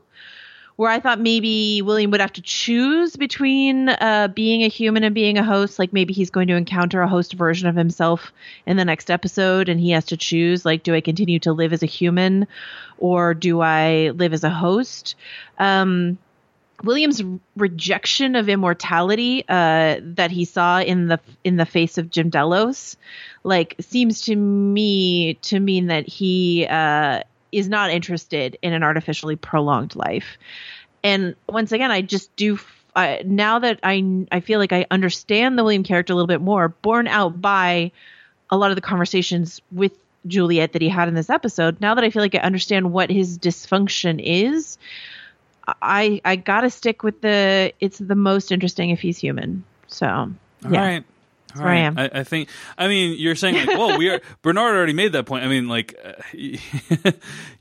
[0.77, 5.15] where I thought maybe William would have to choose between uh, being a human and
[5.15, 5.79] being a host.
[5.79, 8.33] Like maybe he's going to encounter a host version of himself
[8.67, 11.73] in the next episode, and he has to choose like, do I continue to live
[11.73, 12.47] as a human
[12.99, 15.15] or do I live as a host?
[15.59, 16.19] Um,
[16.83, 17.23] William's
[17.57, 22.97] rejection of immortality uh, that he saw in the in the face of Jim Delos,
[23.43, 27.23] like seems to me to mean that he uh,
[27.53, 30.37] is not interested in an artificially prolonged life.
[31.03, 32.59] And once again, I just do.
[32.97, 36.41] Uh, now that I I feel like I understand the William character a little bit
[36.41, 37.93] more, borne out by
[38.51, 39.93] a lot of the conversations with
[40.27, 41.81] Juliet that he had in this episode.
[41.81, 44.79] Now that I feel like I understand what his dysfunction is,
[45.67, 49.65] I I gotta stick with the it's the most interesting if he's human.
[49.89, 50.33] So All
[50.69, 50.81] yeah.
[50.81, 51.05] right.
[51.49, 51.99] That's where I am.
[51.99, 52.49] I, I think.
[52.77, 54.21] I mean, you're saying like, well, we are.
[54.43, 55.45] Bernard already made that point.
[55.45, 56.13] I mean, like, uh,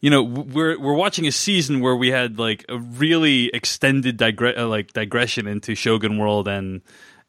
[0.01, 4.57] you know, we're we're watching a season where we had like a really extended digre-
[4.57, 6.81] uh, like digression into Shogun World and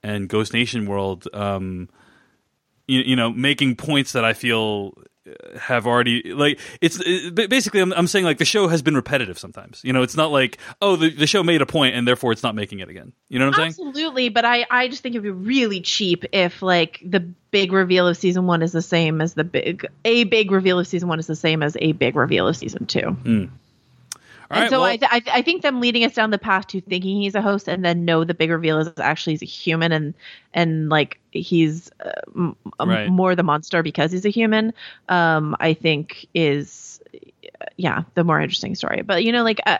[0.02, 1.28] and Ghost Nation World.
[1.34, 1.90] Um,
[2.86, 4.94] you, you know, making points that I feel
[5.58, 9.38] have already like it's it, basically I'm, I'm saying like the show has been repetitive
[9.38, 9.80] sometimes.
[9.82, 12.42] You know it's not like oh the, the show made a point and therefore it's
[12.42, 13.12] not making it again.
[13.28, 13.88] You know what i'm saying?
[13.88, 17.20] Absolutely, but I I just think it'd be really cheap if like the
[17.50, 20.86] big reveal of season one is the same as the big a big reveal of
[20.86, 23.10] season one is the same as a big reveal of season two.
[23.10, 23.44] Hmm.
[24.50, 26.30] All and right, so well- I, th- I th- I think them leading us down
[26.30, 29.32] the path to thinking he's a host and then know the big reveal is actually
[29.34, 30.14] he's a human and
[30.52, 33.08] and like he's uh, m- Right.
[33.08, 34.72] more the monster because he's a human.
[35.08, 37.00] Um, I think is
[37.76, 39.02] yeah the more interesting story.
[39.02, 39.60] But you know like.
[39.66, 39.78] Uh,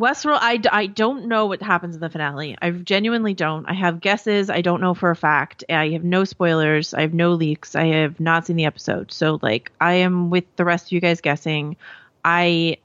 [0.00, 2.56] Westworld, I, d- I don't know what happens in the finale.
[2.62, 3.66] I genuinely don't.
[3.68, 4.48] I have guesses.
[4.48, 5.64] I don't know for a fact.
[5.68, 6.94] I have no spoilers.
[6.94, 7.76] I have no leaks.
[7.76, 9.12] I have not seen the episode.
[9.12, 11.76] So, like, I am with the rest of you guys guessing.
[12.24, 12.78] I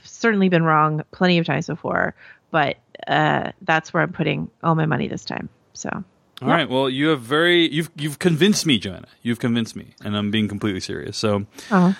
[0.00, 2.14] have certainly been wrong plenty of times before,
[2.50, 5.48] but uh, that's where I'm putting all my money this time.
[5.74, 5.88] So,
[6.42, 6.68] All right.
[6.68, 9.08] Well, you have very you've you've convinced me, Joanna.
[9.22, 11.16] You've convinced me, and I'm being completely serious.
[11.16, 11.92] So, uh,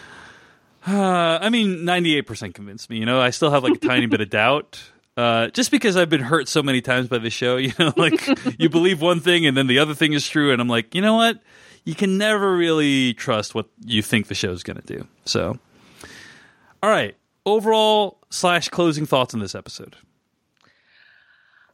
[0.86, 2.98] uh, I mean, 98 percent convinced me.
[2.98, 4.82] You know, I still have like a tiny bit of doubt.
[5.16, 8.26] Uh, just because I've been hurt so many times by the show, you know, like
[8.58, 11.02] you believe one thing and then the other thing is true, and I'm like, you
[11.02, 11.40] know what?
[11.84, 15.06] You can never really trust what you think the show's going to do.
[15.24, 15.58] So,
[16.82, 17.16] all right.
[17.50, 19.96] Overall slash closing thoughts on this episode.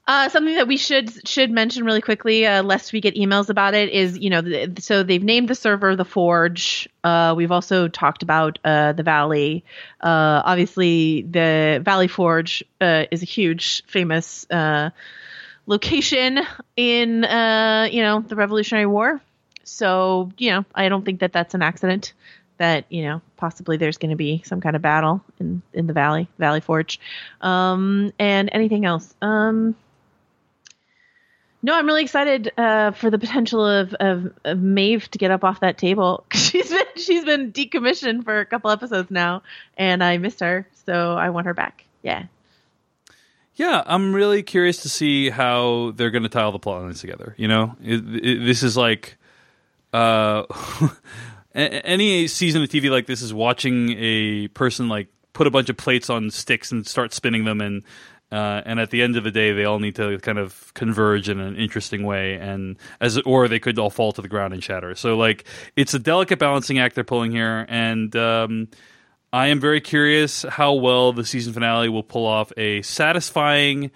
[0.09, 3.74] Uh, something that we should should mention really quickly, uh, lest we get emails about
[3.74, 6.89] it, is you know, the, so they've named the server the Forge.
[7.03, 9.65] Uh, we've also talked about uh, the Valley.
[10.01, 14.47] Uh, obviously, the Valley Forge uh, is a huge, famous
[15.66, 16.39] location
[16.77, 19.20] in you know the Revolutionary War.
[19.65, 22.12] So you know, I don't think that that's an accident.
[22.58, 25.92] That you know, possibly there's going to be some kind of battle in in the
[25.92, 27.00] Valley Valley Forge,
[27.40, 29.14] um, and anything else.
[29.20, 29.76] Um,
[31.62, 35.42] no, I'm really excited uh, for the potential of, of of Maeve to get up
[35.42, 36.24] off that table.
[36.32, 39.42] She's been she's been decommissioned for a couple episodes now,
[39.76, 41.84] and I missed her, so I want her back.
[42.02, 42.26] Yeah.
[43.56, 47.00] Yeah, I'm really curious to see how they're going to tie all the plot lines
[47.00, 47.34] together.
[47.38, 49.16] You know, it, it, this is like
[49.94, 50.44] uh,
[51.56, 55.76] any season of TV like this is watching a person like put a bunch of
[55.76, 57.82] plates on sticks and start spinning them, and
[58.30, 61.28] uh, and at the end of the day, they all need to kind of converge
[61.28, 64.62] in an interesting way, and as or they could all fall to the ground and
[64.62, 64.94] shatter.
[64.94, 65.44] So like,
[65.76, 68.14] it's a delicate balancing act they're pulling here, and.
[68.14, 68.68] Um,
[69.32, 73.90] I am very curious how well the season finale will pull off a satisfying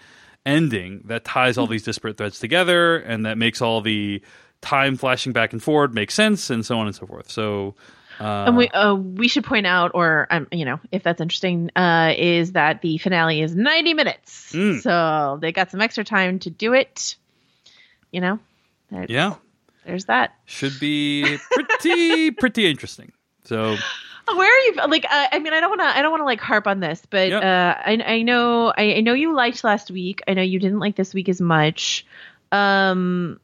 [0.45, 4.23] ending that ties all these disparate threads together and that makes all the
[4.63, 7.31] time flashing back and forward makes sense and so on and so forth.
[7.31, 7.75] So,
[8.21, 11.71] uh, And we uh, we should point out, or um, you know, if that's interesting,
[11.77, 14.81] uh, is that the finale is 90 minutes, Mm.
[14.83, 17.17] so they got some extra time to do it.
[18.13, 18.39] You know,
[18.91, 19.35] there, yeah,
[19.87, 20.35] there's that.
[20.45, 23.13] should be pretty pretty interesting.
[23.45, 23.77] So,
[24.29, 24.75] Oh, Where are you?
[24.89, 25.87] Like, uh, I mean, I don't want to.
[25.87, 27.43] I don't want to like harp on this, but Yep.
[27.43, 30.21] uh, I, I know, I, I know you liked last week.
[30.29, 32.05] I know you didn't like this week as much.
[32.53, 33.41] Um,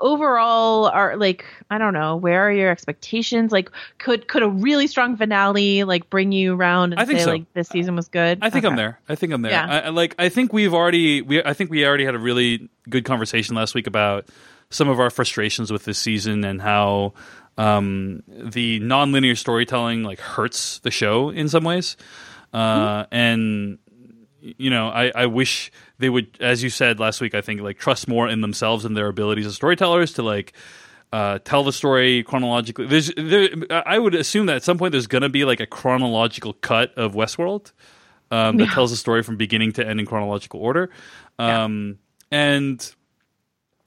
[0.00, 3.52] overall, are like I don't know, where are your expectations?
[3.52, 7.24] Like, could could a really strong finale like bring you around and I think say
[7.26, 7.30] so.
[7.32, 8.38] like this season was good?
[8.42, 8.98] I think I'm there.
[9.08, 9.52] I think I'm there.
[9.52, 9.66] Yeah.
[9.66, 12.68] I, I- like I think we've already we I think we already had a really
[12.88, 14.26] good conversation last week about
[14.70, 17.12] some of our frustrations with this season and how
[17.58, 21.96] um, the nonlinear storytelling like hurts the show in some ways.
[22.52, 23.78] Uh, and
[24.42, 27.78] you know, I, I wish they would, as you said last week, I think like
[27.78, 30.52] trust more in themselves and their abilities as storytellers to like
[31.12, 32.86] uh, tell the story chronologically.
[32.86, 35.66] There's, there, I would assume that at some point there's going to be like a
[35.66, 37.72] chronological cut of Westworld
[38.30, 40.90] um, that tells the story from beginning to end in chronological order.
[41.38, 41.98] Um,
[42.32, 42.94] And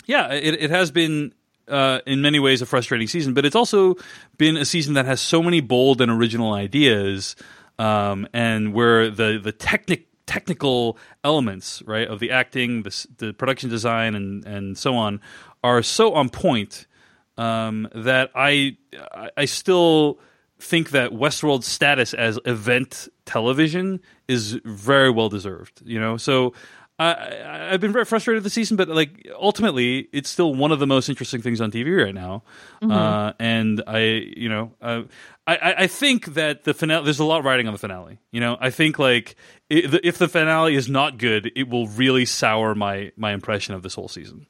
[0.06, 1.34] yeah, it, it has been
[1.70, 3.96] uh, in many ways a frustrating season, but it's also
[4.38, 7.38] been a season that has so many bold and original ideas,
[7.80, 13.70] um, and where the the technic technical elements right of the acting, the the production
[13.70, 15.20] design, and and so on
[15.64, 16.88] are so on point
[17.38, 18.78] um, that I
[19.38, 20.20] I- still
[20.60, 25.82] think that Westworld's status as event television is very well deserved.
[25.84, 26.54] You know, so
[27.00, 30.80] I, I, I've been very frustrated this season, but like ultimately, it's still one of
[30.80, 32.44] the most interesting things on TV right now.
[32.82, 35.04] Uh, and I, you know, uh,
[35.48, 37.04] I, I think that the finale.
[37.04, 38.20] There's a lot riding on the finale.
[38.32, 39.36] You know, I think like
[39.70, 43.96] if the finale is not good, it will really sour my my impression of this
[43.96, 44.48] whole season.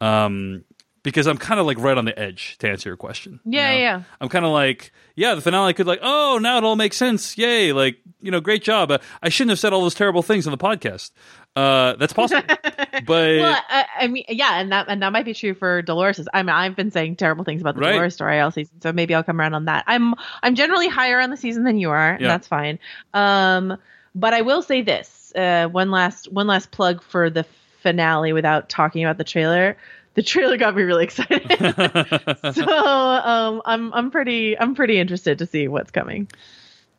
[0.00, 0.64] Um,
[1.02, 3.40] because I'm kind of like right on the edge to answer your question.
[3.44, 3.78] you Yeah, know?
[3.78, 4.02] yeah.
[4.20, 7.36] I'm kind of like, yeah, the finale could like, oh, now it all makes sense.
[7.36, 7.72] Yay!
[7.72, 8.90] Like, you know, great job.
[8.90, 11.10] Uh, I shouldn't have said all those terrible things on the podcast.
[11.54, 12.42] Uh, that's possible,
[13.04, 16.26] but Well, I, I mean, yeah, and that and that might be true for Dolores.
[16.32, 17.90] I mean, I've been saying terrible things about the Right.
[17.92, 19.84] Dolores story all season, so maybe I'll come around on that.
[19.86, 22.78] I'm I'm generally higher on the season than you are, and that's fine.
[23.12, 23.76] Um,
[24.14, 27.44] but I will say this: uh, one last one last plug for the
[27.82, 29.76] finale without talking about the trailer.
[30.14, 31.42] The trailer got me really excited,
[32.54, 36.28] so um, I'm I'm pretty I'm pretty interested to see what's coming.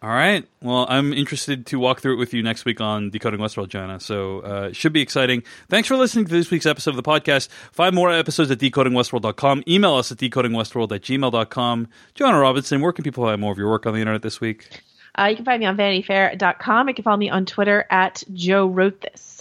[0.04, 0.46] All right.
[0.62, 4.02] Well, I'm interested to walk through it with you next week on Decoding Westworld, Joanna.
[4.02, 5.44] So uh, it should be exciting.
[5.70, 7.48] Thanks for listening to this week's episode of the podcast.
[7.72, 9.64] Find more episodes at decodingwestworld.com.
[9.66, 11.88] Email us at decodingwestworld at gmail.com.
[12.16, 14.82] Joanna Robinson, where can people find more of your work on the internet this week?
[15.18, 16.90] Uh, you can find me on VanityFair.com.
[16.90, 19.33] You can follow me on Twitter at Joe Wrote This.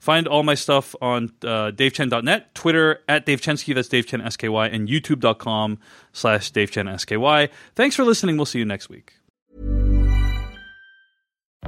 [0.00, 4.88] Find all my stuff on uh, davechen.net, Twitter at davechensky, that's Dave Chen SKY, and
[4.88, 5.78] youtube.com
[6.12, 7.50] slash Dave Chen SKY.
[7.76, 8.36] Thanks for listening.
[8.36, 9.14] We'll see you next week.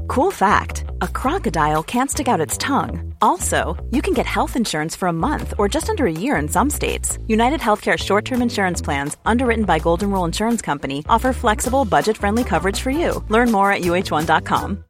[0.09, 3.14] Cool fact a crocodile can't stick out its tongue.
[3.20, 6.48] Also, you can get health insurance for a month or just under a year in
[6.48, 7.18] some states.
[7.26, 12.16] United Healthcare short term insurance plans, underwritten by Golden Rule Insurance Company, offer flexible, budget
[12.16, 13.22] friendly coverage for you.
[13.28, 14.84] Learn more at uh1.com.